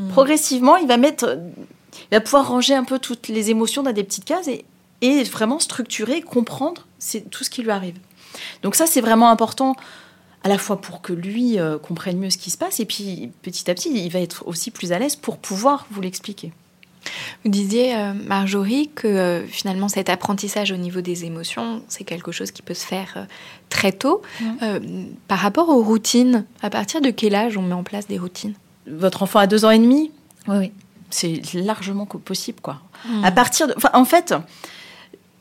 progressivement 0.10 0.78
il 0.78 0.88
va 0.88 0.98
mettre, 0.98 1.40
il 2.12 2.16
va 2.16 2.22
pouvoir 2.22 2.48
ranger 2.48 2.74
un 2.76 2.84
peu 2.84 3.00
toutes 3.00 3.28
les 3.28 3.50
émotions 3.50 3.84
dans 3.84 3.92
des 3.92 4.04
petites 4.04 4.26
cases 4.26 4.48
et, 4.48 4.66
et 5.02 5.24
vraiment 5.24 5.60
structurer, 5.60 6.22
comprendre 6.22 6.88
c'est 6.98 7.30
tout 7.30 7.44
ce 7.44 7.50
qui 7.50 7.62
lui 7.62 7.72
arrive. 7.72 7.96
Donc 8.64 8.76
ça 8.76 8.86
c'est 8.88 9.02
vraiment 9.02 9.30
important 9.30 9.76
à 10.44 10.50
la 10.50 10.58
fois 10.58 10.80
pour 10.80 11.02
que 11.02 11.14
lui 11.14 11.60
euh, 11.60 11.78
comprenne 11.78 12.18
mieux 12.18 12.30
ce 12.30 12.38
qui 12.38 12.50
se 12.50 12.58
passe 12.58 12.80
et 12.80 12.86
puis 12.86 13.32
petit 13.42 13.70
à 13.70 13.74
petit 13.74 13.90
il 13.90 14.10
va 14.10 14.20
être 14.20 14.48
aussi 14.48 14.72
plus 14.72 14.92
à 14.92 15.00
l'aise 15.00 15.16
pour 15.16 15.38
pouvoir 15.38 15.86
vous 15.92 16.02
l'expliquer. 16.02 16.52
Vous 17.44 17.52
disiez, 17.52 17.96
euh, 17.96 18.14
Marjorie, 18.14 18.90
que 18.94 19.08
euh, 19.08 19.48
finalement 19.48 19.88
cet 19.88 20.10
apprentissage 20.10 20.72
au 20.72 20.78
niveau 20.78 21.02
des 21.02 21.26
émotions, 21.26 21.82
c'est 21.88 22.04
quelque 22.04 22.32
chose 22.32 22.52
qui 22.52 22.62
peut 22.62 22.74
se 22.74 22.86
faire 22.86 23.14
euh, 23.16 23.24
très 23.70 23.92
tôt. 23.92 24.22
Par 25.28 25.40
rapport 25.40 25.70
aux 25.70 25.84
routines, 25.84 26.46
à 26.62 26.70
partir 26.70 27.02
de 27.02 27.10
quel 27.10 27.36
âge 27.36 27.58
on 27.58 27.62
met 27.62 27.74
en 27.74 27.84
place 27.84 28.08
des 28.08 28.18
routines? 28.18 28.54
Votre 28.92 29.24
enfant 29.24 29.40
a 29.40 29.48
deux 29.48 29.66
ans 29.66 29.72
et 29.72 29.80
demi 29.80 30.12
Oui, 30.48 30.58
oui. 30.58 30.72
c'est 31.10 31.42
largement 31.54 32.06
possible, 32.06 32.60
quoi. 32.62 32.82
À 33.24 33.32
partir 33.32 33.68
de, 33.68 33.76
en 33.94 34.06
fait, 34.06 34.34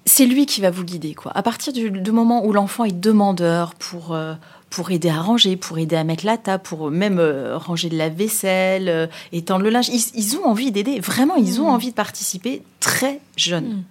c'est 0.04 0.26
lui 0.26 0.46
qui 0.46 0.60
va 0.60 0.70
vous 0.70 0.84
guider, 0.84 1.14
quoi. 1.14 1.32
À 1.34 1.42
partir 1.42 1.72
du, 1.72 1.90
du 1.90 2.12
moment 2.12 2.44
où 2.44 2.52
l'enfant 2.52 2.84
est 2.84 2.92
demandeur 2.92 3.74
pour 3.74 4.14
euh, 4.14 4.34
pour 4.70 4.90
aider 4.90 5.08
à 5.08 5.20
ranger, 5.20 5.56
pour 5.56 5.78
aider 5.78 5.96
à 5.96 6.04
mettre 6.04 6.26
la 6.26 6.36
table, 6.36 6.62
pour 6.62 6.90
même 6.90 7.18
euh, 7.18 7.56
ranger 7.56 7.88
de 7.88 7.96
la 7.96 8.08
vaisselle, 8.08 8.88
euh, 8.88 9.06
étendre 9.32 9.62
le 9.64 9.70
linge, 9.70 9.88
ils, 9.88 10.02
ils 10.14 10.36
ont 10.36 10.44
envie 10.44 10.70
d'aider. 10.70 11.00
Vraiment, 11.00 11.36
ils 11.36 11.60
ont 11.60 11.68
envie 11.68 11.90
de 11.90 11.94
participer 11.94 12.62
très 12.80 13.20
jeunes. 13.36 13.82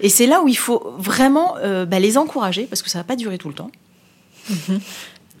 Et 0.00 0.08
c'est 0.08 0.26
là 0.26 0.42
où 0.42 0.48
il 0.48 0.56
faut 0.56 0.94
vraiment 0.96 1.56
euh, 1.58 1.86
bah, 1.86 1.98
les 1.98 2.18
encourager, 2.18 2.64
parce 2.64 2.82
que 2.82 2.90
ça 2.90 2.98
va 2.98 3.04
pas 3.04 3.16
durer 3.16 3.38
tout 3.38 3.48
le 3.48 3.54
temps. 3.54 3.70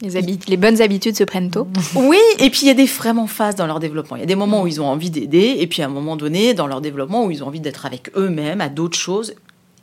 Les, 0.02 0.38
les 0.48 0.56
bonnes 0.56 0.82
habitudes 0.82 1.16
se 1.16 1.24
prennent 1.24 1.50
tôt. 1.50 1.68
Oui, 1.94 2.18
et 2.38 2.50
puis 2.50 2.62
il 2.62 2.68
y 2.68 2.70
a 2.70 2.74
des 2.74 2.86
phases 2.86 3.54
dans 3.54 3.66
leur 3.66 3.78
développement. 3.78 4.16
Il 4.16 4.20
y 4.20 4.24
a 4.24 4.26
des 4.26 4.34
moments 4.34 4.62
où 4.62 4.66
ils 4.66 4.80
ont 4.80 4.86
envie 4.86 5.10
d'aider, 5.10 5.56
et 5.58 5.66
puis 5.66 5.82
à 5.82 5.86
un 5.86 5.88
moment 5.88 6.16
donné, 6.16 6.54
dans 6.54 6.66
leur 6.66 6.80
développement, 6.80 7.24
où 7.24 7.30
ils 7.30 7.44
ont 7.44 7.46
envie 7.46 7.60
d'être 7.60 7.86
avec 7.86 8.10
eux-mêmes, 8.16 8.60
à 8.60 8.68
d'autres 8.68 8.98
choses, 8.98 9.34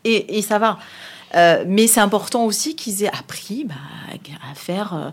et, 0.06 0.42
ça 0.42 0.60
va. 0.60 0.80
Euh, 1.36 1.64
mais 1.68 1.88
c'est 1.88 2.00
important 2.00 2.46
aussi 2.46 2.76
qu'ils 2.76 3.04
aient 3.04 3.16
appris 3.16 3.66
bah, 3.66 3.76
à 4.50 4.56
faire, 4.56 4.94
euh, 4.96 5.10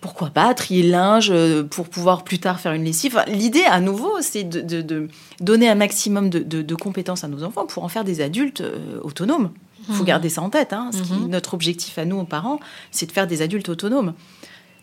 pourquoi 0.00 0.30
pas, 0.30 0.54
trier 0.54 0.82
le 0.82 0.90
linge 0.90 1.30
euh, 1.30 1.64
pour 1.64 1.88
pouvoir 1.88 2.24
plus 2.24 2.38
tard 2.38 2.60
faire 2.60 2.72
une 2.72 2.84
lessive. 2.84 3.22
L'idée, 3.26 3.64
à 3.64 3.80
nouveau, 3.80 4.20
c'est 4.20 4.44
de, 4.44 5.08
donner 5.40 5.68
un 5.68 5.74
maximum 5.74 6.30
de, 6.30 6.74
compétences 6.74 7.24
à 7.24 7.28
nos 7.28 7.42
enfants 7.42 7.66
pour 7.66 7.84
en 7.84 7.88
faire 7.88 8.04
des 8.04 8.20
adultes 8.20 8.62
autonomes. 9.02 9.50
Il 9.88 9.94
faut 9.94 10.04
garder 10.04 10.28
ça 10.28 10.42
en 10.42 10.50
tête. 10.50 10.72
hein. 10.72 10.90
Ce 10.92 10.98
qui- 11.02 11.12
notre 11.28 11.54
objectif 11.54 11.98
à 11.98 12.04
nous, 12.04 12.18
aux 12.18 12.24
parents, 12.24 12.60
c'est 12.90 13.06
de 13.06 13.12
faire 13.12 13.26
des 13.26 13.42
adultes 13.42 13.68
autonomes. 13.68 14.14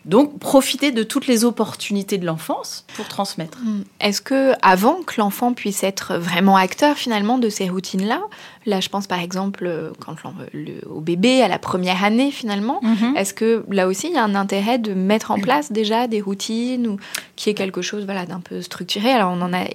Donc, 0.04 0.40
profiter 0.40 0.90
de 0.90 1.04
toutes 1.04 1.28
les 1.28 1.44
opportunités 1.44 2.18
de 2.18 2.26
l'enfance 2.26 2.84
pour 2.96 3.06
transmettre. 3.06 3.58
Est-ce 4.00 4.20
que 4.20 4.52
avant 4.60 5.00
que 5.06 5.14
l'enfant 5.20 5.52
puisse 5.54 5.84
être 5.84 6.16
vraiment 6.16 6.56
acteur 6.56 6.96
finalement 6.96 7.38
de 7.38 7.48
ces 7.48 7.68
routines-là, 7.68 8.20
là 8.66 8.80
je 8.80 8.88
pense 8.88 9.06
par 9.06 9.20
exemple 9.20 9.64
euh, 9.64 9.92
quand 10.04 10.16
le- 10.52 10.80
au 10.90 11.00
bébé 11.00 11.40
à 11.42 11.46
la 11.46 11.60
première 11.60 12.02
année 12.02 12.32
finalement, 12.32 12.80
est-ce 13.14 13.32
que 13.32 13.64
là 13.70 13.86
aussi 13.86 14.08
il 14.08 14.14
y 14.14 14.18
a 14.18 14.24
un 14.24 14.34
intérêt 14.34 14.80
de 14.80 14.92
mettre 14.92 15.30
en 15.30 15.36
place 15.40 15.70
déjà 15.70 16.08
des 16.08 16.20
routines 16.20 16.88
ou 16.88 16.96
qui 17.36 17.50
est 17.50 17.54
quelque 17.54 17.80
chose 17.80 18.04
voilà 18.04 18.26
d'un 18.26 18.40
peu 18.40 18.60
structuré? 18.60 19.12
Alors 19.12 19.30
on 19.32 19.40
en 19.40 19.52
a 19.52 19.66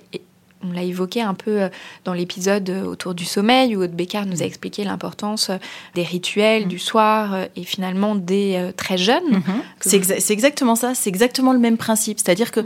on 0.64 0.72
l'a 0.72 0.84
évoqué 0.84 1.22
un 1.22 1.34
peu 1.34 1.62
euh, 1.64 1.70
dans 2.04 2.14
l'épisode 2.14 2.70
euh, 2.70 2.84
autour 2.86 3.14
du 3.14 3.26
sommeil 3.26 3.76
où 3.76 3.84
Aude 3.84 3.92
Bécard 3.92 4.26
nous 4.26 4.42
a 4.42 4.46
expliqué 4.46 4.84
l'importance 4.84 5.50
euh, 5.50 5.58
des 5.96 6.04
rituels 6.04 6.68
du 6.68 6.80
soir 6.80 7.36
et 7.56 7.64
finalement 7.64 8.16
des 8.16 8.56
euh, 8.56 8.72
très 8.72 8.98
jeunes. 8.98 9.42
que 9.80 9.90
C'est 9.90 10.00
exa- 10.00 10.20
c'est 10.20 10.34
exactement 10.34 10.76
ça, 10.76 10.96
c'est 10.96 11.10
exactement 11.10 11.54
le 11.54 11.60
même 11.60 11.78
principe. 11.78 12.18
C'est-à-dire 12.20 12.52
que, 12.52 12.62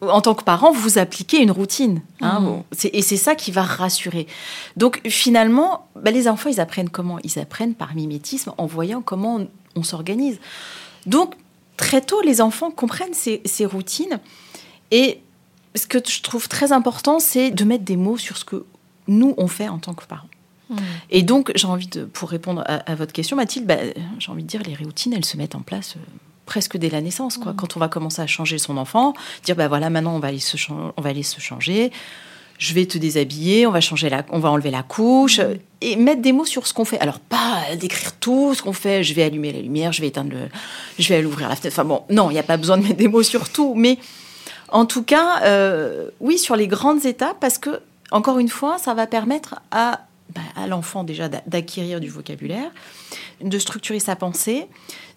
en 0.00 0.20
tant 0.20 0.34
que 0.34 0.42
parent, 0.44 0.72
vous 0.72 0.98
appliquez 0.98 1.38
une 1.38 1.50
routine. 1.52 2.02
hein, 2.20 2.40
et 2.92 3.02
c'est 3.02 3.16
ça 3.16 3.34
qui 3.36 3.52
va 3.52 3.62
rassurer. 3.62 4.26
Donc, 4.76 5.00
finalement, 5.08 5.86
bah, 5.96 6.10
les 6.10 6.26
enfants, 6.28 6.50
ils 6.50 6.60
apprennent 6.60 6.90
comment? 6.90 7.18
Ils 7.24 7.38
apprennent 7.38 7.74
par 7.74 7.94
mimétisme 7.94 8.52
en 8.58 8.66
voyant 8.66 9.00
comment 9.00 9.36
on, 9.36 9.48
on 9.76 9.82
s'organise. 9.82 10.38
Donc, 11.06 11.34
très 11.76 12.00
tôt, 12.00 12.20
les 12.20 12.40
enfants 12.40 12.70
comprennent 12.70 13.14
ces, 13.14 13.42
ces 13.44 13.64
routines. 13.66 14.18
Et 14.90 15.20
ce 15.74 15.86
que 15.86 15.98
je 16.06 16.22
trouve 16.22 16.48
très 16.48 16.72
important, 16.72 17.18
c'est 17.18 17.50
de 17.50 17.64
mettre 17.64 17.84
des 17.84 17.96
mots 17.96 18.18
sur 18.18 18.36
ce 18.36 18.44
que 18.44 18.64
nous, 19.08 19.34
on 19.36 19.48
fait 19.48 19.68
en 19.68 19.78
tant 19.78 19.94
que 19.94 20.04
parents. 20.04 20.28
Et 21.10 21.22
donc, 21.22 21.52
j'ai 21.54 21.66
envie 21.66 21.86
de, 21.88 22.04
pour 22.04 22.30
répondre 22.30 22.62
à, 22.66 22.76
à 22.90 22.94
votre 22.94 23.12
question, 23.12 23.36
Mathilde, 23.36 23.66
bah, 23.66 23.76
j'ai 24.18 24.30
envie 24.30 24.42
de 24.42 24.48
dire, 24.48 24.62
les 24.66 24.74
routines, 24.74 25.12
elles 25.12 25.24
se 25.24 25.36
mettent 25.36 25.54
en 25.54 25.60
place 25.60 25.96
euh, 25.96 26.00
presque 26.46 26.78
dès 26.78 26.88
la 26.88 27.02
naissance. 27.02 27.36
Quoi. 27.36 27.52
Quand 27.54 27.76
on 27.76 27.80
va 27.80 27.88
commencer 27.88 28.22
à 28.22 28.26
changer 28.26 28.56
son 28.56 28.78
enfant, 28.78 29.12
dire, 29.44 29.54
bah 29.54 29.68
voilà, 29.68 29.90
maintenant, 29.90 30.14
on 30.14 30.18
va 30.18 30.28
aller 30.28 30.38
se, 30.38 30.56
chan- 30.56 30.94
on 30.96 31.02
va 31.02 31.10
aller 31.10 31.22
se 31.22 31.40
changer. 31.40 31.92
Je 32.56 32.72
vais 32.72 32.86
te 32.86 32.96
déshabiller, 32.96 33.66
on 33.66 33.70
va 33.70 33.82
changer 33.82 34.08
la, 34.08 34.24
on 34.30 34.38
va 34.38 34.50
enlever 34.50 34.70
la 34.70 34.82
couche 34.82 35.40
euh, 35.40 35.56
et 35.82 35.96
mettre 35.96 36.22
des 36.22 36.32
mots 36.32 36.46
sur 36.46 36.66
ce 36.66 36.72
qu'on 36.72 36.86
fait. 36.86 36.98
Alors 37.00 37.18
pas 37.18 37.64
décrire 37.78 38.12
tout 38.16 38.54
ce 38.54 38.62
qu'on 38.62 38.72
fait. 38.72 39.02
Je 39.02 39.12
vais 39.12 39.24
allumer 39.24 39.52
la 39.52 39.60
lumière, 39.60 39.92
je 39.92 40.00
vais 40.00 40.08
éteindre 40.08 40.30
le, 40.30 40.48
je 40.98 41.06
vais 41.08 41.16
aller 41.16 41.26
ouvrir 41.26 41.48
la 41.50 41.56
fenêtre. 41.56 41.74
Enfin 41.78 41.86
bon, 41.86 42.02
non, 42.08 42.30
il 42.30 42.34
n'y 42.34 42.38
a 42.38 42.44
pas 42.44 42.56
besoin 42.56 42.78
de 42.78 42.84
mettre 42.84 42.96
des 42.96 43.08
mots 43.08 43.24
sur 43.24 43.50
tout, 43.50 43.74
mais 43.74 43.98
en 44.72 44.86
tout 44.86 45.02
cas, 45.02 45.42
euh, 45.44 46.10
oui, 46.20 46.38
sur 46.38 46.56
les 46.56 46.66
grandes 46.66 47.04
étapes, 47.06 47.36
parce 47.40 47.58
que, 47.58 47.80
encore 48.10 48.38
une 48.38 48.48
fois, 48.48 48.78
ça 48.78 48.94
va 48.94 49.06
permettre 49.06 49.56
à, 49.70 50.06
bah, 50.34 50.40
à 50.56 50.66
l'enfant 50.66 51.04
déjà 51.04 51.28
d'a- 51.28 51.42
d'acquérir 51.46 52.00
du 52.00 52.08
vocabulaire, 52.08 52.70
de 53.42 53.58
structurer 53.58 54.00
sa 54.00 54.16
pensée. 54.16 54.66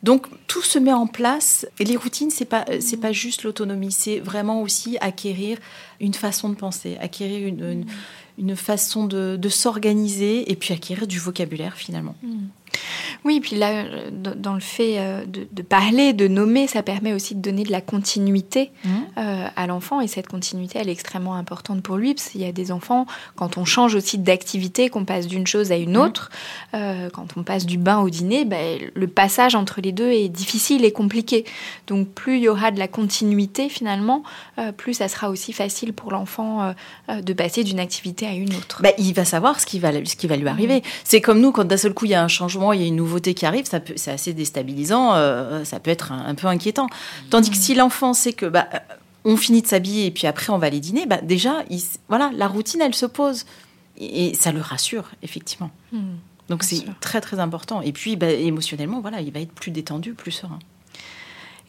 Donc, 0.03 0.27
tout 0.47 0.61
se 0.61 0.77
met 0.77 0.93
en 0.93 1.07
place. 1.07 1.65
Et 1.79 1.85
les 1.85 1.95
routines, 1.95 2.29
c'est 2.29 2.45
pas, 2.45 2.65
euh, 2.69 2.77
c'est 2.79 2.97
pas 2.97 3.11
juste 3.11 3.43
l'autonomie, 3.43 3.91
c'est 3.91 4.19
vraiment 4.19 4.61
aussi 4.61 4.97
acquérir 5.01 5.57
une 5.99 6.13
façon 6.13 6.49
de 6.49 6.55
penser, 6.55 6.97
acquérir 7.01 7.47
une, 7.47 7.63
une, 7.63 7.85
une 8.37 8.55
façon 8.55 9.05
de, 9.05 9.35
de 9.37 9.49
s'organiser 9.49 10.51
et 10.51 10.55
puis 10.55 10.73
acquérir 10.73 11.07
du 11.07 11.17
vocabulaire 11.19 11.75
finalement. 11.75 12.15
Oui, 13.23 13.39
puis 13.39 13.55
là, 13.55 13.71
euh, 13.71 14.09
dans 14.11 14.53
le 14.53 14.59
fait 14.59 14.99
euh, 14.99 15.25
de, 15.25 15.47
de 15.51 15.61
parler, 15.61 16.13
de 16.13 16.27
nommer, 16.27 16.67
ça 16.67 16.83
permet 16.83 17.13
aussi 17.13 17.35
de 17.35 17.41
donner 17.41 17.63
de 17.63 17.71
la 17.71 17.81
continuité 17.81 18.71
euh, 19.17 19.47
à 19.55 19.67
l'enfant. 19.67 20.01
Et 20.01 20.07
cette 20.07 20.27
continuité, 20.27 20.79
elle 20.79 20.89
est 20.89 20.93
extrêmement 20.93 21.35
importante 21.35 21.81
pour 21.81 21.97
lui, 21.97 22.13
parce 22.13 22.29
qu'il 22.29 22.41
y 22.41 22.45
a 22.45 22.51
des 22.51 22.71
enfants, 22.71 23.05
quand 23.35 23.57
on 23.57 23.65
change 23.65 23.95
aussi 23.95 24.17
d'activité, 24.17 24.89
qu'on 24.89 25.05
passe 25.05 25.27
d'une 25.27 25.47
chose 25.47 25.71
à 25.71 25.75
une 25.75 25.97
autre, 25.97 26.29
euh, 26.73 27.09
quand 27.09 27.37
on 27.37 27.43
passe 27.43 27.65
du 27.65 27.77
bain 27.77 27.99
au 27.99 28.09
dîner, 28.09 28.45
ben, 28.45 28.79
le 28.93 29.07
passage 29.07 29.55
entre 29.55 29.81
les 29.81 29.91
deux 29.91 30.11
est 30.11 30.29
difficile 30.29 30.85
et 30.85 30.91
compliqué. 30.91 31.45
Donc 31.87 32.09
plus 32.09 32.37
il 32.37 32.43
y 32.43 32.49
aura 32.49 32.71
de 32.71 32.79
la 32.79 32.87
continuité 32.87 33.69
finalement, 33.69 34.23
euh, 34.59 34.71
plus 34.71 34.95
ça 34.95 35.07
sera 35.07 35.29
aussi 35.29 35.53
facile 35.53 35.93
pour 35.93 36.11
l'enfant 36.11 36.73
de 37.09 37.33
passer 37.33 37.63
d'une 37.63 37.79
activité 37.79 38.27
à 38.27 38.33
une 38.33 38.53
autre. 38.55 38.81
Bah, 38.81 38.89
il 38.97 39.13
va 39.13 39.25
savoir 39.25 39.59
ce 39.59 39.65
qui 39.65 39.79
va, 39.79 39.91
ce 40.05 40.15
qui 40.15 40.27
va 40.27 40.35
lui 40.35 40.47
arriver. 40.47 40.83
C'est 41.03 41.21
comme 41.21 41.39
nous, 41.39 41.51
quand 41.51 41.65
d'un 41.65 41.77
seul 41.77 41.93
coup 41.93 42.05
il 42.05 42.11
y 42.11 42.15
a 42.15 42.23
un 42.23 42.27
changement, 42.27 42.64
il 42.73 42.81
y 42.81 42.83
a 42.83 42.87
une 42.87 42.95
nouveauté 42.95 43.33
qui 43.33 43.45
arrive, 43.45 43.65
ça 43.65 43.79
peut, 43.79 43.93
c'est 43.95 44.11
assez 44.11 44.33
déstabilisant, 44.33 45.15
euh, 45.15 45.63
ça 45.63 45.79
peut 45.79 45.91
être 45.91 46.11
un, 46.11 46.25
un 46.25 46.35
peu 46.35 46.47
inquiétant. 46.47 46.87
Tandis 47.29 47.49
que 47.49 47.57
si 47.57 47.75
l'enfant 47.75 48.13
sait 48.13 48.33
que 48.33 48.45
bah, 48.45 48.67
euh, 48.73 48.79
on 49.23 49.37
finit 49.37 49.61
de 49.61 49.67
s'habiller 49.67 50.05
et 50.05 50.11
puis 50.11 50.27
après 50.27 50.51
on 50.51 50.57
va 50.57 50.67
aller 50.67 50.79
dîner, 50.79 51.05
bah, 51.05 51.19
déjà, 51.21 51.63
il 51.69 51.81
voilà, 52.07 52.31
la 52.35 52.47
routine 52.47 52.81
elle 52.81 52.95
se 52.95 53.05
pose 53.05 53.45
et, 53.97 54.27
et 54.27 54.33
ça 54.33 54.51
le 54.51 54.61
rassure 54.61 55.09
effectivement. 55.23 55.71
Donc 56.49 56.63
c'est 56.63 56.83
très 56.99 57.21
très 57.21 57.39
important. 57.39 57.81
Et 57.81 57.91
puis 57.91 58.15
bah, 58.15 58.29
émotionnellement, 58.29 59.01
voilà, 59.01 59.21
il 59.21 59.31
va 59.31 59.39
être 59.39 59.53
plus 59.53 59.71
détendu, 59.71 60.13
plus 60.13 60.31
serein. 60.31 60.59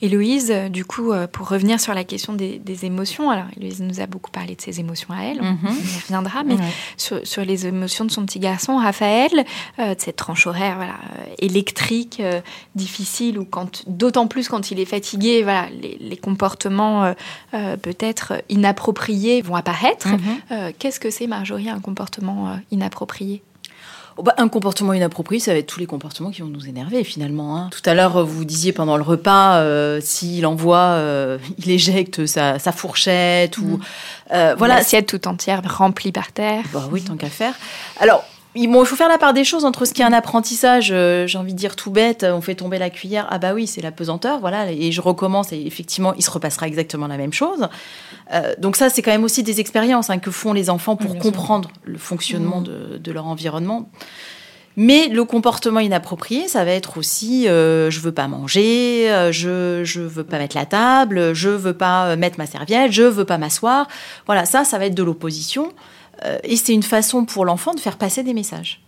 Héloïse, 0.03 0.51
euh, 0.51 0.69
du 0.69 0.85
coup, 0.85 1.13
euh, 1.13 1.27
pour 1.27 1.49
revenir 1.49 1.81
sur 1.81 1.95
la 1.95 2.05
question 2.05 2.35
des, 2.35 2.59
des 2.59 2.85
émotions, 2.85 3.31
alors 3.31 3.47
Héloïse 3.57 3.81
nous 3.81 4.01
a 4.01 4.07
beaucoup 4.07 4.31
parlé 4.31 4.55
de 4.55 4.61
ses 4.61 4.79
émotions 4.81 5.15
à 5.15 5.23
elle, 5.23 5.41
on 5.41 5.71
y 5.71 6.01
reviendra, 6.03 6.45
mais 6.45 6.57
sur, 6.97 7.27
sur 7.27 7.45
les 7.45 7.67
émotions 7.67 8.05
de 8.05 8.11
son 8.11 8.27
petit 8.27 8.39
garçon, 8.39 8.77
Raphaël, 8.77 9.31
euh, 9.79 9.95
de 9.95 10.01
cette 10.01 10.17
tranche 10.17 10.47
horaire 10.47 10.77
voilà, 10.77 10.97
électrique, 11.39 12.19
euh, 12.21 12.41
difficile, 12.75 13.39
ou 13.39 13.45
quand, 13.45 13.83
d'autant 13.87 14.27
plus 14.27 14.49
quand 14.49 14.71
il 14.71 14.81
est 14.81 14.85
fatigué, 14.85 15.43
voilà, 15.43 15.69
les, 15.81 15.97
les 15.99 16.17
comportements 16.17 17.15
euh, 17.55 17.77
peut-être 17.77 18.35
inappropriés 18.49 19.41
vont 19.43 19.55
apparaître. 19.57 20.09
Euh, 20.51 20.73
Qu'est-ce 20.79 21.01
que 21.01 21.11
c'est, 21.11 21.27
Marjorie, 21.27 21.71
un 21.71 21.81
comportement 21.81 22.59
inapproprié? 22.71 23.43
Oh, 24.19 24.23
bah, 24.23 24.35
un 24.39 24.49
comportement 24.49 24.95
inapproprié, 24.95 25.41
ça 25.41 25.53
va 25.53 25.59
être 25.59 25.67
tous 25.67 25.79
les 25.79 25.87
comportements 25.87 26.31
qui 26.31 26.41
vont 26.41 26.49
nous 26.49 26.67
énerver 26.69 27.05
finalement. 27.05 27.59
hein. 27.59 27.69
Tout 27.71 27.89
à 27.89 27.93
l'heure, 27.93 28.25
vous 28.25 28.47
disiez 28.47 28.73
pendant 28.73 28.97
le 28.97 29.03
repas, 29.03 29.59
euh, 29.59 30.01
s'il 30.03 30.47
envoie, 30.47 30.79
euh, 30.79 31.37
il 31.59 31.71
éjecte 31.71 32.25
sa, 32.25 32.59
sa 32.59 32.73
fourchette 32.73 33.59
ou 33.59 33.79
euh, 34.33 34.55
voilà. 34.57 34.77
L'assiette 34.77 35.07
tout 35.07 35.29
entière 35.29 35.61
remplie 35.67 36.13
par 36.13 36.33
terre. 36.33 36.65
Bah 36.73 36.89
oui, 36.91 37.03
tant 37.03 37.17
qu'à 37.17 37.29
faire. 37.29 37.55
Alors, 38.01 38.25
bon, 38.67 38.83
il 38.83 38.87
faut 38.87 38.97
faire 38.97 39.09
la 39.09 39.19
part 39.19 39.35
des 39.35 39.45
choses 39.45 39.65
entre 39.65 39.85
ce 39.85 39.93
qui 39.93 40.03
est 40.03 40.05
un 40.05 40.13
apprentissage, 40.13 40.91
euh, 40.91 41.27
j'ai 41.27 41.37
envie 41.37 41.53
de 41.53 41.59
dire 41.59 41.77
tout 41.77 41.91
bête, 41.91 42.25
on 42.25 42.41
fait 42.41 42.55
tomber 42.55 42.79
la 42.79 42.89
cuillère, 42.91 43.27
ah 43.31 43.39
bah 43.39 43.53
oui, 43.53 43.67
c'est 43.67 43.83
la 43.83 43.93
pesanteur, 43.93 44.41
voilà, 44.41 44.71
et 44.73 44.93
je 44.93 45.01
recommence, 45.01 45.53
et 45.53 45.61
effectivement, 45.67 46.15
il 46.15 46.23
se 46.23 46.31
repassera 46.31 46.67
exactement 46.67 47.07
la 47.07 47.19
même 47.19 47.33
chose. 47.33 47.69
Euh, 48.33 48.55
donc 48.59 48.77
ça, 48.77 48.89
c'est 48.89 49.03
quand 49.03 49.11
même 49.11 49.25
aussi 49.25 49.43
des 49.43 49.61
expériences 49.61 50.09
hein, 50.09 50.19
que 50.19 50.31
font 50.31 50.53
les 50.53 50.71
enfants 50.71 50.97
pour 50.97 51.19
comprendre 51.19 51.71
le 51.85 51.99
fonctionnement 51.99 52.63
de, 52.63 52.99
de 52.99 53.13
leur 53.13 53.27
environnement. 53.27 53.89
Mais 54.79 55.09
le 55.09 55.25
comportement 55.25 55.81
inapproprié, 55.81 56.49
ça 56.49 56.65
va 56.65 56.73
être 56.73 56.99
aussi 56.99 57.49
euh, 57.49 57.91
je 57.91 57.99
veux 58.01 58.13
pas 58.13 58.29
manger, 58.29 59.11
euh, 59.11 59.33
je 59.33 59.83
je 59.85 60.03
veux 60.03 60.25
pas 60.25 60.37
mettre 60.37 60.55
la 60.55 60.67
table, 60.67 61.33
je 61.33 61.49
veux 61.49 61.73
pas 61.73 62.15
mettre 62.17 62.37
ma 62.37 62.45
serviette, 62.45 62.93
je 62.93 63.03
veux 63.03 63.25
pas 63.25 63.39
m'asseoir. 63.39 63.89
Voilà, 64.27 64.45
ça 64.45 64.65
ça 64.65 64.77
va 64.79 64.85
être 64.85 64.95
de 64.95 65.03
l'opposition 65.03 65.73
et 66.45 66.57
c'est 66.57 66.73
une 66.73 66.83
façon 66.83 67.25
pour 67.25 67.45
l'enfant 67.45 67.75
de 67.75 67.81
faire 67.81 67.99
passer 67.99 68.23
des 68.23 68.35
messages. 68.35 68.83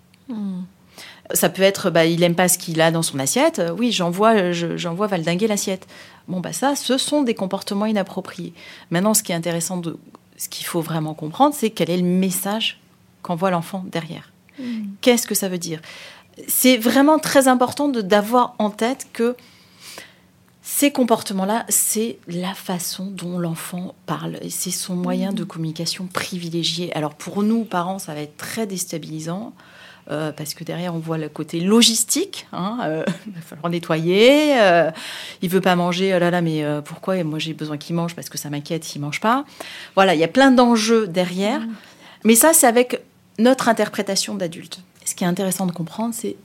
Ça 1.35 1.49
peut 1.51 1.63
être 1.63 1.91
bah, 1.91 2.07
il 2.07 2.23
aime 2.23 2.35
pas 2.35 2.49
ce 2.49 2.57
qu'il 2.59 2.81
a 2.81 2.91
dans 2.91 3.03
son 3.03 3.19
assiette. 3.19 3.59
Euh, 3.59 3.71
oui, 3.77 3.93
j'envoie 3.93 4.53
je- 4.53 4.77
j'envoie 4.79 5.07
valdinguer 5.09 5.47
l'assiette. 5.47 5.87
Bon 6.27 6.41
bah 6.41 6.53
ça 6.55 6.75
ce 6.75 6.97
sont 6.97 7.23
des 7.23 7.35
comportements 7.35 7.85
inappropriés. 7.87 8.55
Maintenant 8.91 9.13
ce 9.15 9.23
qui 9.23 9.33
est 9.33 9.35
intéressant 9.35 9.77
de 9.77 9.99
ce 10.39 10.49
qu'il 10.49 10.67
faut 10.67 10.81
vraiment 10.81 11.15
comprendre, 11.15 11.55
c'est 11.55 11.71
quel 11.71 11.91
est 11.91 11.97
le 11.99 12.03
message 12.05 12.81
qu'envoie 13.23 13.51
l'enfant 13.51 13.85
derrière. 13.91 14.33
Qu'est-ce 15.03 15.27
que 15.27 15.35
ça 15.35 15.49
veut 15.49 15.59
dire? 15.59 15.81
C'est 16.49 16.77
vraiment 16.79 17.19
très 17.19 17.47
important 17.49 17.89
de- 17.89 18.01
d'avoir 18.01 18.55
en 18.59 18.71
tête 18.71 19.07
que 19.13 19.37
Ces 20.71 20.91
comportements-là, 20.91 21.65
c'est 21.71 22.19
la 22.29 22.53
façon 22.53 23.07
dont 23.07 23.39
l'enfant 23.39 23.95
parle. 24.05 24.39
C'est 24.51 24.71
son 24.71 24.95
moyen 24.97 25.33
de 25.33 25.43
communication 25.43 26.07
privilégié. 26.07 26.95
Alors 26.95 27.15
pour 27.15 27.43
nous, 27.43 27.65
parents, 27.65 27.99
ça 27.99 28.13
va 28.13 28.21
être 28.21 28.37
très 28.37 28.67
déstabilisant. 28.67 29.55
euh, 30.11 30.31
parce 30.31 30.53
que 30.53 30.65
derrière, 30.65 30.95
on 30.95 30.99
voit 30.99 31.17
le 31.17 31.31
côté 31.31 31.61
logistique. 31.61 32.47
Hein, 32.53 32.81
euh, 32.83 33.05
il 33.27 33.33
va 33.33 33.41
falloir 33.41 33.71
nettoyer. 33.71 34.61
euh, 34.61 34.91
il 35.41 35.49
veut 35.49 35.63
pas 35.63 35.75
manger. 35.75 36.13
Oh 36.15 36.19
là 36.19 36.31
là, 36.31 36.43
mais 36.43 36.63
euh, 36.63 36.83
pourquoi? 36.83 37.17
Et 37.17 37.25
Moi, 37.25 37.39
j'ai 37.39 37.55
besoin 37.55 37.79
qu'il 37.79 37.97
mange 37.97 38.15
parce 38.15 38.29
que 38.29 38.37
ça 38.37 38.51
m'inquiète 38.51 38.85
s'il 38.85 39.01
mange 39.01 39.21
pas. 39.21 39.47
Voilà, 39.95 40.15
il 40.15 40.21
y 40.21 40.25
a 40.25 40.29
plein 40.29 40.51
d'enjeux 40.51 41.07
derrière. 41.09 41.63
Mais 42.25 42.35
ça, 42.35 42.53
c'est 42.53 42.67
avec 42.67 43.03
notre 43.39 43.71
interprétation 43.71 44.35
d'adulte. 44.35 44.81
Ce 45.07 45.15
qui 45.15 45.25
est 45.25 45.27
intéressant 45.27 45.65
de 45.65 45.73
comprendre, 45.73 46.13
c'est 46.15 46.37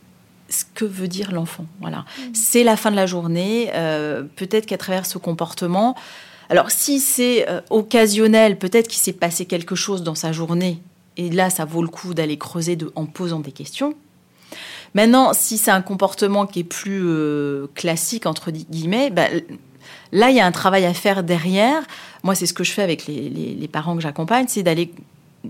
ce 0.53 0.65
que 0.73 0.85
veut 0.85 1.07
dire 1.07 1.31
l'enfant. 1.31 1.65
Voilà, 1.81 2.05
c'est 2.33 2.63
la 2.63 2.77
fin 2.77 2.91
de 2.91 2.95
la 2.95 3.05
journée. 3.05 3.69
euh, 3.73 4.23
peut-être 4.35 4.65
qu'à 4.65 4.77
travers 4.77 5.05
ce 5.05 5.17
comportement, 5.17 5.95
alors 6.49 6.69
si 6.71 6.99
c'est 6.99 7.49
euh, 7.49 7.61
occasionnel, 7.69 8.57
peut-être 8.59 8.87
qu'il 8.87 8.99
s'est 9.01 9.13
passé 9.13 9.45
quelque 9.45 9.75
chose 9.75 10.03
dans 10.03 10.15
sa 10.15 10.31
journée, 10.31 10.81
et 11.17 11.29
là, 11.29 11.49
ça 11.49 11.65
vaut 11.65 11.81
le 11.81 11.87
coup 11.89 12.13
d'aller 12.13 12.37
creuser 12.37 12.75
de- 12.75 12.91
en 12.95 13.05
posant 13.05 13.39
des 13.39 13.51
questions. 13.51 13.93
Maintenant, 14.93 15.33
si 15.33 15.57
c'est 15.57 15.71
un 15.71 15.81
comportement 15.81 16.45
qui 16.45 16.59
est 16.59 16.63
plus 16.63 17.01
euh, 17.05 17.67
classique 17.75 18.25
entre 18.25 18.51
guillemets, 18.51 19.09
bah, 19.09 19.27
là, 20.11 20.29
il 20.29 20.35
y 20.35 20.39
a 20.39 20.45
un 20.45 20.51
travail 20.51 20.85
à 20.85 20.93
faire 20.93 21.23
derrière. 21.23 21.81
Moi, 22.23 22.35
c'est 22.35 22.45
ce 22.45 22.53
que 22.53 22.63
je 22.63 22.71
fais 22.71 22.83
avec 22.83 23.07
les, 23.07 23.29
les- 23.29 23.53
les 23.55 23.67
parents 23.67 23.95
que 23.95 24.01
j'accompagne, 24.01 24.45
c'est 24.47 24.63
d'aller 24.63 24.93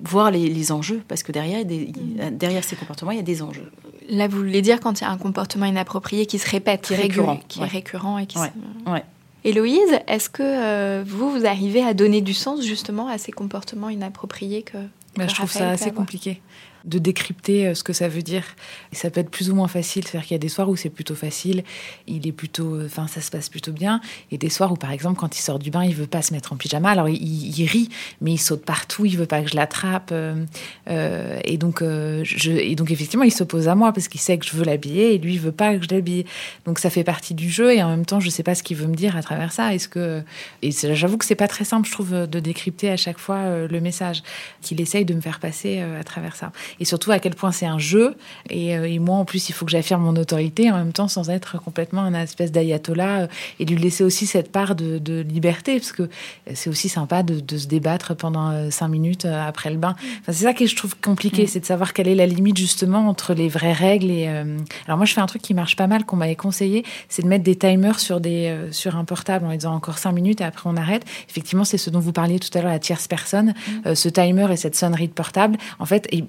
voir 0.02 0.32
les, 0.32 0.50
les 0.50 0.72
enjeux, 0.72 1.02
parce 1.08 1.22
que 1.24 1.32
derrière, 1.32 1.64
des- 1.66 1.92
derrière 2.32 2.64
ces 2.64 2.76
comportements, 2.76 3.12
il 3.12 3.18
y 3.18 3.20
a 3.20 3.24
des 3.24 3.42
enjeux. 3.42 3.72
Là, 4.10 4.28
vous 4.28 4.38
voulez 4.38 4.62
dire 4.62 4.80
quand 4.80 5.00
il 5.00 5.04
y 5.04 5.08
a 5.08 5.10
un 5.12 5.18
comportement 5.18 5.66
inapproprié 5.66 6.26
qui 6.26 6.40
se 6.40 6.50
répète, 6.50 6.82
Qui 6.82 6.94
est 6.94 6.98
récurrent, 6.98 7.40
qui 7.48 7.60
ouais. 7.60 7.66
est 7.66 7.70
récurrent 7.70 8.18
et 8.18 8.26
qui 8.26 8.38
Ouais, 8.40 8.52
se- 8.86 8.92
ouais. 8.92 9.04
Héloïse, 9.46 10.00
est-ce 10.08 10.30
que 10.30 10.42
euh, 10.44 11.04
vous, 11.06 11.30
vous 11.30 11.46
arrivez 11.46 11.84
à 11.84 11.94
donner 11.94 12.22
du 12.22 12.34
sens 12.34 12.64
justement 12.64 13.08
à 13.08 13.18
ces 13.18 13.32
comportements 13.32 13.90
inappropriés 13.90 14.64
que, 14.64 14.78
Bah, 15.18 15.26
que 15.26 15.30
je 15.30 15.36
trouve 15.36 15.52
ça 15.52 15.70
assez 15.72 15.86
avoir 15.90 15.96
compliqué 15.98 16.42
de 16.86 17.00
décrypter 17.00 17.68
euh, 17.68 17.76
ce 17.76 17.84
que 17.84 17.94
ça 17.94 18.08
veut 18.08 18.22
dire. 18.22 18.44
Et 18.92 18.96
ça 18.96 19.10
peut 19.10 19.20
être 19.20 19.30
plus 19.30 19.50
ou 19.50 19.56
moins 19.56 19.68
facile. 19.68 20.04
C'est-à-dire 20.06 20.28
qu'il 20.28 20.36
y 20.36 20.40
a 20.40 20.40
des 20.40 20.50
soirs 20.50 20.70
où 20.70 20.76
c'est 20.76 20.90
plutôt 20.90 21.16
facile, 21.16 21.64
il 22.08 22.28
est 22.28 22.32
plutôt, 22.32 22.76
euh, 22.76 22.86
enfin, 22.86 23.08
ça 23.08 23.22
se 23.22 23.32
passe 23.32 23.50
plutôt 23.50 23.72
bien. 23.72 24.02
Et 24.32 24.38
des 24.38 24.50
soirs 24.50 24.72
où, 24.72 24.76
par 24.76 24.92
exemple, 24.92 25.20
quand 25.20 25.38
il 25.38 25.42
sort 25.42 25.60
du 25.60 25.72
bain, 25.72 25.84
il 25.84 25.96
veut 25.96 26.08
pas 26.08 26.22
se 26.22 26.34
mettre 26.34 26.54
en 26.54 26.58
pyjama. 26.58 26.90
Alors, 26.90 27.10
il, 27.10 27.66
rit, 27.66 27.90
mais 28.22 28.34
il 28.34 28.38
saute 28.38 28.66
partout, 28.66 29.06
il 29.06 29.18
veut 29.18 29.26
pas 29.26 29.42
que 29.42 29.50
je 29.50 29.56
l'attrape. 29.56 30.12
euh, 30.12 31.40
et 31.44 31.58
donc, 31.58 31.82
et 31.82 32.76
donc, 32.76 32.92
effectivement, 32.92 33.24
il 33.24 33.32
s'oppose 33.32 33.68
à 33.68 33.76
moi 33.76 33.94
parce 33.94 34.08
qu'il 34.08 34.22
sait 34.22 34.38
que 34.38 34.46
je 34.46 34.54
veux 34.54 34.64
l'habiller 34.64 35.16
et 35.16 35.18
lui, 35.18 35.34
il 35.34 35.40
veut 35.40 35.52
pas 35.52 35.78
que 35.78 35.84
je 35.84 35.90
l'habille. 35.90 36.26
Donc, 36.66 36.80
ça 36.80 36.90
fait 36.90 37.04
partie 37.04 37.34
du 37.34 37.50
jeu. 37.50 37.74
Et 37.74 37.82
en 37.82 37.90
même 37.90 38.06
temps, 38.06 38.20
je 38.20 38.30
sais 38.30 38.44
pas 38.44 38.56
ce 38.56 38.64
qu'il 38.64 38.78
veut 38.78 38.88
me 38.88 38.96
dire 38.96 39.16
à 39.16 39.22
travers 39.22 39.52
ça. 39.52 39.74
Est-ce 39.74 39.88
que, 39.88 40.22
et 40.62 40.72
j'avoue 40.72 41.18
que 41.18 41.26
c'est 41.26 41.36
pas 41.36 41.48
très 41.48 41.66
simple, 41.66 41.88
je 41.88 41.94
trouve, 41.94 42.28
de 42.28 42.40
décrypter 42.40 42.90
à 42.90 42.98
chaque 42.98 43.20
fois 43.20 43.68
le 43.68 43.80
message 43.80 44.24
qu'il 44.62 44.82
essaye 44.82 45.06
de 45.06 45.14
me 45.14 45.22
faire 45.22 45.40
passer 45.40 45.80
à 45.80 46.04
travers 46.04 46.36
ça. 46.36 46.52
Et 46.80 46.86
surtout 46.86 47.12
à 47.12 47.20
quel 47.20 47.36
point 47.36 47.52
c'est 47.52 47.66
un 47.66 47.80
jeu. 47.80 48.16
Et, 48.50 48.76
euh, 48.78 48.88
et 48.90 49.00
moi, 49.00 49.18
en 49.18 49.26
plus, 49.26 49.50
il 49.50 49.54
faut 49.54 49.66
que 49.66 49.72
j'affirme 49.72 50.04
mon 50.04 50.16
autorité 50.16 50.72
en 50.72 50.78
même 50.78 50.94
temps 50.94 51.08
sans 51.08 51.30
être 51.30 51.62
complètement 51.62 52.02
un 52.02 52.14
espèce 52.14 52.52
d'ayatollah 52.52 53.22
euh, 53.22 53.28
et 53.60 53.66
lui 53.66 53.78
laisser 53.78 54.04
aussi 54.04 54.26
cette 54.26 54.52
part 54.52 54.76
de, 54.76 54.98
de 54.98 55.22
liberté 55.22 55.78
parce 55.80 55.92
que 55.92 56.10
c'est 56.54 56.70
aussi 56.70 56.90
sympa 56.90 57.24
de, 57.24 57.40
de 57.40 57.58
se 57.58 57.68
débattre 57.68 58.16
pendant 58.16 58.50
euh, 58.52 58.70
cinq 58.72 58.88
minutes 58.90 59.26
après 59.26 59.70
le 59.70 59.78
bain. 59.78 59.96
Enfin, 60.22 60.32
c'est 60.34 60.44
ça 60.46 60.54
que 60.54 60.66
je 60.66 60.76
trouve 60.76 60.96
compliqué, 61.00 61.48
c'est 61.48 61.60
de 61.60 61.66
savoir 61.66 61.94
quelle 61.94 62.08
est 62.08 62.16
la 62.16 62.26
limite 62.26 62.58
justement 62.58 63.08
entre 63.08 63.34
les 63.34 63.50
vraies 63.50 63.74
règles 63.74 64.10
et. 64.12 64.26
euh, 64.28 64.58
Alors 64.88 64.98
moi, 64.98 65.06
je 65.06 65.14
fais 65.14 65.22
un 65.22 65.26
truc 65.26 65.42
qui 65.42 65.54
marche 65.54 65.76
pas 65.76 65.88
mal 65.88 66.06
qu'on 66.06 66.16
m'avait 66.16 66.36
conseillé, 66.36 66.84
c'est 67.10 67.22
de 67.22 67.28
mettre 67.28 67.44
des 67.44 67.56
timers 67.56 68.00
sur 68.00 68.20
des 68.20 68.48
euh, 68.48 68.72
sur 68.72 68.96
un 68.96 69.06
portable 69.06 69.46
en 69.46 69.52
disant 69.54 69.74
encore 69.76 69.98
cinq 69.98 70.12
minutes 70.14 70.42
et 70.42 70.44
après 70.44 70.70
on 70.70 70.76
arrête. 70.78 71.04
Effectivement, 71.30 71.64
c'est 71.64 71.78
ce 71.78 71.90
dont 71.90 72.00
vous 72.00 72.12
parliez 72.14 72.40
tout 72.40 72.50
à 72.58 72.62
l'heure, 72.62 72.72
la 72.72 72.80
tierce 72.80 73.08
personne, 73.08 73.54
Euh, 73.86 73.96
ce 73.96 74.10
timer 74.10 74.48
et 74.52 74.58
cette 74.58 74.76
sonnerie 74.76 75.08
de 75.08 75.14
portable. 75.14 75.58
En 75.80 75.86
fait, 75.86 76.08
et- 76.12 76.24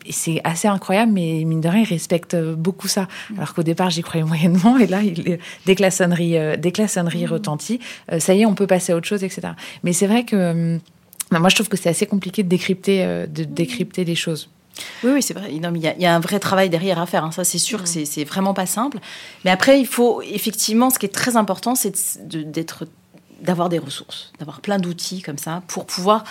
assez 0.45 0.67
incroyable, 0.69 1.13
mais 1.13 1.43
mine 1.45 1.61
de 1.61 1.69
rien, 1.69 1.83
il 1.83 1.89
respecte 1.89 2.35
euh, 2.35 2.55
beaucoup 2.57 2.89
ça. 2.89 3.07
Alors 3.37 3.55
qu'au 3.55 3.63
départ, 3.63 3.91
j'y 3.91 4.03
croyais 4.03 4.25
moyennement, 4.25 4.79
et 4.79 4.87
là, 4.87 5.03
il, 5.03 5.39
dès 5.67 5.75
que 5.75 5.83
la 5.83 5.91
sonnerie, 5.91 6.37
euh, 6.37 6.57
dès 6.57 6.73
que 6.73 6.83
la 6.83 6.89
sonnerie 6.89 7.27
retentit, 7.27 7.81
euh, 8.13 8.19
ça 8.19 8.35
y 8.35 8.43
est, 8.43 8.47
on 8.47 8.55
peut 8.55 8.67
passer 8.67 8.93
à 8.93 8.97
autre 8.97 9.07
chose, 9.07 9.23
etc. 9.25 9.49
Mais 9.83 9.93
c'est 9.93 10.07
vrai 10.07 10.25
que 10.25 10.75
hum, 10.75 10.81
bah, 11.31 11.39
moi, 11.39 11.49
je 11.49 11.55
trouve 11.55 11.69
que 11.69 11.77
c'est 11.77 11.89
assez 11.89 12.07
compliqué 12.07 12.43
de 12.43 12.49
décrypter, 12.49 13.05
euh, 13.05 13.27
de 13.27 13.45
décrypter 13.45 14.05
les 14.05 14.15
choses. 14.15 14.49
Oui, 15.05 15.13
oui, 15.15 15.23
c'est 15.23 15.35
vrai. 15.35 15.53
Non, 15.63 15.71
mais 15.71 15.79
il 15.79 15.85
y, 15.85 15.89
a- 15.89 15.95
il 15.95 16.03
y 16.03 16.07
a 16.07 16.15
un 16.15 16.19
vrai 16.21 16.41
travail 16.41 16.69
derrière 16.69 16.99
à 16.99 17.07
faire. 17.07 17.25
hein. 17.25 17.31
Ça, 17.31 17.45
c'est 17.45 17.59
sûr 17.59 17.83
que 17.83 17.89
c'est- 17.89 18.05
c'est 18.07 18.25
vraiment 18.25 18.55
pas 18.55 18.67
simple. 18.67 18.99
Mais 19.45 19.51
après, 19.53 19.79
il 19.81 19.87
faut 19.87 20.21
effectivement, 20.23 20.91
ce 20.91 20.99
qui 20.99 21.07
est 21.07 21.15
très 21.15 21.37
important, 21.37 21.75
c'est 21.77 21.95
d'être, 22.29 22.85
d'avoir 23.41 23.69
des 23.69 23.79
ressources, 23.79 24.33
d'avoir 24.41 24.61
plein 24.61 24.79
d'outils 24.79 25.23
comme 25.23 25.39
ça 25.39 25.63
pour 25.69 25.87
pouvoir 25.87 26.25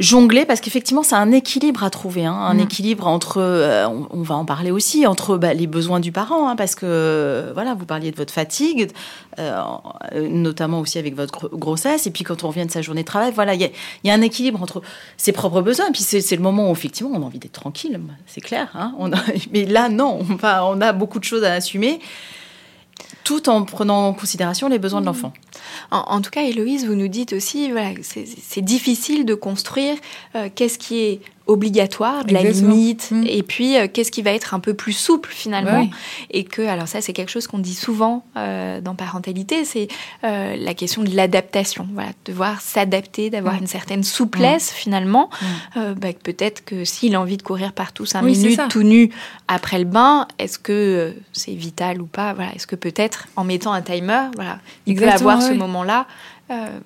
jongler, 0.00 0.46
parce 0.46 0.60
qu'effectivement, 0.60 1.02
c'est 1.02 1.14
un 1.14 1.30
équilibre 1.30 1.84
à 1.84 1.90
trouver, 1.90 2.24
hein. 2.24 2.32
un 2.34 2.58
équilibre 2.58 3.06
entre, 3.06 3.36
euh, 3.40 3.86
on, 3.86 4.08
on 4.10 4.22
va 4.22 4.34
en 4.34 4.44
parler 4.44 4.70
aussi, 4.70 5.06
entre 5.06 5.36
bah, 5.36 5.52
les 5.54 5.66
besoins 5.66 6.00
du 6.00 6.10
parent, 6.10 6.48
hein, 6.48 6.56
parce 6.56 6.74
que 6.74 6.86
euh, 6.86 7.50
voilà, 7.54 7.74
vous 7.74 7.84
parliez 7.84 8.10
de 8.10 8.16
votre 8.16 8.32
fatigue, 8.32 8.90
euh, 9.38 9.62
notamment 10.28 10.80
aussi 10.80 10.98
avec 10.98 11.14
votre 11.14 11.32
gro- 11.32 11.48
grossesse, 11.56 12.06
et 12.06 12.10
puis 12.10 12.24
quand 12.24 12.42
on 12.44 12.48
revient 12.48 12.66
de 12.66 12.70
sa 12.70 12.82
journée 12.82 13.02
de 13.02 13.06
travail, 13.06 13.30
voilà, 13.34 13.54
il 13.54 13.60
y 13.60 13.64
a, 13.64 13.68
il 14.02 14.08
y 14.08 14.10
a 14.10 14.14
un 14.14 14.22
équilibre 14.22 14.62
entre 14.62 14.82
ses 15.16 15.32
propres 15.32 15.60
besoins, 15.60 15.88
et 15.88 15.92
puis 15.92 16.02
c'est 16.02 16.36
le 16.36 16.42
moment 16.42 16.70
où 16.70 16.72
effectivement 16.72 17.12
on 17.14 17.22
a 17.22 17.26
envie 17.26 17.38
d'être 17.38 17.52
tranquille, 17.60 18.00
c'est 18.26 18.40
clair. 18.40 18.68
Hein, 18.74 18.94
on 18.98 19.12
a- 19.12 19.16
mais 19.52 19.66
là, 19.66 19.88
non, 19.90 20.20
enfin, 20.32 20.60
on 20.64 20.80
a 20.80 20.92
beaucoup 20.92 21.18
de 21.18 21.24
choses 21.24 21.44
à 21.44 21.52
assumer, 21.52 22.00
tout 23.24 23.48
en 23.48 23.64
prenant 23.64 24.08
en 24.08 24.12
considération 24.12 24.68
les 24.68 24.78
besoins 24.78 25.00
de 25.00 25.06
l'enfant. 25.06 25.32
En, 25.90 25.98
en 25.98 26.20
tout 26.20 26.30
cas, 26.30 26.42
Héloïse, 26.42 26.86
vous 26.86 26.94
nous 26.94 27.08
dites 27.08 27.32
aussi, 27.32 27.70
voilà, 27.70 27.90
c'est 28.02 28.62
difficile 28.62 29.24
de 29.24 29.34
construire 29.34 29.96
euh, 30.34 30.48
qu'est-ce 30.54 30.78
qui 30.78 31.00
est 31.00 31.20
obligatoire, 31.46 32.24
de 32.24 32.32
la 32.32 32.42
limite, 32.42 33.08
Mm. 33.10 33.24
et 33.26 33.42
puis 33.42 33.76
euh, 33.76 33.88
qu'est-ce 33.92 34.10
qui 34.12 34.22
va 34.22 34.30
être 34.30 34.54
un 34.54 34.60
peu 34.60 34.74
plus 34.74 34.92
souple 34.92 35.30
finalement. 35.32 35.88
Et 36.30 36.44
que, 36.44 36.62
alors 36.62 36.86
ça, 36.86 37.00
c'est 37.00 37.12
quelque 37.12 37.30
chose 37.30 37.46
qu'on 37.48 37.58
dit 37.58 37.74
souvent 37.74 38.24
euh, 38.36 38.80
dans 38.80 38.94
parentalité, 38.94 39.64
c'est 39.64 39.88
euh, 40.24 40.54
la 40.56 40.74
question 40.74 41.02
de 41.02 41.14
l'adaptation, 41.14 41.88
voilà, 41.92 42.10
devoir 42.24 42.60
s'adapter, 42.60 43.30
d'avoir 43.30 43.54
Mm. 43.54 43.58
une 43.60 43.66
certaine 43.66 44.04
souplesse 44.04 44.70
finalement. 44.72 45.28
Euh, 45.76 45.94
bah, 45.94 46.08
Peut-être 46.22 46.64
que 46.64 46.84
s'il 46.84 47.14
a 47.14 47.20
envie 47.20 47.36
de 47.36 47.42
courir 47.42 47.72
partout 47.72 48.06
cinq 48.06 48.22
Oui, 48.22 48.32
minutes 48.36 48.60
tout 48.68 48.82
nu 48.82 49.10
après 49.48 49.78
le 49.78 49.84
bain, 49.86 50.28
est-ce 50.38 50.58
que 50.58 51.14
c'est 51.32 51.52
vital 51.54 52.00
ou 52.00 52.06
pas? 52.06 52.32
Voilà, 52.34 52.54
est-ce 52.54 52.66
que 52.66 52.76
peut-être 52.76 53.26
en 53.36 53.44
mettant 53.44 53.72
un 53.72 53.82
timer, 53.82 54.26
voilà, 54.36 54.58
il 54.86 54.94
peut 54.94 55.02
Exactement, 55.02 55.30
avoir 55.30 55.42
ce 55.48 55.54
moment-là, 55.54 56.06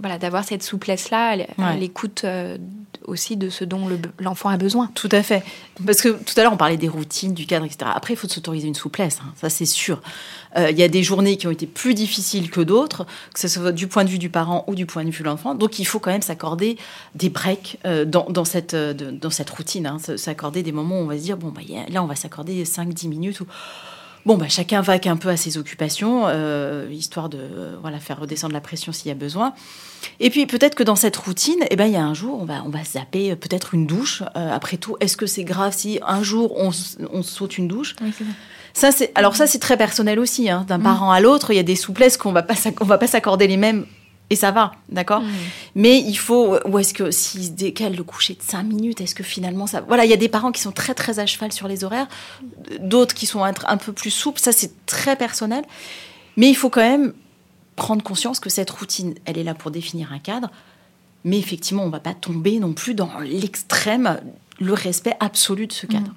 voilà, 0.00 0.18
d'avoir 0.18 0.44
cette 0.44 0.62
souplesse-là, 0.62 1.30
à 1.32 1.36
Ouais. 1.36 1.76
l'écoute 1.78 2.22
euh, 2.24 2.58
aussi 3.06 3.36
de 3.36 3.50
ce 3.50 3.64
dont 3.64 3.86
le- 3.86 3.98
l'enfant 4.18 4.48
a 4.48 4.56
besoin. 4.56 4.90
Tout 4.94 5.08
à 5.12 5.22
fait. 5.22 5.42
Parce 5.84 6.00
que 6.00 6.08
tout 6.08 6.34
à 6.38 6.42
l'heure, 6.42 6.52
on 6.52 6.56
parlait 6.56 6.76
des 6.78 6.88
routines, 6.88 7.34
du 7.34 7.46
cadre, 7.46 7.66
etc. 7.66 7.90
Après, 7.94 8.14
il 8.14 8.16
faut 8.16 8.28
s'autoriser 8.28 8.66
une 8.68 8.74
souplesse, 8.74 9.18
hein, 9.22 9.32
ça 9.40 9.50
c'est 9.50 9.66
sûr. 9.66 10.00
Euh, 10.56 10.70
Il 10.70 10.78
y 10.78 10.82
a 10.82 10.88
des 10.88 11.02
journées 11.02 11.36
qui 11.36 11.46
ont 11.46 11.50
été 11.50 11.66
plus 11.66 11.94
difficiles 11.94 12.50
que 12.50 12.60
d'autres, 12.60 13.04
que 13.34 13.40
ce 13.40 13.48
soit 13.48 13.72
du 13.72 13.88
point 13.88 14.04
de 14.04 14.08
vue 14.10 14.18
du 14.18 14.30
parent 14.30 14.64
ou 14.68 14.74
du 14.74 14.86
point 14.86 15.04
de 15.04 15.10
vue 15.10 15.18
de 15.22 15.28
l'enfant. 15.28 15.54
Donc, 15.54 15.78
il 15.78 15.84
faut 15.84 15.98
quand 15.98 16.12
même 16.12 16.22
s'accorder 16.22 16.78
des 17.14 17.28
breaks 17.28 17.78
euh, 17.84 18.04
dans, 18.04 18.26
dans 18.30 18.44
cette, 18.44 18.74
euh, 18.74 18.94
de- 18.94 19.10
dans 19.10 19.30
cette 19.30 19.50
routine. 19.50 19.86
hein. 19.86 19.98
S'accorder 20.16 20.62
des 20.62 20.72
moments 20.72 21.00
où 21.00 21.02
on 21.02 21.06
va 21.06 21.18
se 21.18 21.22
dire, 21.24 21.36
bon, 21.36 21.48
bah, 21.48 21.60
a- 21.68 21.90
là, 21.90 22.02
on 22.02 22.06
va 22.06 22.14
s'accorder 22.14 22.64
5-10 22.64 23.08
minutes 23.08 23.40
où 23.40 23.46
Bon, 24.26 24.38
bah, 24.38 24.48
chacun 24.48 24.80
vaque 24.80 25.06
un 25.06 25.16
peu 25.16 25.28
à 25.28 25.36
ses 25.36 25.58
occupations, 25.58 26.22
euh, 26.26 26.88
histoire 26.90 27.28
de 27.28 27.36
euh, 27.38 27.76
voilà, 27.82 27.98
faire 28.00 28.20
redescendre 28.20 28.54
la 28.54 28.62
pression 28.62 28.90
s'il 28.90 29.08
y 29.08 29.10
a 29.10 29.14
besoin. 29.14 29.52
Et 30.18 30.30
puis 30.30 30.46
peut-être 30.46 30.74
que 30.74 30.82
dans 30.82 30.96
cette 30.96 31.16
routine, 31.16 31.58
eh 31.70 31.76
ben, 31.76 31.84
il 31.86 31.92
y 31.92 31.96
a 31.96 32.04
un 32.04 32.14
jour, 32.14 32.38
on 32.40 32.46
va, 32.46 32.62
on 32.64 32.70
va 32.70 32.82
zapper 32.84 33.32
euh, 33.32 33.36
peut-être 33.36 33.74
une 33.74 33.86
douche. 33.86 34.22
Euh, 34.36 34.50
après 34.50 34.78
tout, 34.78 34.96
est-ce 35.00 35.18
que 35.18 35.26
c'est 35.26 35.44
grave 35.44 35.74
si 35.76 36.00
un 36.06 36.22
jour 36.22 36.56
on, 36.56 36.70
on 37.12 37.22
saute 37.22 37.58
une 37.58 37.68
douche? 37.68 37.96
Ça, 38.72 38.92
c'est, 38.92 39.12
alors 39.14 39.36
ça, 39.36 39.46
c'est 39.46 39.58
très 39.58 39.76
personnel 39.76 40.18
aussi. 40.18 40.48
hein. 40.48 40.64
D'un 40.66 40.80
parent 40.80 41.12
à 41.12 41.20
l'autre, 41.20 41.50
il 41.52 41.56
y 41.56 41.60
a 41.60 41.62
des 41.62 41.76
souplesses 41.76 42.16
qu'on 42.16 42.30
on 42.30 42.84
va 42.84 42.98
pas 42.98 43.06
s'accorder 43.06 43.46
les 43.46 43.58
mêmes. 43.58 43.84
Et 44.30 44.36
ça 44.36 44.50
va, 44.50 44.72
d'accord 44.88 45.22
Mais 45.74 45.98
il 46.00 46.16
faut, 46.16 46.56
ou 46.66 46.78
est-ce 46.78 46.94
que 46.94 47.10
s'il 47.10 47.44
se 47.44 47.50
décale 47.50 47.94
le 47.94 48.02
coucher 48.04 48.34
de 48.34 48.42
5 48.42 48.62
minutes, 48.62 49.00
est-ce 49.00 49.14
que 49.14 49.22
finalement 49.22 49.66
ça... 49.66 49.82
Voilà, 49.82 50.04
il 50.06 50.10
y 50.10 50.14
a 50.14 50.18
des 50.18 50.30
parents 50.30 50.50
qui 50.50 50.62
sont 50.62 50.72
très 50.72 50.94
très 50.94 51.18
à 51.18 51.26
cheval 51.26 51.52
sur 51.52 51.68
les 51.68 51.84
horaires, 51.84 52.08
d'autres 52.80 53.14
qui 53.14 53.26
sont 53.26 53.44
un, 53.44 53.52
un 53.66 53.76
peu 53.76 53.92
plus 53.92 54.10
souples, 54.10 54.40
ça 54.40 54.52
c'est 54.52 54.72
très 54.86 55.16
personnel. 55.16 55.64
Mais 56.36 56.48
il 56.48 56.54
faut 56.54 56.70
quand 56.70 56.80
même 56.80 57.12
prendre 57.76 58.02
conscience 58.02 58.40
que 58.40 58.50
cette 58.50 58.70
routine, 58.70 59.14
elle 59.26 59.36
est 59.36 59.44
là 59.44 59.54
pour 59.54 59.70
définir 59.70 60.12
un 60.12 60.18
cadre, 60.18 60.50
mais 61.24 61.38
effectivement, 61.38 61.82
on 61.82 61.86
ne 61.86 61.92
va 61.92 62.00
pas 62.00 62.14
tomber 62.14 62.58
non 62.58 62.72
plus 62.72 62.94
dans 62.94 63.18
l'extrême, 63.20 64.20
le 64.60 64.72
respect 64.72 65.16
absolu 65.20 65.66
de 65.66 65.72
ce 65.72 65.86
cadre. 65.86 66.14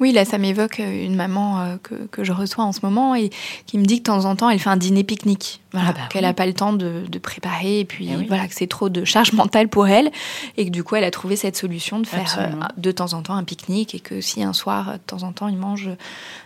Oui, 0.00 0.12
là, 0.12 0.24
ça 0.24 0.38
m'évoque 0.38 0.80
euh, 0.80 1.04
une 1.06 1.14
maman 1.16 1.60
euh, 1.60 1.76
que, 1.82 1.94
que 2.10 2.24
je 2.24 2.32
reçois 2.32 2.64
en 2.64 2.72
ce 2.72 2.80
moment 2.82 3.14
et 3.14 3.30
qui 3.66 3.78
me 3.78 3.84
dit 3.84 3.96
que 3.96 4.10
de 4.10 4.14
temps 4.16 4.24
en 4.24 4.36
temps, 4.36 4.50
elle 4.50 4.58
fait 4.58 4.70
un 4.70 4.76
dîner 4.76 5.04
pique-nique. 5.04 5.60
Voilà, 5.72 5.88
Ah 5.88 5.92
bah 5.92 6.00
qu'elle 6.10 6.22
oui. 6.22 6.28
n'a 6.28 6.34
pas 6.34 6.46
le 6.46 6.52
temps 6.54 6.72
de, 6.72 7.02
de 7.08 7.18
préparer 7.18 7.80
et 7.80 7.84
puis 7.84 8.08
Eh 8.12 8.16
oui. 8.16 8.26
voilà, 8.28 8.46
que 8.46 8.54
c'est 8.54 8.66
trop 8.68 8.88
de 8.88 9.04
charge 9.04 9.32
mentale 9.32 9.68
pour 9.68 9.88
elle 9.88 10.10
et 10.56 10.64
que 10.66 10.70
du 10.70 10.84
coup, 10.84 10.94
elle 10.96 11.04
a 11.04 11.10
trouvé 11.10 11.36
cette 11.36 11.56
solution 11.56 11.98
de 11.98 12.06
faire 12.06 12.36
euh, 12.38 12.48
de 12.76 12.90
temps 12.92 13.12
en 13.12 13.22
temps 13.22 13.34
un 13.34 13.44
pique-nique 13.44 13.94
et 13.94 14.00
que 14.00 14.20
si 14.20 14.42
un 14.42 14.52
soir, 14.52 14.92
de 14.94 14.98
temps 14.98 15.22
en 15.24 15.32
temps, 15.32 15.48
ils 15.48 15.56
mangent 15.58 15.90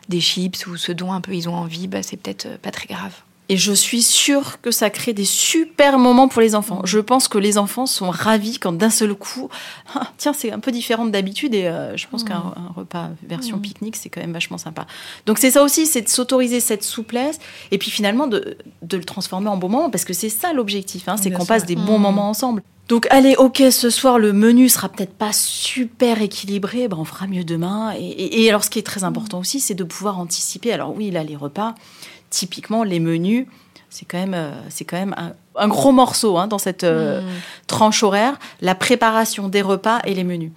des 0.09 0.21
chips 0.21 0.67
ou 0.67 0.77
ce 0.77 0.93
dont 0.93 1.13
un 1.13 1.21
peu 1.21 1.35
ils 1.35 1.49
ont 1.49 1.55
envie, 1.55 1.89
bah, 1.89 2.03
c'est 2.03 2.17
peut-être 2.17 2.59
pas 2.61 2.71
très 2.71 2.87
grave. 2.87 3.13
Et 3.51 3.57
je 3.57 3.73
suis 3.73 4.03
sûre 4.03 4.61
que 4.61 4.71
ça 4.71 4.91
crée 4.91 5.15
des 5.15 5.25
super 5.25 5.99
moments 5.99 6.29
pour 6.29 6.43
les 6.43 6.55
enfants. 6.55 6.83
Je 6.85 6.99
pense 6.99 7.29
que 7.29 7.39
les 7.39 7.57
enfants 7.57 7.87
sont 7.87 8.11
ravis 8.11 8.59
quand 8.59 8.73
d'un 8.73 8.91
seul 8.91 9.15
coup, 9.15 9.49
ah, 9.95 10.13
tiens, 10.19 10.35
c'est 10.35 10.53
un 10.53 10.59
peu 10.59 10.71
différent 10.71 11.07
d'habitude 11.07 11.55
et 11.55 11.67
euh, 11.67 11.97
je 11.97 12.07
pense 12.09 12.25
qu'un 12.25 12.37
un 12.57 12.73
repas 12.77 13.09
version 13.27 13.59
pique-nique, 13.59 13.97
c'est 13.97 14.11
quand 14.11 14.21
même 14.21 14.33
vachement 14.35 14.59
sympa. 14.59 14.87
Donc 15.25 15.39
c'est 15.39 15.51
ça 15.51 15.63
aussi, 15.63 15.87
c'est 15.87 16.03
de 16.03 16.09
s'autoriser 16.09 16.61
cette 16.61 16.85
souplesse 16.85 17.39
et 17.71 17.79
puis 17.79 17.91
finalement 17.91 18.27
de, 18.27 18.59
de 18.83 18.97
le 18.99 19.05
transformer 19.05 19.49
en 19.49 19.57
bon 19.57 19.69
moment 19.71 19.89
parce 19.91 20.05
que 20.05 20.13
c'est 20.13 20.29
ça 20.29 20.53
l'objectif, 20.53 21.09
hein, 21.09 21.17
c'est 21.17 21.31
qu'on 21.31 21.47
passe 21.47 21.65
des 21.65 21.77
bons 21.77 21.99
moments 21.99 22.29
ensemble. 22.29 22.63
Donc 22.89 23.07
allez, 23.11 23.35
ok, 23.37 23.63
ce 23.71 23.91
soir 23.91 24.19
le 24.19 24.33
menu 24.33 24.69
sera 24.71 24.89
peut-être 24.89 25.13
pas 25.15 25.33
super 25.33 26.23
équilibré, 26.23 26.89
ben, 26.89 26.97
on 26.99 27.05
fera 27.05 27.27
mieux 27.27 27.45
demain. 27.45 27.93
Et, 27.99 28.05
et- 28.07 28.43
et 28.45 28.49
alors 28.49 28.65
ce 28.65 28.71
qui 28.71 28.79
est 28.79 28.83
très 28.83 29.05
important 29.05 29.39
aussi, 29.41 29.61
c'est 29.61 29.75
de 29.75 29.85
pouvoir 29.85 30.19
anticiper. 30.19 30.73
Alors 30.73 30.95
oui, 30.97 31.11
là 31.11 31.23
les 31.23 31.37
repas, 31.37 31.75
typiquement 32.31 32.85
les 32.85 33.01
menus, 33.01 33.47
c'est 33.91 34.05
quand 34.05 34.19
même, 34.19 34.35
euh, 34.35 34.51
c'est 34.69 34.85
quand 34.85 34.99
même 34.99 35.15
un, 35.17 35.33
un 35.57 35.69
gros 35.69 35.93
morceau 35.93 36.37
hein, 36.37 36.47
dans 36.47 36.59
cette 36.59 36.85
euh, 36.85 37.23
tranche 37.67 38.03
horaire, 38.03 38.39
la 38.61 38.75
préparation 38.75 39.49
des 39.49 39.63
repas 39.63 40.01
et 40.05 40.15
les 40.15 40.25
menus. 40.25 40.53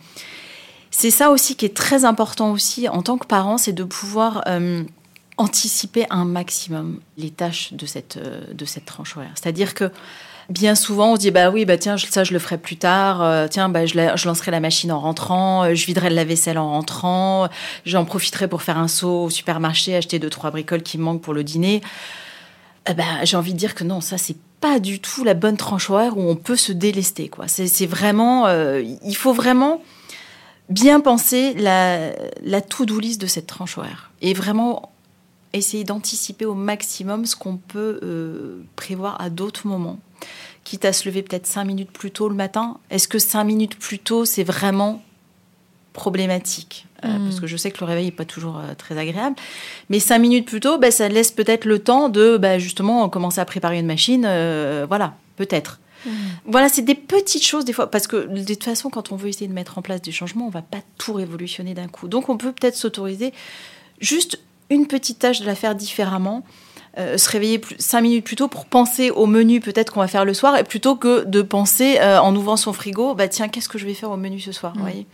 C'est 0.92 1.12
ça 1.12 1.32
aussi 1.32 1.56
qui 1.56 1.66
est 1.66 1.76
très 1.76 2.04
important 2.04 2.52
aussi 2.52 2.90
en 2.90 3.02
tant 3.02 3.18
que 3.18 3.26
parent, 3.26 3.58
c'est 3.58 3.72
de 3.72 3.86
pouvoir 3.86 4.44
euh, 4.48 4.84
anticiper 5.38 6.06
un 6.10 6.26
maximum 6.26 7.00
les 7.18 7.30
tâches 7.30 7.74
de 7.74 7.86
cette, 7.86 8.20
de 8.54 8.66
cette 8.66 8.86
tranche 8.86 9.16
horaire. 9.16 9.32
C'est-à-dire 9.36 9.74
que 9.74 9.92
bien 10.52 10.76
souvent, 10.76 11.14
on 11.14 11.16
se 11.16 11.22
dit 11.22 11.32
bah 11.32 11.50
oui, 11.50 11.66
bah 11.66 11.78
tiens, 11.78 11.96
ça 11.98 12.24
je 12.24 12.34
le 12.34 12.40
ferai 12.40 12.58
plus 12.58 12.78
tard. 12.78 13.22
euh, 13.22 13.48
tiens, 13.50 13.70
bah 13.70 13.86
je, 13.86 13.94
je 13.94 14.28
lancerai 14.28 14.52
la 14.52 14.60
machine 14.60 14.92
en 14.92 15.00
rentrant. 15.00 15.64
euh, 15.64 15.76
je 15.76 15.86
viderai 15.86 16.10
le 16.10 16.16
lave-vaisselle 16.16 16.58
en 16.58 16.70
rentrant. 16.72 17.48
J'en 17.86 18.06
profiterai 18.06 18.48
pour 18.48 18.62
faire 18.62 18.78
un 18.78 18.88
saut 18.88 19.24
au 19.24 19.30
supermarché, 19.30 19.96
acheter 19.96 20.20
deux 20.20 20.30
trois 20.30 20.52
bricoles 20.52 20.84
qui 20.84 20.98
me 20.98 21.04
manquent 21.04 21.22
pour 21.22 21.34
le 21.34 21.44
dîner. 21.44 21.82
Ben, 22.86 23.06
j'ai 23.24 23.38
envie 23.38 23.54
de 23.54 23.60
dire 23.60 23.76
que 23.76 23.84
non, 23.84 24.02
ça 24.02 24.18
c'est 24.18 24.38
pas 24.60 24.80
du 24.80 25.00
tout 25.00 25.24
la 25.24 25.34
bonne 25.34 25.58
tranche 25.58 25.90
horaire 25.90 26.18
où 26.18 26.30
on 26.30 26.36
peut 26.36 26.56
se 26.56 26.72
délester. 26.72 27.30
Quoi. 27.30 27.48
C'est, 27.48 27.86
vraiment, 27.86 28.48
euh, 28.48 28.84
il 29.04 29.16
faut 29.16 29.34
vraiment 29.34 29.82
bien 30.70 31.00
penser 31.00 31.54
la, 31.56 32.12
la 32.44 32.62
to-do 32.62 33.00
de 33.00 33.28
cette 33.28 33.48
tranche 33.48 33.78
horaire 33.78 34.12
et 34.22 34.34
vraiment 34.34 34.92
essayer 35.54 35.84
d'anticiper 35.84 36.46
au 36.46 36.54
maximum 36.54 37.26
ce 37.26 37.36
qu'on 37.36 37.58
peut 37.58 38.00
euh, 38.04 38.62
prévoir 38.76 39.20
à 39.22 39.30
d'autres 39.30 39.68
moments. 39.68 40.00
Quitte 40.64 40.86
à 40.86 40.94
se 40.94 41.08
lever 41.08 41.24
peut-être 41.24 41.48
cinq 41.48 41.66
minutes 41.66 41.92
plus 41.92 42.12
tôt 42.12 42.30
le 42.30 42.36
matin. 42.36 42.78
Est-ce 42.90 43.08
que 43.08 43.20
cinq 43.20 43.44
minutes 43.44 43.78
plus 43.78 44.00
tôt, 44.00 44.26
c'est 44.26 44.44
vraiment 44.44 45.02
problématique? 45.94 46.86
Euh, 47.04 47.18
Mm. 47.18 47.26
Parce 47.26 47.40
que 47.40 47.48
je 47.48 47.58
sais 47.58 47.72
que 47.72 47.80
le 47.80 47.86
réveil 47.86 48.06
n'est 48.06 48.12
pas 48.12 48.26
toujours 48.26 48.60
euh, 48.60 48.76
très 48.78 48.98
agréable. 48.98 49.36
Mais 49.90 50.00
cinq 50.00 50.20
minutes 50.20 50.46
plus 50.46 50.60
tôt, 50.60 50.78
ben, 50.78 50.92
ça 50.92 51.10
laisse 51.10 51.32
peut-être 51.32 51.66
le 51.66 51.80
temps 51.80 52.10
de 52.10 52.38
ben, 52.38 52.60
justement 52.60 53.10
commencer 53.10 53.42
à 53.42 53.46
préparer 53.46 53.80
une 53.80 53.88
machine. 53.88 54.22
voilà, 54.88 55.16
peut-être. 55.36 55.80
Voilà, 56.46 56.68
c'est 56.70 56.82
des 56.82 56.96
petites 56.96 57.46
choses 57.46 57.64
des 57.66 57.74
fois, 57.74 57.90
parce 57.90 58.08
que 58.08 58.28
de 58.28 58.44
toute 58.44 58.64
façon, 58.64 58.90
quand 58.90 59.12
on 59.12 59.16
veut 59.16 59.30
essayer 59.30 59.48
de 59.48 59.54
mettre 59.54 59.78
en 59.78 59.84
place 59.84 60.02
des 60.02 60.12
changements, 60.12 60.48
on 60.48 60.50
va 60.50 60.64
pas 60.64 60.80
tout 60.98 61.14
révolutionner 61.14 61.74
d'un 61.74 61.88
coup. 61.88 62.08
Donc, 62.08 62.30
on 62.30 62.38
peut 62.38 62.52
peut-être 62.52 62.76
s'autoriser 62.76 63.34
juste 64.00 64.40
une 64.72 64.88
petite 64.88 65.20
tâche 65.20 65.42
de 65.42 65.46
la 65.46 65.56
faire 65.56 65.76
différemment, 65.76 66.44
euh, 66.98 67.18
se 67.18 67.30
réveiller 67.30 67.60
plus, 67.60 67.76
cinq 67.80 68.02
minutes 68.02 68.26
plus 68.26 68.36
tôt 68.36 68.48
pour 68.48 68.66
penser 68.66 69.12
au 69.12 69.26
menu 69.26 69.60
peut-être 69.60 69.94
qu'on 69.94 70.00
va 70.00 70.08
faire 70.08 70.26
le 70.26 70.34
soir, 70.34 70.58
et 70.58 70.64
plutôt 70.64 70.96
que 70.96 71.24
de 71.26 71.42
penser 71.42 72.00
euh, 72.00 72.20
en 72.20 72.36
ouvrant 72.36 72.58
son 72.58 72.74
frigo, 72.74 73.14
bah 73.14 73.28
tiens, 73.28 73.48
qu'est-ce 73.48 73.70
que 73.70 73.78
je 73.78 73.86
vais 73.86 73.94
faire 73.94 74.12
au 74.12 74.18
menu 74.18 74.40
ce 74.40 74.52
soir, 74.52 74.74
vous 74.76 74.82
voyez 74.82 75.06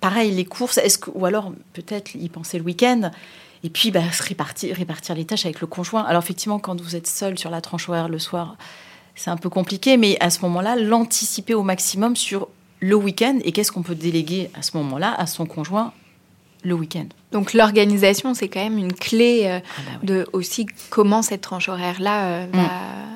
Pareil, 0.00 0.32
les 0.32 0.44
courses, 0.44 0.78
est-ce 0.78 0.98
que, 0.98 1.10
ou 1.14 1.24
alors 1.24 1.52
peut-être 1.72 2.14
y 2.14 2.28
penser 2.28 2.58
le 2.58 2.64
week-end. 2.64 3.10
Et 3.62 3.70
puis, 3.70 3.90
bah, 3.90 4.02
se 4.12 4.22
répartir, 4.22 4.76
répartir 4.76 5.14
les 5.14 5.24
tâches 5.24 5.46
avec 5.46 5.62
le 5.62 5.66
conjoint. 5.66 6.02
Alors, 6.02 6.22
effectivement, 6.22 6.58
quand 6.58 6.78
vous 6.78 6.96
êtes 6.96 7.06
seul 7.06 7.38
sur 7.38 7.48
la 7.48 7.62
tranche 7.62 7.88
horaire 7.88 8.10
le 8.10 8.18
soir, 8.18 8.56
c'est 9.14 9.30
un 9.30 9.38
peu 9.38 9.48
compliqué, 9.48 9.96
mais 9.96 10.18
à 10.20 10.28
ce 10.28 10.40
moment-là, 10.42 10.76
l'anticiper 10.76 11.54
au 11.54 11.62
maximum 11.62 12.16
sur 12.16 12.48
le 12.80 12.96
week-end 12.96 13.38
et 13.42 13.52
qu'est-ce 13.52 13.72
qu'on 13.72 13.82
peut 13.82 13.94
déléguer 13.94 14.50
à 14.52 14.60
ce 14.60 14.76
moment-là 14.76 15.14
à 15.16 15.26
son 15.26 15.46
conjoint 15.46 15.94
le 16.62 16.74
week-end. 16.74 17.06
Donc 17.34 17.52
l'organisation, 17.52 18.32
c'est 18.32 18.48
quand 18.48 18.62
même 18.62 18.78
une 18.78 18.92
clé 18.94 19.42
euh, 19.44 19.58
Ah 19.62 19.80
bah 19.84 19.98
oui. 20.00 20.06
de 20.08 20.26
aussi 20.32 20.66
comment 20.88 21.20
cette 21.20 21.42
tranche 21.42 21.68
horaire-là 21.68 22.24
euh, 22.26 22.46
va, 22.52 22.62
va 22.62 22.68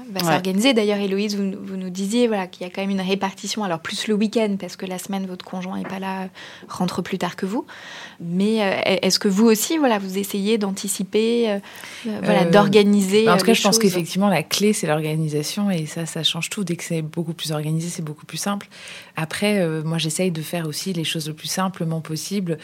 Mm. 0.08 0.26
Ouais. 0.26 0.32
s'organiser. 0.32 0.72
D'ailleurs, 0.72 0.98
Héloïse, 0.98 1.36
vous, 1.36 1.52
vous 1.62 1.76
nous 1.76 1.90
disiez 1.90 2.28
voilà, 2.28 2.46
qu'il 2.46 2.66
y 2.66 2.70
a 2.70 2.72
quand 2.72 2.80
même 2.80 2.90
une 2.90 3.00
répartition, 3.00 3.62
alors 3.62 3.80
plus 3.80 4.08
le 4.08 4.14
week-end, 4.14 4.56
parce 4.58 4.76
que 4.76 4.86
la 4.86 4.98
semaine, 4.98 5.26
votre 5.26 5.44
conjoint 5.44 5.76
n'est 5.76 5.84
pas 5.88 5.98
là, 5.98 6.22
euh, 6.22 6.26
rentre 6.68 7.02
plus 7.02 7.18
tard 7.18 7.36
que 7.36 7.44
vous. 7.46 7.66
Mais 8.20 8.62
euh, 8.62 8.96
est-ce 9.02 9.18
que 9.18 9.28
vous 9.28 9.44
aussi, 9.46 9.76
voilà, 9.78 9.98
vous 9.98 10.16
essayez 10.18 10.56
d'anticiper, 10.58 11.58
voilà, 12.04 12.46
d'organiser 12.46 13.28
En 13.28 13.34
euh, 13.34 13.36
tout 13.36 13.44
cas, 13.46 13.52
je 13.52 13.62
pense 13.62 13.78
qu'effectivement, 13.78 14.28
la 14.28 14.42
clé, 14.42 14.72
c'est 14.72 14.86
l'organisation 14.86 15.70
et 15.70 15.86
ça, 15.86 16.06
ça 16.06 16.22
change 16.22 16.48
tout. 16.50 16.64
Dès 16.64 16.76
que 16.76 16.84
c'est 16.84 17.02
beaucoup 17.02 17.34
plus 17.34 17.52
organisé, 17.52 17.88
c'est 17.90 18.02
beaucoup 18.04 18.26
plus 18.26 18.38
simple. 18.38 18.68
Après, 19.16 19.64
moi, 19.84 19.98
j'essaye 19.98 20.30
de 20.30 20.42
faire 20.42 20.66
aussi 20.66 20.92
les 20.92 21.04
choses 21.04 21.28
le 21.28 21.34
plus 21.34 21.48
simplement 21.48 22.00
possible. 22.00 22.58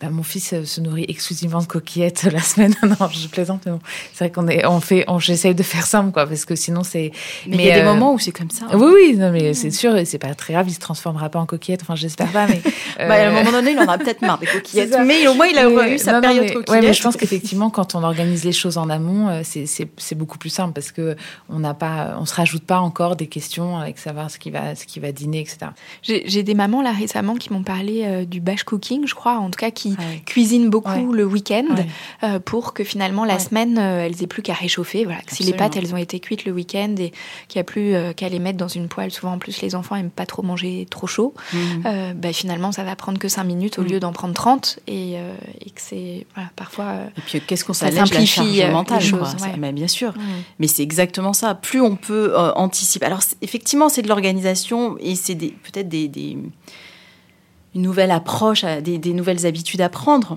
Bah, 0.00 0.10
mon 0.10 0.22
fils 0.22 0.64
se 0.64 0.80
nourrit 0.80 0.99
exclusivement 1.08 1.60
de 1.60 1.66
coquillettes 1.66 2.24
la 2.24 2.40
semaine. 2.40 2.74
non, 2.82 3.08
je 3.12 3.28
plaisante, 3.28 3.62
mais 3.66 3.72
bon, 3.72 3.80
c'est 4.12 4.24
vrai 4.24 4.30
qu'on 4.32 4.48
est, 4.48 4.66
on 4.66 4.80
fait, 4.80 5.04
on, 5.08 5.18
j'essaye 5.18 5.54
de 5.54 5.62
faire 5.62 5.86
simple, 5.86 6.12
quoi, 6.12 6.26
parce 6.26 6.44
que 6.44 6.54
sinon, 6.56 6.82
c'est. 6.82 7.12
Mais 7.46 7.56
il 7.56 7.62
y 7.64 7.70
a 7.70 7.74
des 7.76 7.80
euh, 7.80 7.84
moments 7.92 8.12
où 8.14 8.18
c'est 8.18 8.32
comme 8.32 8.50
ça. 8.50 8.66
hein. 8.70 8.76
Oui, 8.78 8.90
oui, 8.94 9.16
non, 9.16 9.30
mais 9.30 9.54
c'est 9.54 9.70
sûr, 9.70 9.96
et 9.96 10.04
c'est 10.04 10.18
pas 10.18 10.34
très 10.34 10.52
grave, 10.54 10.66
il 10.68 10.74
se 10.74 10.78
transformera 10.80 11.28
pas 11.28 11.38
en 11.38 11.46
coquillette. 11.46 11.82
Enfin, 11.82 11.96
j'espère 11.96 12.28
pas, 12.32 12.46
mais. 12.46 12.60
Bah, 12.98 13.14
à 13.14 13.28
un 13.28 13.30
euh, 13.30 13.32
moment 13.32 13.52
donné, 13.52 13.70
il 13.70 13.78
en 13.78 13.88
a 13.88 13.96
peut-être 13.96 14.20
marre 14.20 14.38
des 14.38 14.46
coquillettes. 14.52 14.94
Mais 15.06 15.26
au 15.26 15.32
moins, 15.32 15.46
il 15.46 15.56
a 15.56 15.66
Mais- 15.70 15.94
eu 15.94 15.98
sa 15.98 16.12
non, 16.12 16.20
période 16.20 16.42
mais, 16.44 16.52
coquillette. 16.52 16.68
Ouais, 16.82 16.86
mais 16.86 16.92
je 16.92 17.02
pense 17.02 17.16
qu'effectivement, 17.16 17.70
quand 17.70 17.94
on 17.94 18.02
organise 18.02 18.44
les 18.44 18.52
choses 18.52 18.76
en 18.76 18.90
amont, 18.90 19.28
euh, 19.30 19.40
c'est- 19.42 19.64
c'est 19.66 19.88
c'est 19.96 20.14
beaucoup 20.14 20.36
plus 20.36 20.50
simple 20.50 20.74
parce 20.74 20.92
que 20.92 21.16
on 21.48 21.60
n'a 21.60 21.72
pas, 21.72 22.16
on 22.20 22.26
se 22.26 22.34
rajoute 22.34 22.62
pas 22.64 22.78
encore 22.80 23.16
des 23.16 23.26
questions 23.26 23.78
avec 23.78 23.96
savoir 23.98 24.30
ce 24.30 24.38
qui 24.38 24.50
va, 24.50 24.74
ce 24.74 24.84
qui 24.84 25.00
va 25.00 25.12
dîner, 25.12 25.40
etc. 25.40 25.58
J'ai 26.02 26.24
j'ai 26.26 26.42
des 26.42 26.52
mamans 26.54 26.82
là 26.82 26.92
récemment 26.92 27.36
qui 27.36 27.52
m'ont 27.52 27.62
parlé 27.62 28.02
euh, 28.04 28.24
du 28.26 28.40
batch 28.40 28.64
cooking, 28.64 29.06
je 29.06 29.14
crois, 29.14 29.38
en 29.38 29.48
tout 29.50 29.58
cas 29.58 29.70
qui 29.70 29.94
Ah 29.98 30.02
ouais. 30.02 30.22
cuisinent 30.26 30.68
beaucoup 30.68 30.89
Ouais. 30.96 31.16
le 31.16 31.24
week-end 31.24 31.64
Ouais. 31.76 31.86
euh, 32.24 32.38
pour 32.40 32.72
que 32.74 32.84
finalement 32.84 33.24
la 33.24 33.34
Ouais. 33.34 33.40
semaine 33.40 33.78
euh, 33.78 34.06
elles 34.06 34.22
aient 34.22 34.26
plus 34.26 34.42
qu'à 34.42 34.54
réchauffer. 34.54 35.04
Voilà, 35.04 35.20
si 35.28 35.42
les 35.44 35.52
pâtes 35.52 35.76
elles 35.76 35.92
ont 35.94 35.98
été 35.98 36.20
cuites 36.20 36.44
le 36.44 36.52
week-end 36.52 36.94
et 36.98 37.10
qu'il 37.48 37.56
n'y 37.58 37.60
a 37.60 37.64
plus 37.64 37.94
euh, 37.94 38.12
qu'à 38.12 38.28
les 38.28 38.38
mettre 38.38 38.58
dans 38.58 38.68
une 38.68 38.88
poêle. 38.88 39.10
Souvent 39.10 39.32
en 39.32 39.38
plus 39.38 39.60
les 39.62 39.74
enfants 39.74 39.96
aiment 39.96 40.10
pas 40.10 40.26
trop 40.26 40.42
manger 40.42 40.86
trop 40.90 41.06
chaud. 41.06 41.34
Euh, 41.86 42.12
bah, 42.14 42.32
finalement 42.32 42.72
ça 42.72 42.84
va 42.84 42.96
prendre 42.96 43.18
que 43.18 43.28
5 43.28 43.44
minutes 43.44 43.78
au 43.78 43.82
Mm. 43.82 43.86
lieu 43.86 44.00
d'en 44.00 44.12
prendre 44.12 44.34
30 44.34 44.78
et, 44.86 45.12
et 45.14 45.70
que 45.74 45.80
c'est 45.80 46.26
voilà, 46.34 46.50
parfois. 46.56 46.94
Et 47.16 47.20
puis, 47.26 47.40
qu'est-ce 47.40 47.64
qu'on 47.64 47.72
Ça 47.72 47.90
la 47.90 48.06
simplifie, 48.06 48.62
mentale, 48.70 49.02
quoi. 49.10 49.26
Ça- 49.26 49.36
ouais. 49.46 49.54
mais 49.58 49.72
bien 49.72 49.88
sûr. 49.88 50.12
Mais 50.58 50.66
c'est 50.66 50.82
exactement 50.82 51.32
ça. 51.32 51.54
Plus 51.54 51.80
on 51.80 51.96
peut 51.96 52.36
anticiper. 52.56 53.06
Alors, 53.06 53.20
effectivement, 53.42 53.88
c'est 53.88 54.02
de 54.02 54.08
l'organisation 54.08 54.96
et 55.00 55.14
c'est 55.14 55.34
peut-être 55.36 55.88
des, 55.88 56.08
des- 56.08 56.36
une 57.74 57.82
nouvelle 57.82 58.10
approche, 58.10 58.64
des 58.64 59.12
nouvelles 59.12 59.46
habitudes 59.46 59.80
à 59.80 59.88
prendre. 59.88 60.36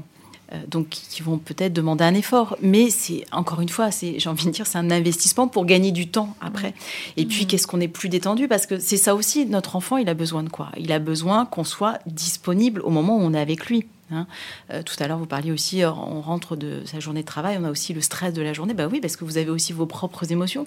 Euh, 0.54 0.58
donc, 0.68 0.90
qui 0.90 1.22
vont 1.22 1.38
peut-être 1.38 1.74
demander 1.74 2.04
un 2.04 2.14
effort, 2.14 2.56
mais 2.62 2.90
c'est 2.90 3.26
encore 3.32 3.62
une 3.62 3.70
fois, 3.70 3.92
c'est, 3.92 4.20
j'ai 4.20 4.30
envie 4.30 4.46
de 4.46 4.52
dire, 4.52 4.68
c'est 4.68 4.78
un 4.78 4.92
investissement 4.92 5.48
pour 5.48 5.66
gagner 5.66 5.92
du 5.92 6.08
temps 6.08 6.36
après. 6.42 6.74
Et 7.18 7.26
puis, 7.26 7.48
qu'est-ce 7.48 7.68
qu'on 7.68 7.82
est 7.82 7.88
plus 7.88 8.10
détendu? 8.10 8.48
Parce 8.48 8.66
que 8.66 8.80
c'est 8.80 8.98
ça 8.98 9.16
aussi, 9.16 9.46
notre 9.46 9.76
enfant, 9.76 9.98
il 9.98 10.10
a 10.10 10.14
besoin 10.14 10.44
de 10.44 10.50
quoi? 10.50 10.70
Il 10.78 10.92
a 10.92 11.00
besoin 11.00 11.46
qu'on 11.46 11.64
soit 11.64 12.00
disponible 12.06 12.82
au 12.82 12.90
moment 12.90 13.18
où 13.18 13.22
on 13.22 13.34
est 13.34 13.40
avec 13.40 13.66
lui. 13.66 13.86
hein. 14.12 14.28
Euh, 14.72 14.84
tout 14.84 14.96
à 15.00 15.08
l'heure, 15.08 15.18
vous 15.18 15.26
parliez 15.26 15.52
aussi, 15.52 15.84
euh, 15.84 15.92
on 15.92 16.22
rentre 16.22 16.56
de 16.56 16.82
sa 16.86 17.00
journée 17.00 17.22
de 17.22 17.28
travail, 17.28 17.58
on 17.60 17.64
a 17.66 17.72
aussi 17.72 17.94
le 17.94 18.02
stress 18.02 18.34
de 18.34 18.42
la 18.42 18.54
journée. 18.54 18.74
Bah 18.74 18.88
oui, 18.92 19.00
parce 19.02 19.16
que 19.16 19.26
vous 19.26 19.38
avez 19.38 19.50
aussi 19.50 19.74
vos 19.74 19.86
propres 19.86 20.32
émotions. 20.32 20.66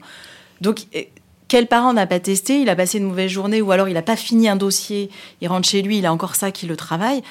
Donc, 0.60 0.86
quel 1.48 1.68
parent 1.68 1.92
n'a 1.92 2.06
pas 2.06 2.18
testé? 2.18 2.60
Il 2.60 2.68
a 2.68 2.74
passé 2.74 2.98
une 2.98 3.04
mauvaise 3.04 3.30
journée 3.30 3.62
ou 3.62 3.70
alors 3.70 3.88
il 3.88 3.94
n'a 3.94 4.02
pas 4.02 4.16
fini 4.16 4.48
un 4.48 4.56
dossier, 4.56 5.10
il 5.40 5.48
rentre 5.48 5.68
chez 5.68 5.80
lui, 5.82 5.98
il 5.98 6.06
a 6.06 6.12
encore 6.12 6.34
ça 6.34 6.50
qui 6.50 6.66
le 6.66 6.76
travaille. 6.76 7.22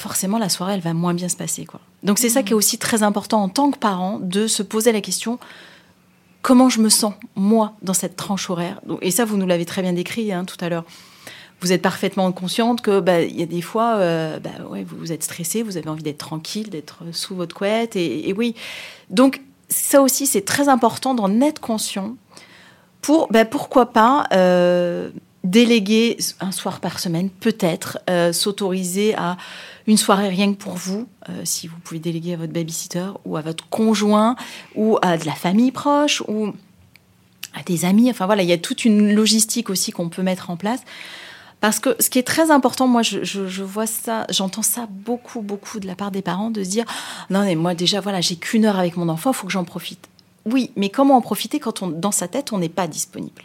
Forcément, 0.00 0.38
la 0.38 0.48
soirée, 0.48 0.72
elle 0.72 0.80
va 0.80 0.94
moins 0.94 1.12
bien 1.12 1.28
se 1.28 1.36
passer. 1.36 1.66
Quoi. 1.66 1.78
Donc, 2.02 2.18
c'est 2.18 2.30
ça 2.30 2.42
qui 2.42 2.52
est 2.52 2.54
aussi 2.54 2.78
très 2.78 3.02
important 3.02 3.42
en 3.42 3.50
tant 3.50 3.70
que 3.70 3.76
parent 3.76 4.18
de 4.18 4.46
se 4.46 4.62
poser 4.62 4.92
la 4.92 5.02
question 5.02 5.38
comment 6.40 6.70
je 6.70 6.80
me 6.80 6.88
sens, 6.88 7.12
moi, 7.36 7.74
dans 7.82 7.92
cette 7.92 8.16
tranche 8.16 8.48
horaire? 8.48 8.80
Et 9.02 9.10
ça, 9.10 9.26
vous 9.26 9.36
nous 9.36 9.46
l'avez 9.46 9.66
très 9.66 9.82
bien 9.82 9.92
décrit 9.92 10.32
hein, 10.32 10.46
tout 10.46 10.56
à 10.64 10.70
l'heure. 10.70 10.84
Vous 11.60 11.70
êtes 11.70 11.82
parfaitement 11.82 12.32
consciente 12.32 12.80
que 12.80 13.00
bah, 13.00 13.20
il 13.20 13.38
y 13.38 13.42
a 13.42 13.46
des 13.46 13.60
fois, 13.60 13.96
euh, 13.96 14.40
bah, 14.40 14.66
ouais, 14.70 14.84
vous, 14.84 14.96
vous 14.96 15.12
êtes 15.12 15.22
stressé, 15.22 15.62
vous 15.62 15.76
avez 15.76 15.90
envie 15.90 16.02
d'être 16.02 16.16
tranquille, 16.16 16.70
d'être 16.70 17.02
sous 17.12 17.36
votre 17.36 17.54
couette. 17.54 17.94
Et, 17.94 18.30
et 18.30 18.32
oui. 18.32 18.54
Donc, 19.10 19.42
ça 19.68 20.00
aussi, 20.00 20.26
c'est 20.26 20.46
très 20.46 20.70
important 20.70 21.14
d'en 21.14 21.42
être 21.42 21.60
conscient 21.60 22.16
pour, 23.02 23.28
bah, 23.30 23.44
pourquoi 23.44 23.92
pas, 23.92 24.26
euh, 24.32 25.10
déléguer 25.44 26.18
un 26.40 26.52
soir 26.52 26.80
par 26.80 26.98
semaine, 26.98 27.30
peut-être, 27.30 27.98
euh, 28.10 28.32
s'autoriser 28.32 29.14
à 29.14 29.36
une 29.86 29.96
soirée 29.96 30.28
rien 30.28 30.52
que 30.52 30.58
pour 30.58 30.74
vous, 30.74 31.08
euh, 31.28 31.42
si 31.44 31.66
vous 31.66 31.78
pouvez 31.82 32.00
déléguer 32.00 32.34
à 32.34 32.36
votre 32.36 32.52
babysitter 32.52 33.10
ou 33.24 33.36
à 33.36 33.40
votre 33.40 33.68
conjoint 33.68 34.36
ou 34.74 34.98
à 35.02 35.16
de 35.16 35.24
la 35.24 35.32
famille 35.32 35.72
proche 35.72 36.22
ou 36.28 36.52
à 37.54 37.62
des 37.64 37.84
amis. 37.84 38.10
Enfin 38.10 38.26
voilà, 38.26 38.42
il 38.42 38.48
y 38.48 38.52
a 38.52 38.58
toute 38.58 38.84
une 38.84 39.14
logistique 39.14 39.70
aussi 39.70 39.92
qu'on 39.92 40.08
peut 40.08 40.22
mettre 40.22 40.50
en 40.50 40.56
place. 40.56 40.80
Parce 41.60 41.78
que 41.78 41.94
ce 42.00 42.08
qui 42.08 42.18
est 42.18 42.26
très 42.26 42.50
important, 42.50 42.86
moi, 42.86 43.02
je, 43.02 43.62
vois 43.62 43.86
ça, 43.86 44.26
j'entends 44.30 44.62
ça 44.62 44.86
beaucoup, 44.88 45.42
beaucoup 45.42 45.78
de 45.78 45.86
la 45.86 45.94
part 45.94 46.10
des 46.10 46.22
parents, 46.22 46.50
de 46.50 46.64
se 46.64 46.70
dire 46.70 46.86
non, 47.28 47.44
mais 47.44 47.54
moi 47.54 47.74
déjà, 47.74 48.00
voilà, 48.00 48.22
j'ai 48.22 48.36
qu'une 48.36 48.64
heure 48.64 48.78
avec 48.78 48.96
mon 48.96 49.10
enfant, 49.10 49.32
il 49.32 49.36
faut 49.36 49.46
que 49.46 49.52
j'en 49.52 49.64
profite. 49.64 50.08
oui, 50.46 50.70
mais 50.76 50.88
comment 50.88 51.16
en 51.16 51.20
profiter 51.20 51.60
quand 51.60 51.82
on, 51.82 51.88
dans 51.88 52.12
sa 52.12 52.28
tête, 52.28 52.54
on 52.54 52.58
n'est 52.58 52.70
pas 52.70 52.86
disponible? 52.86 53.42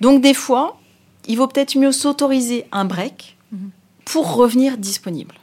Donc 0.00 0.22
des 0.22 0.34
fois, 0.34 0.78
il 1.26 1.36
vaut 1.36 1.46
peut-être 1.46 1.76
mieux 1.76 1.92
s'autoriser 1.92 2.66
un 2.72 2.84
break 2.84 3.36
pour 4.04 4.34
revenir 4.34 4.76
disponible. 4.76 5.34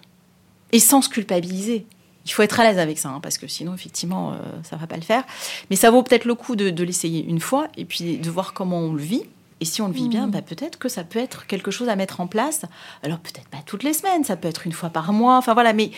Et 0.72 0.80
sans 0.80 1.02
se 1.02 1.10
culpabiliser. 1.10 1.86
Il 2.26 2.32
faut 2.32 2.44
être 2.44 2.60
à 2.60 2.64
l'aise 2.64 2.78
avec 2.78 3.00
ça, 3.00 3.10
hein, 3.10 3.20
parce 3.20 3.40
que 3.40 3.48
sinon, 3.48 3.74
effectivement, 3.74 4.34
euh, 4.34 4.36
ça 4.64 4.76
va 4.76 4.86
pas 4.86 4.96
le 4.96 5.02
faire. 5.02 5.24
Mais 5.70 5.76
ça 5.76 5.90
vaut 5.90 6.04
peut-être 6.04 6.26
le 6.26 6.36
coup 6.36 6.56
de, 6.56 6.70
de 6.70 6.84
l'essayer 6.84 7.26
une 7.26 7.40
fois 7.40 7.68
et 7.78 7.84
puis 7.84 8.20
de 8.20 8.30
voir 8.30 8.54
comment 8.54 8.78
on 8.78 8.94
le 8.94 9.02
vit. 9.02 9.24
Et 9.60 9.66
si 9.66 9.82
on 9.82 9.88
le 9.88 9.94
vit 9.94 10.08
bien, 10.08 10.28
bah, 10.28 10.42
peut-être 10.42 10.78
que 10.78 10.88
ça 10.88 11.04
peut 11.04 11.20
être 11.20 11.48
quelque 11.48 11.72
chose 11.72 11.90
à 11.90 11.96
mettre 11.96 12.22
en 12.22 12.28
place. 12.28 12.62
Alors 13.02 13.18
peut-être 13.20 13.48
pas 13.48 13.58
toutes 13.66 13.84
les 13.84 13.94
semaines, 13.94 14.24
ça 14.24 14.36
peut 14.36 14.48
être 14.48 14.66
une 14.68 14.72
fois 14.72 14.90
par 14.90 15.14
mois. 15.14 15.38
Enfin 15.38 15.54
voilà, 15.54 15.74
mais 15.74 15.92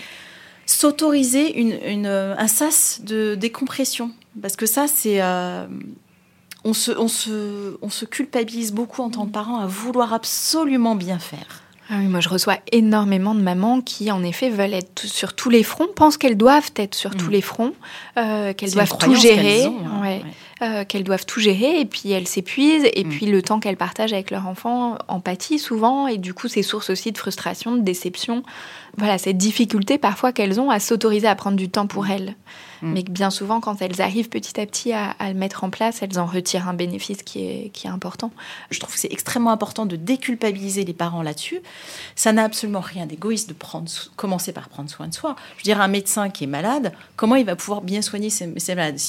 s'autoriser 0.65 1.59
une, 1.59 1.77
une, 1.85 2.05
euh, 2.05 2.35
un 2.37 2.47
sas 2.47 3.01
de 3.03 3.35
décompression. 3.35 4.11
Parce 4.41 4.55
que 4.55 4.65
ça, 4.65 4.87
c'est... 4.87 5.21
euh, 5.21 5.67
on, 6.63 6.73
se, 6.73 6.91
on, 6.91 7.07
se, 7.07 7.77
on 7.81 7.89
se 7.89 8.05
culpabilise 8.05 8.71
beaucoup 8.71 9.01
en 9.01 9.09
tant 9.09 9.25
que 9.25 9.31
parent 9.31 9.59
à 9.59 9.67
vouloir 9.67 10.13
absolument 10.13 10.95
bien 10.95 11.19
faire. 11.19 11.61
Ah 11.89 11.95
oui, 11.99 12.07
moi 12.07 12.21
je 12.21 12.29
reçois 12.29 12.57
énormément 12.71 13.35
de 13.35 13.41
mamans 13.41 13.81
qui 13.81 14.09
en 14.09 14.23
effet 14.23 14.49
veulent 14.49 14.73
être 14.73 15.05
sur 15.05 15.33
tous 15.33 15.49
les 15.49 15.63
fronts, 15.63 15.89
pensent 15.95 16.17
qu'elles 16.17 16.37
doivent 16.37 16.71
être 16.77 16.95
sur 16.95 17.13
tous 17.15 17.29
les 17.29 17.41
fronts, 17.41 17.73
euh, 18.17 18.53
qu'elles 18.53 18.71
doivent 18.71 18.97
tout 18.97 19.15
gérer, 19.15 19.67
ont, 19.67 19.77
hein, 19.85 20.01
ouais, 20.01 20.21
ouais. 20.23 20.33
Euh, 20.63 20.85
qu'elles 20.85 21.03
doivent 21.03 21.25
tout 21.25 21.39
gérer 21.39 21.79
et 21.79 21.85
puis 21.85 22.11
elles 22.11 22.27
s'épuisent 22.27 22.87
et 22.93 23.03
Mm. 23.03 23.09
puis 23.09 23.25
le 23.25 23.41
temps 23.41 23.59
qu'elles 23.59 23.77
partagent 23.77 24.13
avec 24.13 24.31
leur 24.31 24.47
enfant 24.47 24.97
empathie 25.07 25.59
souvent 25.59 26.07
et 26.07 26.17
du 26.17 26.33
coup 26.33 26.47
c'est 26.47 26.63
source 26.63 26.89
aussi 26.89 27.11
de 27.11 27.17
frustration, 27.17 27.75
de 27.75 27.81
déception. 27.81 28.43
Voilà, 28.97 29.17
cette 29.17 29.37
difficulté 29.37 29.97
parfois 29.97 30.31
qu'elles 30.31 30.59
ont 30.61 30.69
à 30.69 30.79
s'autoriser 30.79 31.27
à 31.27 31.35
prendre 31.35 31.57
du 31.57 31.67
temps 31.69 31.87
pour 31.87 32.07
elles. 32.07 32.35
Mm. 32.81 32.93
Mais 32.93 33.03
que 33.03 33.11
bien 33.11 33.29
souvent 33.29 33.59
quand 33.59 33.81
elles 33.81 34.01
arrivent 34.01 34.29
petit 34.29 34.59
à 34.59 34.65
petit 34.65 34.93
à, 34.93 35.11
à 35.19 35.29
le 35.33 35.37
mettre 35.37 35.63
en 35.63 35.69
place, 35.69 36.01
elles 36.01 36.19
en 36.19 36.25
retirent 36.25 36.67
un 36.67 36.73
bénéfice 36.73 37.23
qui 37.23 37.45
est, 37.45 37.69
qui 37.73 37.87
est 37.87 37.89
important. 37.89 38.31
Je 38.71 38.79
trouve 38.79 38.93
que 38.93 38.99
c'est 38.99 39.11
extrêmement 39.11 39.51
important 39.51 39.85
de 39.85 39.95
déculpabiliser 39.95 40.85
les 40.85 40.93
parents 40.93 41.23
là-dessus. 41.23 41.59
Ça 42.15 42.31
n'a 42.31 42.43
absolument 42.43 42.81
rien 42.81 43.05
d'égoïste 43.05 43.49
de 43.49 43.53
prendre, 43.53 43.89
commencer 44.15 44.53
par 44.53 44.69
prendre 44.69 44.89
soin 44.89 45.07
de 45.07 45.13
soi. 45.13 45.35
Je 45.57 45.61
veux 45.61 45.63
dire, 45.63 45.81
un 45.81 45.87
médecin 45.87 46.29
qui 46.29 46.45
est 46.45 46.47
malade, 46.47 46.93
comment 47.15 47.35
il 47.35 47.45
va 47.45 47.55
pouvoir 47.55 47.81
bien 47.81 48.01
soigner 48.01 48.29
ses, 48.29 48.53
ses 48.59 48.75
malades? 48.75 48.99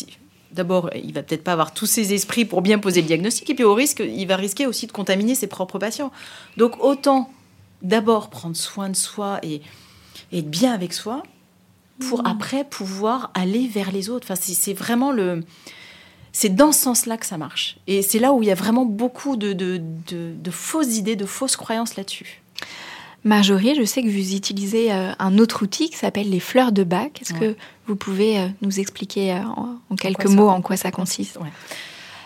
D'abord, 0.55 0.89
il 0.95 1.13
va 1.13 1.23
peut-être 1.23 1.45
pas 1.45 1.53
avoir 1.53 1.75
tous 1.75 1.87
ses 1.87 2.15
esprits 2.15 2.45
pour 2.45 2.63
bien 2.63 2.79
poser 2.79 3.01
le 3.03 3.07
diagnostic, 3.07 3.51
et 3.51 3.55
puis 3.55 3.65
au 3.65 3.75
risque, 3.75 4.03
il 4.07 4.27
va 4.27 4.37
risquer 4.37 4.67
aussi 4.67 4.87
de 4.87 4.93
contaminer 4.93 5.35
ses 5.35 5.49
propres 5.49 5.79
patients. 5.79 6.13
Donc 6.57 6.83
autant 6.83 7.31
d'abord 7.83 8.31
prendre 8.31 8.57
soin 8.57 8.89
de 8.89 8.97
soi 8.97 9.41
et, 9.43 9.61
et 10.33 10.39
être 10.39 10.51
bien 10.51 10.73
avec 10.73 10.93
soi, 10.93 11.23
pour 12.09 12.27
après 12.27 12.65
pouvoir 12.65 13.31
aller 13.35 13.69
vers 13.69 13.93
les 13.93 14.11
autres. 14.11 14.27
Enfin, 14.27 14.41
c'est 14.41 14.55
c'est 14.55 14.75
vraiment 14.75 15.13
le, 15.13 15.45
c'est 16.33 16.55
dans 16.55 16.73
ce 16.73 16.81
sens-là 16.81 17.17
que 17.17 17.27
ça 17.27 17.39
marche. 17.39 17.77
Et 17.87 18.03
c'est 18.03 18.19
là 18.19 18.33
où 18.33 18.43
il 18.43 18.49
y 18.49 18.53
a 18.53 18.57
vraiment 18.57 18.85
beaucoup 18.85 19.37
de, 19.37 19.53
de, 19.53 19.81
de- 20.11 20.35
de 20.37 20.51
fausses 20.51 20.97
idées, 20.97 21.17
de 21.17 21.27
fausses 21.27 21.57
croyances 21.57 21.97
là-dessus. 21.97 22.43
Marjorie, 23.25 23.75
je 23.75 23.85
sais 23.85 24.03
que 24.03 24.09
vous 24.09 24.35
utilisez 24.35 24.93
euh, 24.93 25.12
un 25.18 25.39
autre 25.39 25.62
outil 25.62 25.89
qui 25.89 25.97
s'appelle 25.97 26.29
les 26.29 26.41
fleurs 26.41 26.72
de 26.72 26.85
bac. 26.85 27.20
Est-ce 27.22 27.33
Ouais. 27.35 27.39
que 27.41 27.57
vous 27.87 27.97
pouvez 27.97 28.39
euh, 28.39 28.49
nous 28.61 28.79
expliquer 28.81 29.33
euh, 29.33 29.39
en, 29.57 29.77
en 29.91 29.97
quelques 29.97 30.29
ça- 30.29 30.35
mots 30.35 30.49
en 30.49 30.61
quoi 30.61 30.77
ça 30.77 30.91
consiste? 30.91 31.37
Ouais. 31.39 31.49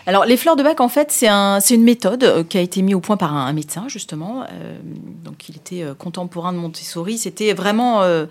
Alors, 0.05 0.25
les 0.25 0.35
fleurs 0.37 0.55
de 0.55 0.63
bac, 0.63 0.81
en 0.81 0.89
fait, 0.89 1.11
c'est 1.11 1.27
un, 1.27 1.59
c'est 1.61 1.75
une 1.75 1.83
méthode 1.83 2.47
qui 2.49 2.57
a 2.57 2.61
été 2.61 2.81
mise 2.81 2.95
au 2.95 2.99
point 2.99 3.15
par 3.17 3.33
un, 3.35 3.45
un 3.45 3.53
médecin, 3.53 3.85
justement. 3.87 4.43
Euh, 4.51 4.77
donc, 5.23 5.47
il 5.49 5.55
était 5.55 5.85
contemporain 5.97 6.51
de 6.51 6.57
Montessori. 6.57 7.17
C'était 7.17 7.53
vraiment. 7.53 8.01
euh, 8.01 8.25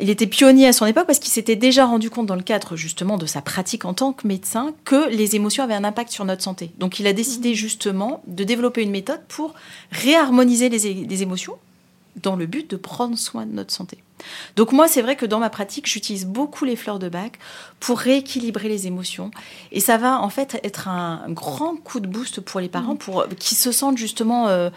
il 0.00 0.10
était 0.10 0.26
pionnier 0.26 0.66
à 0.66 0.72
son 0.72 0.86
époque 0.86 1.06
parce 1.06 1.18
qu'il 1.18 1.32
s'était 1.32 1.56
déjà 1.56 1.86
rendu 1.86 2.10
compte, 2.10 2.26
dans 2.26 2.36
le 2.36 2.42
cadre 2.42 2.76
justement 2.76 3.16
de 3.16 3.26
sa 3.26 3.40
pratique 3.40 3.84
en 3.84 3.94
tant 3.94 4.12
que 4.12 4.26
médecin, 4.26 4.74
que 4.84 5.08
les 5.08 5.34
émotions 5.34 5.64
avaient 5.64 5.74
un 5.74 5.84
impact 5.84 6.10
sur 6.10 6.24
notre 6.24 6.42
santé. 6.42 6.70
Donc, 6.78 7.00
il 7.00 7.06
a 7.06 7.12
décidé 7.12 7.54
justement 7.54 8.22
de 8.26 8.44
développer 8.44 8.82
une 8.82 8.90
méthode 8.90 9.20
pour 9.28 9.54
réharmoniser 9.90 10.68
les, 10.68 11.22
émotions 11.22 11.56
dans 12.22 12.36
le 12.36 12.46
but 12.46 12.70
de 12.70 12.76
prendre 12.76 13.16
soin 13.16 13.46
de 13.46 13.52
notre 13.52 13.72
santé. 13.72 13.98
Donc 14.56 14.72
moi, 14.72 14.88
c'est 14.88 15.02
vrai 15.02 15.14
que 15.14 15.24
dans 15.24 15.38
ma 15.38 15.50
pratique, 15.50 15.86
j'utilise 15.86 16.26
beaucoup 16.26 16.64
les 16.64 16.74
fleurs 16.74 16.98
de 16.98 17.08
bac 17.08 17.38
pour 17.78 17.98
rééquilibrer 17.98 18.68
les 18.68 18.88
émotions. 18.88 19.30
Et 19.70 19.78
ça 19.78 19.96
va 19.96 20.20
en 20.20 20.28
fait 20.28 20.58
être 20.64 20.88
un 20.88 21.22
grand 21.28 21.76
coup 21.76 22.00
de 22.00 22.08
boost 22.08 22.40
pour 22.40 22.60
les 22.60 22.68
parents, 22.68 22.96
pour 22.96 23.26
qui 23.38 23.54
se 23.54 23.70
sentent 23.70 23.98
justement 23.98 24.48
euh, 24.48 24.70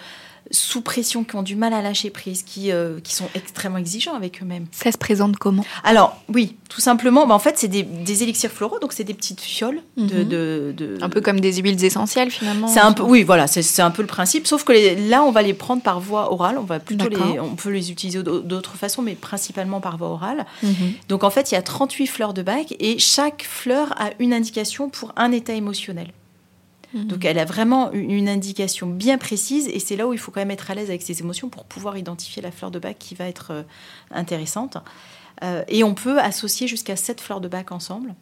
sous 0.51 0.81
pression, 0.81 1.23
qui 1.23 1.35
ont 1.35 1.41
du 1.43 1.55
mal 1.55 1.73
à 1.73 1.81
lâcher 1.81 2.09
prise, 2.09 2.43
qui, 2.43 2.71
euh, 2.71 2.99
qui 3.03 3.15
sont 3.15 3.27
extrêmement 3.35 3.77
exigeants 3.77 4.13
avec 4.15 4.41
eux-mêmes. 4.41 4.65
Ça 4.71 4.91
se 4.91 4.97
présente 4.97 5.37
comment? 5.37 5.65
Alors 5.83 6.17
oui, 6.33 6.55
tout 6.69 6.81
simplement, 6.81 7.25
bah, 7.25 7.33
en 7.33 7.39
fait, 7.39 7.57
c'est 7.57 7.67
des, 7.67 7.83
des 7.83 8.23
élixirs 8.23 8.51
floraux, 8.51 8.79
donc 8.79 8.93
c'est 8.93 9.03
des 9.03 9.13
petites 9.13 9.41
fioles 9.41 9.81
de, 9.97 10.03
Mhm. 10.19 10.27
de, 10.27 10.73
de- 10.77 10.97
Un 11.01 11.09
peu 11.09 11.21
comme 11.21 11.39
des 11.39 11.53
huiles 11.57 11.83
essentielles 11.83 12.31
finalement. 12.31 12.67
c'est 12.67 12.79
un 12.79 12.91
peu, 12.93 13.03
oui, 13.03 13.23
voilà, 13.23 13.47
c'est 13.47 13.81
un 13.81 13.91
peu 13.91 14.01
le 14.01 14.07
principe. 14.07 14.45
Sauf 14.47 14.63
que 14.63 14.71
les- 14.73 14.95
là, 15.09 15.23
on 15.23 15.31
va 15.31 15.41
les 15.41 15.53
prendre 15.53 15.81
par 15.81 15.99
voie 15.99 16.31
orale. 16.31 16.57
On 16.57 16.63
va 16.63 16.79
plutôt 16.79 17.07
les, 17.09 17.39
on 17.39 17.55
peut 17.55 17.69
les 17.69 17.91
utiliser 17.91 18.21
d'au- 18.23 18.41
d'autres 18.41 18.75
façons, 18.75 19.01
mais 19.01 19.15
principalement 19.15 19.79
par 19.81 19.97
voie 19.97 20.09
orale. 20.09 20.45
Mhm. 20.63 20.73
Donc 21.09 21.23
en 21.23 21.29
fait, 21.29 21.51
il 21.51 21.55
y 21.55 21.57
a 21.57 21.61
38 21.61 22.07
fleurs 22.07 22.33
de 22.33 22.41
bac 22.41 22.75
et 22.79 22.99
chaque 22.99 23.43
fleur 23.49 23.93
a 23.99 24.09
une 24.19 24.33
indication 24.33 24.89
pour 24.89 25.13
un 25.15 25.31
état 25.31 25.53
émotionnel. 25.53 26.11
Mhm. 26.93 27.07
Donc 27.07 27.25
elle 27.25 27.39
a 27.39 27.45
vraiment 27.45 27.91
une 27.91 28.27
indication 28.27 28.87
bien 28.87 29.17
précise 29.17 29.67
et 29.67 29.79
c'est 29.79 29.95
là 29.95 30.07
où 30.07 30.13
il 30.13 30.19
faut 30.19 30.31
quand 30.31 30.41
même 30.41 30.51
être 30.51 30.71
à 30.71 30.75
l'aise 30.75 30.89
avec 30.89 31.01
ses 31.01 31.19
émotions 31.21 31.49
pour 31.49 31.65
pouvoir 31.65 31.97
identifier 31.97 32.41
la 32.41 32.51
fleur 32.51 32.71
de 32.71 32.79
bac 32.79 32.97
qui 32.99 33.15
va 33.15 33.25
être 33.27 33.51
euh, 33.51 33.63
intéressante. 34.11 34.77
Euh, 35.43 35.63
et 35.67 35.83
on 35.83 35.93
peut 35.93 36.19
associer 36.19 36.67
jusqu'à 36.67 36.95
7 36.95 37.21
fleurs 37.21 37.41
de 37.41 37.47
bac 37.47 37.71
ensemble. 37.71 38.13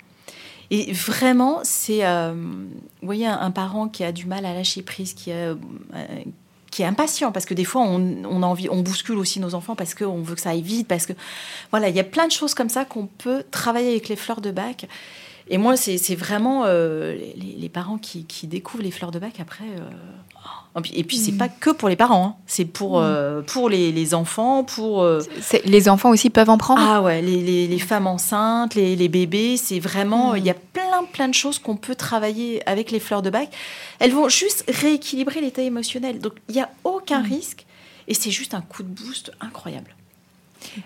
Et 0.71 0.93
vraiment, 0.93 1.61
c'est, 1.63 2.05
euh, 2.05 2.31
vous 2.33 3.05
voyez, 3.05 3.25
un, 3.25 3.49
parent 3.49 3.89
qui 3.89 4.03
a 4.03 4.11
du 4.11 4.27
mal 4.27 4.45
à 4.45 4.53
lâcher 4.53 4.83
prise, 4.83 5.15
qui, 5.15 5.31
est 5.31 6.83
impatient, 6.83 7.31
parce 7.31 7.47
que 7.47 7.55
des 7.55 7.65
fois, 7.65 7.81
on, 7.81 8.23
on 8.23 8.43
a 8.43 8.45
envie, 8.45 8.69
on 8.69 8.81
bouscule 8.81 9.17
aussi 9.17 9.39
nos 9.39 9.55
enfants 9.55 9.75
parce 9.75 9.95
qu'on 9.95 10.21
veut 10.21 10.35
que 10.35 10.41
ça 10.41 10.51
aille 10.51 10.61
vite, 10.61 10.87
parce 10.87 11.07
que 11.07 11.13
voilà, 11.71 11.89
il 11.89 11.95
y 11.95 11.99
a 11.99 12.03
plein 12.03 12.27
de 12.27 12.31
choses 12.31 12.53
comme 12.53 12.69
ça 12.69 12.85
qu'on 12.85 13.07
peut 13.07 13.43
travailler 13.49 13.89
avec 13.89 14.09
les 14.09 14.15
fleurs 14.15 14.41
de 14.41 14.51
bac. 14.51 14.87
Et 15.49 15.57
moi, 15.57 15.75
c'est 15.77 16.15
vraiment 16.15 16.63
euh, 16.65 17.13
les, 17.15 17.55
les 17.57 17.69
parents 17.69 17.97
qui, 17.97 18.25
qui 18.25 18.47
découvrent 18.47 18.83
les 18.83 18.91
fleurs 18.91 19.11
de 19.11 19.19
bac 19.19 19.39
après. 19.39 19.65
euh, 19.65 19.89
oh. 20.75 20.79
Et 20.93 21.03
puis, 21.03 21.17
c'est 21.17 21.31
pas 21.33 21.49
que 21.49 21.71
pour 21.71 21.89
les 21.89 21.95
parents, 21.95 22.25
hein. 22.25 22.35
c'est 22.45 22.65
pour, 22.65 22.99
euh, 22.99 23.41
pour 23.41 23.69
les, 23.69 23.91
les 23.91 24.13
enfants, 24.13 24.63
pour. 24.63 25.03
Les 25.65 25.89
enfants 25.89 26.09
aussi 26.11 26.29
peuvent 26.29 26.49
en 26.51 26.57
prendre? 26.57 26.81
Ah 26.83 27.01
ouais, 27.01 27.21
les, 27.21 27.67
les- 27.67 27.79
femmes 27.79 28.07
enceintes, 28.07 28.75
les, 28.75 28.95
les 28.95 29.09
bébés, 29.09 29.57
c'est 29.57 29.79
vraiment, 29.79 30.35
il 30.35 30.45
y 30.45 30.49
a 30.49 30.53
plein 30.53 31.03
plein 31.11 31.27
de 31.27 31.33
choses 31.33 31.59
qu'on 31.59 31.75
peut 31.77 31.95
travailler 31.95 32.61
avec 32.69 32.91
les 32.91 32.99
fleurs 32.99 33.21
de 33.21 33.29
bac. 33.29 33.49
Elles 33.99 34.11
vont 34.13 34.29
juste 34.29 34.63
rééquilibrer 34.67 35.41
l'état 35.41 35.61
émotionnel. 35.61 36.19
Donc 36.19 36.33
il 36.49 36.55
n'y 36.55 36.61
a 36.61 36.69
aucun 36.83 37.21
risque 37.21 37.65
et 38.07 38.13
c'est 38.13 38.31
juste 38.31 38.53
un 38.53 38.61
coup 38.61 38.83
de 38.83 38.89
boost 38.89 39.31
incroyable. 39.41 39.95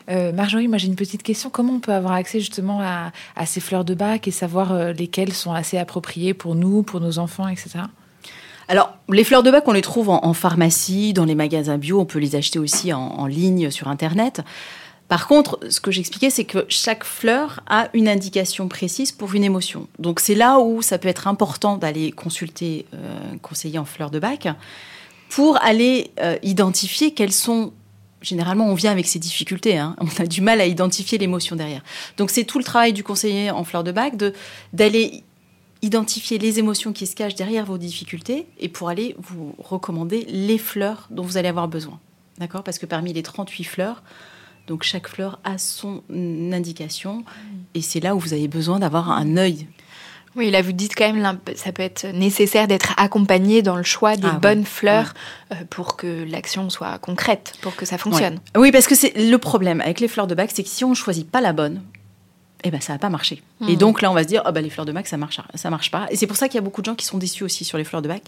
Euh, 0.09 0.31
Marjorie, 0.31 0.67
moi 0.67 0.77
j'ai 0.77 0.87
une 0.87 0.95
petite 0.95 1.23
question. 1.23 1.49
Comment 1.49 1.73
on 1.73 1.79
peut 1.79 1.93
avoir 1.93 2.13
accès 2.13 2.39
justement 2.39 2.81
à, 2.81 3.11
ces 3.45 3.59
fleurs 3.59 3.85
de 3.85 3.93
bac 3.93 4.27
et 4.27 4.31
savoir 4.31 4.71
euh, 4.71 4.93
lesquelles 4.93 5.33
sont 5.33 5.53
assez 5.53 5.77
appropriées 5.77 6.33
pour 6.33 6.55
nous, 6.55 6.83
pour 6.83 6.99
nos 6.99 7.19
enfants, 7.19 7.47
etc. 7.47 7.79
Alors, 8.67 8.97
les 9.09 9.23
fleurs 9.23 9.43
de 9.43 9.51
bac, 9.51 9.67
on 9.67 9.73
les 9.73 9.81
trouve 9.81 10.09
en, 10.09 10.33
pharmacie, 10.33 11.13
dans 11.13 11.25
les 11.25 11.35
magasins 11.35 11.77
bio, 11.77 11.99
on 11.99 12.05
peut 12.05 12.19
les 12.19 12.35
acheter 12.35 12.59
aussi 12.59 12.93
en, 12.93 13.25
ligne 13.25 13.69
sur 13.71 13.89
Internet. 13.89 14.41
Par 15.09 15.27
contre, 15.27 15.59
ce 15.69 15.81
que 15.81 15.91
j'expliquais, 15.91 16.29
c'est 16.29 16.45
que 16.45 16.65
chaque 16.69 17.03
fleur 17.03 17.59
a 17.67 17.89
une 17.93 18.07
indication 18.07 18.69
précise 18.69 19.11
pour 19.11 19.35
une 19.35 19.43
émotion. 19.43 19.87
Donc 19.99 20.19
c'est 20.19 20.33
là 20.33 20.59
où 20.59 20.81
ça 20.81 20.97
peut 20.97 21.09
être 21.09 21.27
important 21.27 21.77
d'aller 21.77 22.11
consulter 22.11 22.85
euh, 22.93 23.33
un 23.33 23.37
conseiller 23.37 23.79
en 23.79 23.85
fleurs 23.85 24.09
de 24.09 24.19
bac 24.19 24.47
pour 25.29 25.61
aller 25.61 26.11
euh, 26.19 26.37
identifier 26.41 27.13
quelles 27.13 27.33
sont... 27.33 27.73
Généralement, 28.23 28.67
on 28.67 28.73
vient 28.73 28.91
avec 28.91 29.05
ces 29.05 29.19
difficultés. 29.19 29.77
hein. 29.77 29.95
On 29.99 30.07
a 30.21 30.25
du 30.25 30.41
mal 30.41 30.59
à 30.61 30.65
identifier 30.65 31.19
l'émotion 31.19 31.55
derrière. 31.55 31.83
Donc 32.17 32.31
c'est 32.31 32.45
tout 32.45 32.57
le 32.57 32.63
travail 32.63 32.93
du 32.93 33.03
conseiller 33.03 33.51
en 33.51 33.63
fleurs 33.63 33.83
de 33.83 33.91
bac 33.91 34.15
d'aller 34.71 35.23
identifier 35.83 36.37
les 36.37 36.57
émotions 36.59 36.93
qui 36.93 37.05
se 37.05 37.15
cachent 37.15 37.35
derrière 37.35 37.65
vos 37.65 37.77
difficultés 37.77 38.47
et 38.57 38.69
pour 38.69 38.87
aller 38.87 39.15
vous 39.19 39.53
recommander 39.57 40.25
les 40.29 40.57
fleurs 40.57 41.07
dont 41.11 41.23
vous 41.23 41.35
allez 41.37 41.49
avoir 41.49 41.67
besoin. 41.67 41.99
D'accord? 42.37 42.63
Parce 42.63 42.79
que 42.79 42.85
parmi 42.85 43.11
les 43.11 43.21
38 43.21 43.65
fleurs, 43.65 44.01
donc 44.67 44.83
chaque 44.83 45.09
fleur 45.09 45.39
a 45.43 45.57
son 45.57 46.01
indication 46.09 47.25
et 47.73 47.81
c'est 47.81 47.99
là 47.99 48.15
où 48.15 48.19
vous 48.19 48.33
avez 48.33 48.47
besoin 48.47 48.79
d'avoir 48.79 49.11
un 49.11 49.35
œil. 49.35 49.67
Oui, 50.35 50.49
là 50.49 50.61
vous 50.61 50.71
dites 50.71 50.95
quand 50.95 51.11
même, 51.11 51.37
ça 51.55 51.71
peut 51.71 51.83
être 51.83 52.07
nécessaire 52.07 52.67
d'être 52.67 52.93
accompagné 52.97 53.61
dans 53.61 53.75
le 53.75 53.83
choix 53.83 54.15
des 54.15 54.27
Ah 54.27 54.31
oui, 54.33 54.39
bonnes 54.39 54.65
fleurs 54.65 55.13
euh, 55.51 55.55
pour 55.69 55.95
que 55.95 56.25
l'action 56.27 56.69
soit 56.69 56.97
concrète, 56.97 57.53
pour 57.61 57.75
que 57.75 57.85
ça 57.85 57.97
fonctionne. 57.97 58.39
Oui, 58.57 58.71
parce 58.71 58.87
que 58.87 58.95
c'est 58.95 59.13
le 59.15 59.37
problème 59.37 59.81
avec 59.81 59.99
les 59.99 60.07
fleurs 60.07 60.27
de 60.27 60.35
bac, 60.35 60.49
c'est 60.53 60.63
que 60.63 60.69
si 60.69 60.83
on 60.83 60.89
ne 60.89 60.95
choisit 60.95 61.29
pas 61.29 61.41
la 61.41 61.53
bonne, 61.53 61.81
eh 62.63 62.71
ben 62.71 62.81
ça 62.81 62.93
va 62.93 62.99
pas 62.99 63.09
marcher. 63.09 63.41
Et 63.67 63.75
donc 63.75 64.01
là, 64.01 64.11
on 64.11 64.13
va 64.13 64.23
se 64.23 64.27
dire, 64.27 64.41
ah 64.45 64.51
bah, 64.51 64.61
les 64.61 64.69
fleurs 64.69 64.85
de 64.85 64.91
bac, 64.91 65.07
ça 65.07 65.17
marche, 65.17 65.39
ça 65.55 65.69
marche 65.69 65.91
pas. 65.91 66.07
Et 66.09 66.15
c'est 66.15 66.27
pour 66.27 66.37
ça 66.37 66.47
qu'il 66.47 66.55
y 66.55 66.57
a 66.57 66.61
beaucoup 66.61 66.81
de 66.81 66.85
gens 66.85 66.95
qui 66.95 67.05
sont 67.05 67.17
déçus 67.17 67.43
aussi 67.43 67.63
sur 67.63 67.77
les 67.77 67.83
fleurs 67.83 68.01
de 68.01 68.07
bac. 68.07 68.23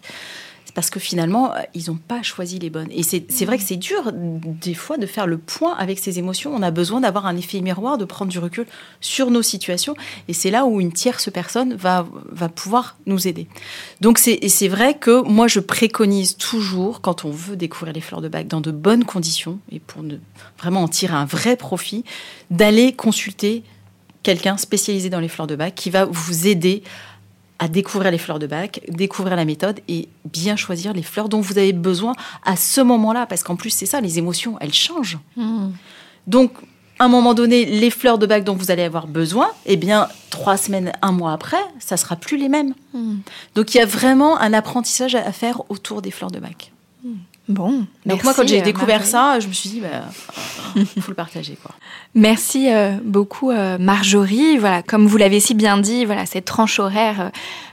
C'est 0.66 0.74
parce 0.74 0.90
que 0.90 1.00
finalement, 1.00 1.54
euh, 1.54 1.60
ils 1.76 1.92
n'ont 1.92 1.98
pas 1.98 2.24
choisi 2.24 2.58
les 2.58 2.70
bonnes. 2.70 2.88
Et 2.92 3.04
c'est 3.04 3.26
c'est 3.30 3.46
vrai 3.46 3.58
que 3.58 3.64
c'est 3.64 3.76
dur, 3.76 4.12
des 4.14 4.74
fois, 4.74 4.98
de 4.98 5.06
faire 5.06 5.28
le 5.28 5.38
point 5.38 5.76
avec 5.76 6.00
ses 6.00 6.18
émotions. 6.20 6.54
On 6.56 6.62
a 6.64 6.72
besoin 6.72 7.02
d'avoir 7.02 7.28
un 7.28 7.38
effet 7.38 7.62
miroir, 7.62 7.98
de 7.98 8.06
prendre 8.06 8.32
du 8.32 8.40
recul 8.40 8.66
sur 9.00 9.30
nos 9.30 9.44
situations. 9.44 9.96
Et 10.28 10.34
c'est 10.34 10.52
là 10.52 10.66
où 10.66 10.82
une 10.82 10.92
tierce 10.92 11.30
personne 11.32 11.76
va, 11.76 12.08
va 12.32 12.50
pouvoir 12.50 12.98
nous 13.06 13.28
aider. 13.28 13.48
Donc 14.02 14.18
c'est 14.18 14.40
et 14.42 14.50
c'est 14.50 14.68
vrai 14.68 14.96
que 14.96 15.22
moi, 15.22 15.48
je 15.48 15.60
préconise 15.60 16.36
toujours, 16.36 17.02
quand 17.02 17.26
on 17.26 17.32
veut 17.32 17.56
découvrir 17.56 17.94
les 17.94 18.02
fleurs 18.02 18.22
de 18.22 18.28
bac 18.28 18.48
dans 18.48 18.62
de 18.62 18.72
bonnes 18.72 19.06
conditions, 19.06 19.60
et 19.72 19.80
pour 19.80 20.02
ne, 20.02 20.16
vraiment 20.58 20.82
en 20.84 20.88
tirer 20.88 21.14
un 21.14 21.26
vrai 21.26 21.58
profit, 21.58 22.04
d'aller 22.50 22.94
consulter 22.94 23.64
quelqu'un 24.26 24.58
spécialisé 24.58 25.12
dans 25.12 25.20
les 25.20 25.28
fleurs 25.28 25.46
de 25.46 25.56
bac 25.56 25.76
qui 25.76 25.92
va 25.92 26.06
vous 26.06 26.48
aider 26.48 26.82
à 27.60 27.68
découvrir 27.68 28.10
les 28.12 28.18
fleurs 28.18 28.40
de 28.40 28.48
bac, 28.48 28.82
découvrir 28.90 29.36
la 29.36 29.46
méthode 29.46 29.80
et 29.88 30.10
bien 30.26 30.56
choisir 30.56 30.94
les 30.94 31.04
fleurs 31.04 31.30
dont 31.30 31.42
vous 31.42 31.60
avez 31.60 31.74
besoin 31.74 32.14
à 32.44 32.56
ce 32.56 32.82
moment-là. 32.82 33.28
Parce 33.28 33.44
qu'en 33.44 33.56
plus, 33.56 33.70
c'est 33.70 33.86
ça, 33.86 34.02
les 34.02 34.18
émotions, 34.18 34.58
elles 34.60 34.74
changent. 34.74 35.20
Donc, 36.26 36.54
à 36.98 37.06
un 37.06 37.08
moment 37.08 37.36
donné, 37.36 37.66
les 37.66 37.92
fleurs 37.92 38.18
de 38.18 38.26
bac 38.26 38.44
dont 38.44 38.56
vous 38.56 38.72
allez 38.72 38.82
avoir 38.82 39.06
besoin, 39.06 39.48
eh 39.68 39.78
bien, 39.78 40.10
trois 40.32 40.58
semaines, 40.58 40.92
un 41.04 41.12
mois 41.12 41.32
après, 41.32 41.64
ça 41.80 41.96
sera 41.96 42.16
plus 42.16 42.38
les 42.38 42.50
mêmes. 42.50 42.74
Donc, 43.54 43.76
il 43.76 43.78
y 43.78 43.82
a 43.82 43.86
vraiment 43.86 44.40
un 44.40 44.54
apprentissage 44.54 45.14
à 45.14 45.32
faire 45.32 45.62
autour 45.70 46.02
des 46.02 46.12
fleurs 46.12 46.32
de 46.32 46.40
bac. 46.40 46.72
Bon. 47.48 47.86
Donc, 48.06 48.24
moi, 48.24 48.34
quand 48.34 48.42
merci, 48.42 48.48
j'ai 48.56 48.62
euh, 48.62 48.64
découvert 48.66 49.02
Marjorie. 49.02 49.12
ça, 49.36 49.40
je 49.40 49.48
me 49.48 49.54
suis 49.54 49.70
dit, 49.70 49.80
bah, 49.80 50.04
il 50.76 51.02
faut 51.02 51.12
le 51.12 51.16
partager, 51.16 51.58
quoi. 51.62 51.76
Merci 52.16 52.72
euh, 52.72 52.98
beaucoup 53.04 53.52
euh, 53.52 53.78
Marjorie. 53.78 54.58
Voilà, 54.58 54.82
comme 54.82 55.06
vous 55.06 55.18
l'avez 55.18 55.40
si 55.40 55.54
bien 55.54 55.78
dit, 55.78 56.06
voilà 56.06 56.26
cette 56.26 56.46
tranche 56.46 56.80
horaire, 56.80 57.22
euh, 57.22 57.30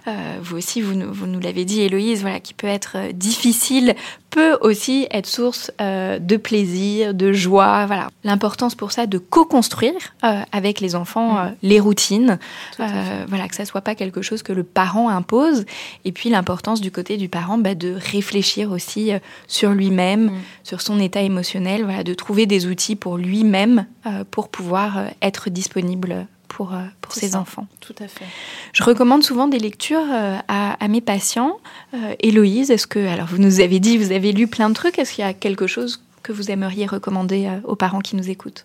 euh, 0.09 0.37
vous 0.43 0.57
aussi 0.59 0.81
vous, 0.83 0.95
nous- 0.95 1.13
vous 1.13 1.27
nous 1.27 1.41
l'avez 1.41 1.65
dit 1.65 1.81
Héloïse, 1.81 2.21
voilà 2.21 2.39
qui 2.41 2.53
peut 2.55 2.67
être 2.67 2.93
euh, 2.97 3.13
difficile, 3.13 3.95
peut 4.33 4.57
aussi 4.63 5.07
être 5.11 5.27
source 5.27 5.71
euh, 5.81 6.19
de 6.19 6.37
plaisir, 6.37 7.13
de 7.13 7.33
joie. 7.33 7.85
Voilà, 7.87 8.09
l'importance 8.25 8.75
pour 8.75 8.91
ça 8.91 9.07
de 9.07 9.19
co-construire 9.19 9.93
euh, 10.25 10.41
avec 10.53 10.81
les 10.81 10.97
enfants 10.97 11.39
euh, 11.39 11.49
les 11.63 11.79
routines. 11.79 12.39
Voilà, 12.79 13.47
que 13.49 13.55
ça 13.55 13.67
soit 13.67 13.83
pas 13.83 13.95
quelque 13.95 14.23
chose 14.23 14.43
que 14.43 14.53
le 14.53 14.65
parent 14.65 15.11
impose. 15.11 15.67
Et 16.07 16.13
puis 16.13 16.31
l'importance 16.31 16.81
du 16.81 16.91
côté 16.91 17.19
du 17.19 17.29
parent 17.29 17.59
bah, 17.59 17.75
de 17.75 17.95
réfléchir 17.95 18.73
aussi 18.73 19.13
sur 19.47 19.71
lui-même, 19.73 20.33
sur 20.65 20.81
son 20.81 20.99
état 20.99 21.21
émotionnel, 21.21 21.85
voilà, 21.85 22.03
de 22.03 22.15
trouver 22.15 22.47
des 22.47 22.67
outils 22.67 22.97
pour 22.97 23.19
lui-même 23.19 23.87
pour 24.31 24.49
pouvoir 24.49 25.05
être 25.21 25.51
disponible 25.51 26.27
pour, 26.57 26.75
euh, 26.75 26.83
pour 27.01 27.13
ses 27.15 27.31
ça. 27.31 27.41
enfants. 27.41 27.67
Tout 27.81 27.95
à 27.99 28.09
fait. 28.09 28.25
Je 28.73 28.83
recommande 28.85 29.23
souvent 29.23 29.49
des 29.49 29.59
lectures 29.59 29.99
euh, 30.13 30.37
à, 30.49 30.73
à 30.85 30.89
mes 30.89 31.01
patients. 31.01 31.59
Euh, 31.95 32.15
Héloïse, 32.21 32.71
est-ce 32.71 32.87
que, 32.87 32.99
alors 33.07 33.27
vous 33.27 33.39
nous 33.39 33.61
avez 33.61 33.81
dit, 33.81 33.97
vous 33.97 34.13
avez 34.13 34.33
lu 34.33 34.47
plein 34.47 34.69
de 34.69 34.75
trucs, 34.75 34.99
est-ce 34.99 35.15
qu'il 35.15 35.25
y 35.25 35.27
a 35.29 35.33
quelque 35.35 35.67
chose 35.67 36.03
que 36.23 36.33
vous 36.33 36.51
aimeriez 36.51 36.87
recommander 36.87 37.47
euh, 37.47 37.59
aux 37.65 37.77
parents 37.77 38.01
qui 38.01 38.17
nous 38.17 38.29
écoutent? 38.29 38.65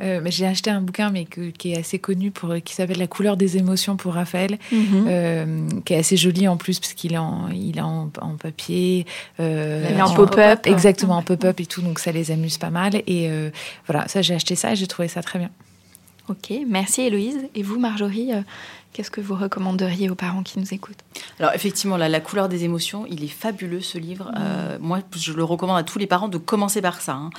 Euh, 0.00 0.20
j'ai 0.26 0.46
acheté 0.46 0.70
un 0.70 0.80
bouquin 0.80 1.10
mais 1.10 1.24
que- 1.24 1.50
qui 1.50 1.72
est 1.72 1.78
assez 1.78 1.98
connu 1.98 2.30
pour 2.30 2.54
qui 2.64 2.72
s'appelle 2.72 2.98
La 2.98 3.08
couleur 3.08 3.36
des 3.36 3.56
émotions 3.56 3.96
pour 3.96 4.14
Raphaël, 4.14 4.56
Mhm. 4.70 5.06
euh, 5.08 5.68
qui 5.84 5.92
est 5.92 5.96
assez 5.98 6.16
joli 6.16 6.46
en 6.46 6.56
plus 6.56 6.78
parce 6.78 6.94
qu'il 6.94 7.14
est 7.14 7.18
en 7.18 7.48
il 7.52 7.78
est 7.78 7.82
en, 7.82 8.08
en 8.22 8.36
papier, 8.36 9.06
euh, 9.40 9.84
Il 9.90 9.96
est 9.98 10.00
en 10.02 10.14
pop-up. 10.14 10.60
exactement 10.66 11.16
en 11.16 11.22
pop-up 11.22 11.58
et 11.60 11.66
tout 11.66 11.82
donc 11.82 11.98
ça 11.98 12.12
les 12.12 12.30
amuse 12.30 12.58
pas 12.58 12.70
mal 12.70 12.94
et 13.08 13.28
euh, 13.28 13.50
voilà 13.86 14.06
ça 14.06 14.22
j'ai 14.22 14.34
acheté 14.36 14.54
ça 14.54 14.70
et 14.72 14.76
j'ai 14.76 14.86
trouvé 14.86 15.08
ça 15.08 15.20
très 15.20 15.40
bien. 15.40 15.50
Ok, 16.28 16.52
merci 16.66 17.02
Héloïse. 17.02 17.38
Et 17.54 17.62
vous, 17.62 17.78
Marjorie, 17.78 18.34
euh, 18.34 18.42
qu'est-ce 18.92 19.10
que 19.10 19.20
vous 19.20 19.34
recommanderiez 19.34 20.10
aux 20.10 20.14
parents 20.14 20.42
qui 20.42 20.58
nous 20.58 20.74
écoutent? 20.74 20.98
Alors 21.40 21.52
effectivement, 21.54 21.96
là, 21.96 22.08
la 22.08 22.20
couleur 22.20 22.48
des 22.48 22.64
émotions, 22.64 23.06
il 23.08 23.24
est 23.24 23.28
fabuleux 23.28 23.80
ce 23.80 23.96
livre. 23.96 24.30
Euh, 24.38 24.76
moi, 24.80 25.00
je 25.16 25.32
le 25.32 25.44
recommande 25.44 25.78
à 25.78 25.82
tous 25.82 25.98
les 25.98 26.06
parents 26.06 26.28
de 26.28 26.38
commencer 26.38 26.82
par 26.82 27.00
ça, 27.00 27.14
hein. 27.14 27.30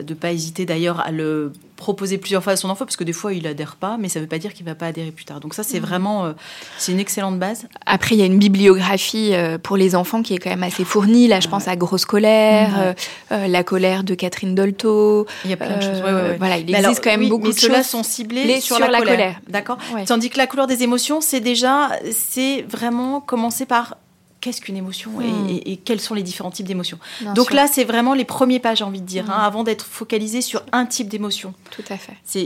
de 0.00 0.14
ne 0.14 0.18
pas 0.18 0.32
hésiter 0.32 0.66
d'ailleurs 0.66 1.00
à 1.00 1.12
le 1.12 1.52
proposer 1.82 2.16
plusieurs 2.16 2.42
fois 2.44 2.52
à 2.52 2.56
son 2.56 2.70
enfant 2.70 2.84
parce 2.84 2.96
que 2.96 3.02
des 3.04 3.12
fois 3.12 3.32
il 3.34 3.44
adhère 3.46 3.74
pas, 3.76 3.96
mais 3.98 4.08
ça 4.08 4.20
ne 4.20 4.24
veut 4.24 4.28
pas 4.28 4.38
dire 4.38 4.54
qu'il 4.54 4.64
va 4.64 4.74
pas 4.76 4.86
adhérer 4.86 5.10
plus 5.10 5.24
tard. 5.24 5.40
Donc 5.40 5.52
ça, 5.54 5.64
c'est 5.64 5.80
vraiment, 5.80 6.26
euh, 6.26 6.32
c'est 6.78 6.92
une 6.92 7.00
excellente 7.00 7.38
base. 7.40 7.66
Après, 7.86 8.14
il 8.14 8.18
y 8.18 8.22
a 8.22 8.26
une 8.26 8.38
bibliographie 8.38 9.34
euh, 9.34 9.58
pour 9.58 9.76
les 9.76 9.94
enfants 9.96 10.22
qui 10.22 10.32
est 10.34 10.38
quand 10.38 10.50
même 10.50 10.62
assez 10.62 10.84
fournie. 10.84 11.26
Là, 11.26 11.40
je 11.40 11.48
pense 11.48 11.66
à 11.66 11.74
Grosse 11.76 12.04
colère, 12.04 12.70
euh, 12.78 12.92
euh, 13.32 13.48
La 13.48 13.64
colère 13.64 14.04
de 14.04 14.14
Catherine 14.14 14.54
Dolto. 14.54 15.26
Il 15.44 15.50
y 15.50 15.54
a 15.54 15.56
plein 15.56 15.76
de 15.76 15.82
choses. 15.82 16.00
Ouais, 16.02 16.12
ouais, 16.12 16.22
ouais. 16.22 16.36
Voilà, 16.38 16.58
il 16.58 16.66
Mais 16.66 16.72
existe 16.78 16.84
alors, 16.86 17.00
quand 17.02 17.10
même 17.10 17.20
oui, 17.20 17.28
beaucoup 17.28 17.48
mais 17.48 17.54
de 17.54 17.58
ceux-là 17.58 17.82
sont 17.82 18.02
ciblés 18.04 18.44
les- 18.44 18.60
sur, 18.60 18.76
sur 18.76 18.84
la, 18.84 18.90
la 18.92 18.98
colère. 19.00 19.14
colère. 19.16 19.40
D'accord. 19.48 19.78
Tandis 20.06 20.30
que 20.30 20.38
la 20.38 20.46
couleur 20.46 20.66
des 20.68 20.82
émotions, 20.84 21.20
c'est 21.20 21.40
déjà, 21.40 21.90
c'est 22.12 22.64
vraiment 22.68 23.20
commencer 23.20 23.66
par 23.66 23.96
qu'est-ce 24.42 24.60
qu'une 24.60 24.76
émotion 24.76 25.20
et- 25.22 25.24
Hmm. 25.24 25.48
et, 25.48 25.72
et 25.72 25.76
quels 25.78 26.00
sont 26.00 26.12
les 26.14 26.22
différents 26.22 26.50
types 26.50 26.66
d'émotions. 26.66 26.98
Donc 27.34 27.46
sûr. 27.46 27.54
là, 27.56 27.66
c'est 27.66 27.84
vraiment 27.84 28.12
les 28.12 28.26
premiers 28.26 28.58
pas, 28.60 28.74
j'ai 28.74 28.84
envie 28.84 29.00
de 29.00 29.06
dire, 29.06 29.24
Hmm. 29.24 29.30
hein, 29.30 29.38
avant 29.40 29.62
d'être 29.64 29.86
focalisé 29.86 30.42
sur 30.42 30.62
un 30.72 30.84
type 30.84 31.08
d'émotion. 31.08 31.54
Tout 31.70 31.84
à 31.88 31.96
fait. 31.96 32.12
C'est, 32.24 32.44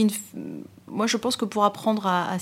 une. 0.00 0.10
Moi, 0.88 1.06
je 1.06 1.16
pense 1.16 1.36
que 1.36 1.44
pour 1.44 1.64
apprendre 1.64 2.06
à, 2.06 2.24
à, 2.32 2.36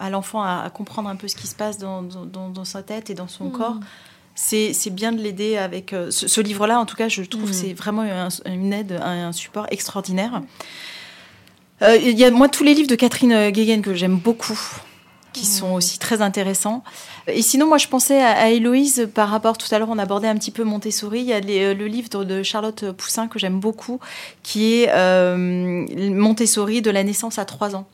à 0.00 0.08
l'enfant 0.10 0.42
à, 0.42 0.62
à 0.64 0.70
comprendre 0.70 1.08
un 1.10 1.16
peu 1.16 1.28
ce 1.28 1.36
qui 1.36 1.46
se 1.46 1.54
passe 1.54 1.76
dans, 1.76 2.02
dans- 2.02 2.24
dans- 2.24 2.48
dans 2.48 2.64
sa 2.64 2.82
tête 2.82 3.10
et 3.10 3.14
dans 3.14 3.28
son 3.28 3.50
corps, 3.50 3.76
c'est, 4.34 4.72
bien 4.90 5.10
de 5.12 5.20
l'aider 5.20 5.56
avec 5.56 5.92
euh, 5.92 6.10
ce, 6.12 6.28
ce 6.28 6.40
livre-là. 6.40 6.78
En 6.78 6.86
tout 6.86 6.94
cas, 6.96 7.08
je 7.08 7.22
trouve 7.22 7.46
que 7.50 7.52
c'est 7.52 7.72
vraiment 7.74 8.02
un- 8.02 8.28
une 8.46 8.72
aide, 8.72 8.92
un, 9.02 9.28
un 9.28 9.32
support 9.32 9.66
extraordinaire. 9.70 10.42
Euh, 11.82 11.96
Il 11.96 12.18
y 12.18 12.24
a 12.24 12.30
moi 12.30 12.48
tous 12.48 12.64
les 12.64 12.74
livres 12.74 12.88
de 12.88 12.94
Catherine 12.96 13.32
euh, 13.32 13.50
Guéguen 13.50 13.82
que 13.82 13.94
j'aime 13.94 14.16
beaucoup, 14.16 14.58
qui 15.32 15.46
sont 15.46 15.72
aussi 15.74 15.98
très 15.98 16.20
intéressants. 16.22 16.82
Et 17.26 17.42
sinon, 17.42 17.66
moi, 17.66 17.78
je 17.78 17.86
pensais 17.88 18.20
à, 18.20 18.30
à 18.30 18.48
Héloïse 18.48 19.08
par 19.14 19.28
rapport, 19.28 19.56
tout 19.58 19.72
à 19.74 19.78
l'heure, 19.78 19.90
on 19.90 19.98
abordait 19.98 20.28
un 20.28 20.36
petit 20.36 20.50
peu 20.50 20.64
Montessori. 20.64 21.20
Il 21.20 21.26
y 21.26 21.32
a 21.32 21.40
les- 21.40 21.64
euh, 21.64 21.74
le 21.74 21.86
livre 21.86 22.08
de 22.24 22.42
Charlotte 22.42 22.90
Poussin 22.92 23.28
que 23.28 23.38
j'aime 23.38 23.60
beaucoup, 23.60 24.00
qui 24.42 24.74
est 24.74 24.88
euh, 24.90 25.86
Montessori 25.96 26.82
de 26.82 26.90
la 26.90 27.04
naissance 27.04 27.38
à 27.38 27.44
3 27.44 27.76
ans. 27.76 27.86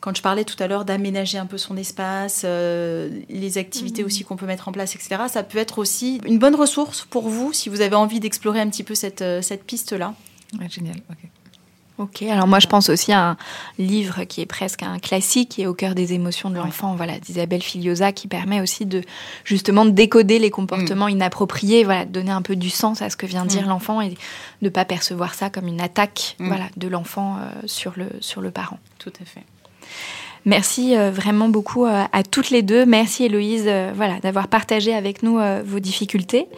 Quand 0.00 0.16
je 0.16 0.22
parlais 0.22 0.44
tout 0.44 0.54
à 0.62 0.68
l'heure 0.68 0.84
d'aménager 0.84 1.38
un 1.38 1.46
peu 1.46 1.58
son 1.58 1.76
espace, 1.76 2.42
euh, 2.44 3.10
les 3.28 3.58
activités 3.58 4.04
aussi 4.04 4.22
qu'on 4.24 4.36
peut 4.36 4.46
mettre 4.46 4.68
en 4.68 4.72
place, 4.72 4.94
etc., 4.94 5.22
ça 5.28 5.42
peut 5.42 5.58
être 5.58 5.78
aussi 5.80 6.20
une 6.24 6.38
bonne 6.38 6.54
ressource 6.54 7.04
pour 7.10 7.28
vous 7.28 7.52
si 7.52 7.68
vous 7.68 7.80
avez 7.80 7.96
envie 7.96 8.20
d'explorer 8.20 8.60
un 8.60 8.68
petit 8.68 8.84
peu 8.84 8.94
cette, 8.94 9.24
cette 9.42 9.64
piste-là. 9.64 10.14
Génial. 10.70 10.96
ok. 11.10 11.28
Ok, 11.98 12.22
alors 12.22 12.46
moi 12.46 12.60
je 12.60 12.68
pense 12.68 12.88
aussi 12.90 13.12
à 13.12 13.30
un 13.30 13.36
livre 13.78 14.22
qui 14.24 14.40
est 14.40 14.46
presque 14.46 14.84
un 14.84 15.00
classique, 15.00 15.58
est 15.58 15.66
au 15.66 15.74
cœur 15.74 15.96
des 15.96 16.12
émotions 16.12 16.48
de 16.48 16.54
l'enfant, 16.56 16.94
voilà, 16.94 17.18
d'Isabelle 17.18 17.62
Filiosa, 17.62 18.12
qui 18.12 18.28
permet 18.28 18.60
aussi 18.60 18.86
de 18.86 19.02
justement 19.44 19.84
de 19.84 19.90
décoder 19.90 20.38
les 20.38 20.50
comportements 20.50 21.08
inappropriés, 21.08 21.82
voilà, 21.82 22.04
de 22.04 22.12
donner 22.12 22.30
un 22.30 22.42
peu 22.42 22.54
du 22.54 22.70
sens 22.70 23.02
à 23.02 23.10
ce 23.10 23.16
que 23.16 23.26
vient 23.26 23.44
de 23.44 23.50
dire 23.50 23.66
l'enfant 23.66 24.00
et 24.00 24.10
de 24.10 24.16
ne 24.62 24.68
pas 24.68 24.84
percevoir 24.84 25.34
ça 25.34 25.50
comme 25.50 25.66
une 25.66 25.80
attaque, 25.80 26.36
Mm. 26.38 26.46
voilà, 26.48 26.64
de 26.76 26.88
l'enfant 26.88 27.36
euh, 27.38 27.50
sur 27.66 27.92
le 27.96 28.08
sur 28.20 28.40
le 28.40 28.50
parent. 28.50 28.78
Tout 28.98 29.12
à 29.20 29.24
fait. 29.24 29.42
Merci 30.48 30.96
euh, 30.96 31.10
vraiment 31.10 31.50
beaucoup 31.50 31.84
euh, 31.84 32.04
à 32.10 32.22
toutes 32.22 32.48
les 32.48 32.62
deux. 32.62 32.86
Merci 32.86 33.24
Héloïse 33.24 33.64
euh, 33.66 33.92
voilà, 33.94 34.18
d'avoir 34.20 34.48
partagé 34.48 34.94
avec 34.94 35.22
nous 35.22 35.38
vos 35.64 35.78
difficultés. 35.78 36.48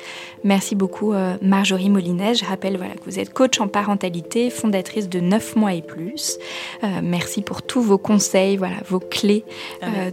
Merci 0.45 0.77
beaucoup 0.77 1.13
Marjorie 1.43 1.91
Molinet. 1.91 2.35
Je 2.35 2.45
rappelle 2.45 2.77
voilà, 2.77 2.95
que 2.95 3.05
vous 3.05 3.19
êtes 3.19 3.33
coach 3.33 3.61
en 3.61 3.67
parentalité, 3.67 4.49
fondatrice 4.51 5.09
de 5.09 5.19
9 5.19 5.57
mois 5.57 5.75
et 5.75 5.83
plus. 5.83 6.39
Merci 7.03 7.43
pour 7.43 7.63
tous 7.63 7.83
vos 7.83 7.99
conseils, 7.99 8.57
voilà, 8.57 8.77
vos 8.89 9.01
clés, 9.01 9.45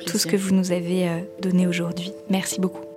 tout 0.05 0.17
ce 0.17 0.27
que 0.27 0.35
vous 0.35 0.53
nous 0.53 0.71
avez 0.71 1.07
donné 1.41 1.67
aujourd'hui. 1.67 2.11
Merci 2.29 2.59
beaucoup. 2.59 2.96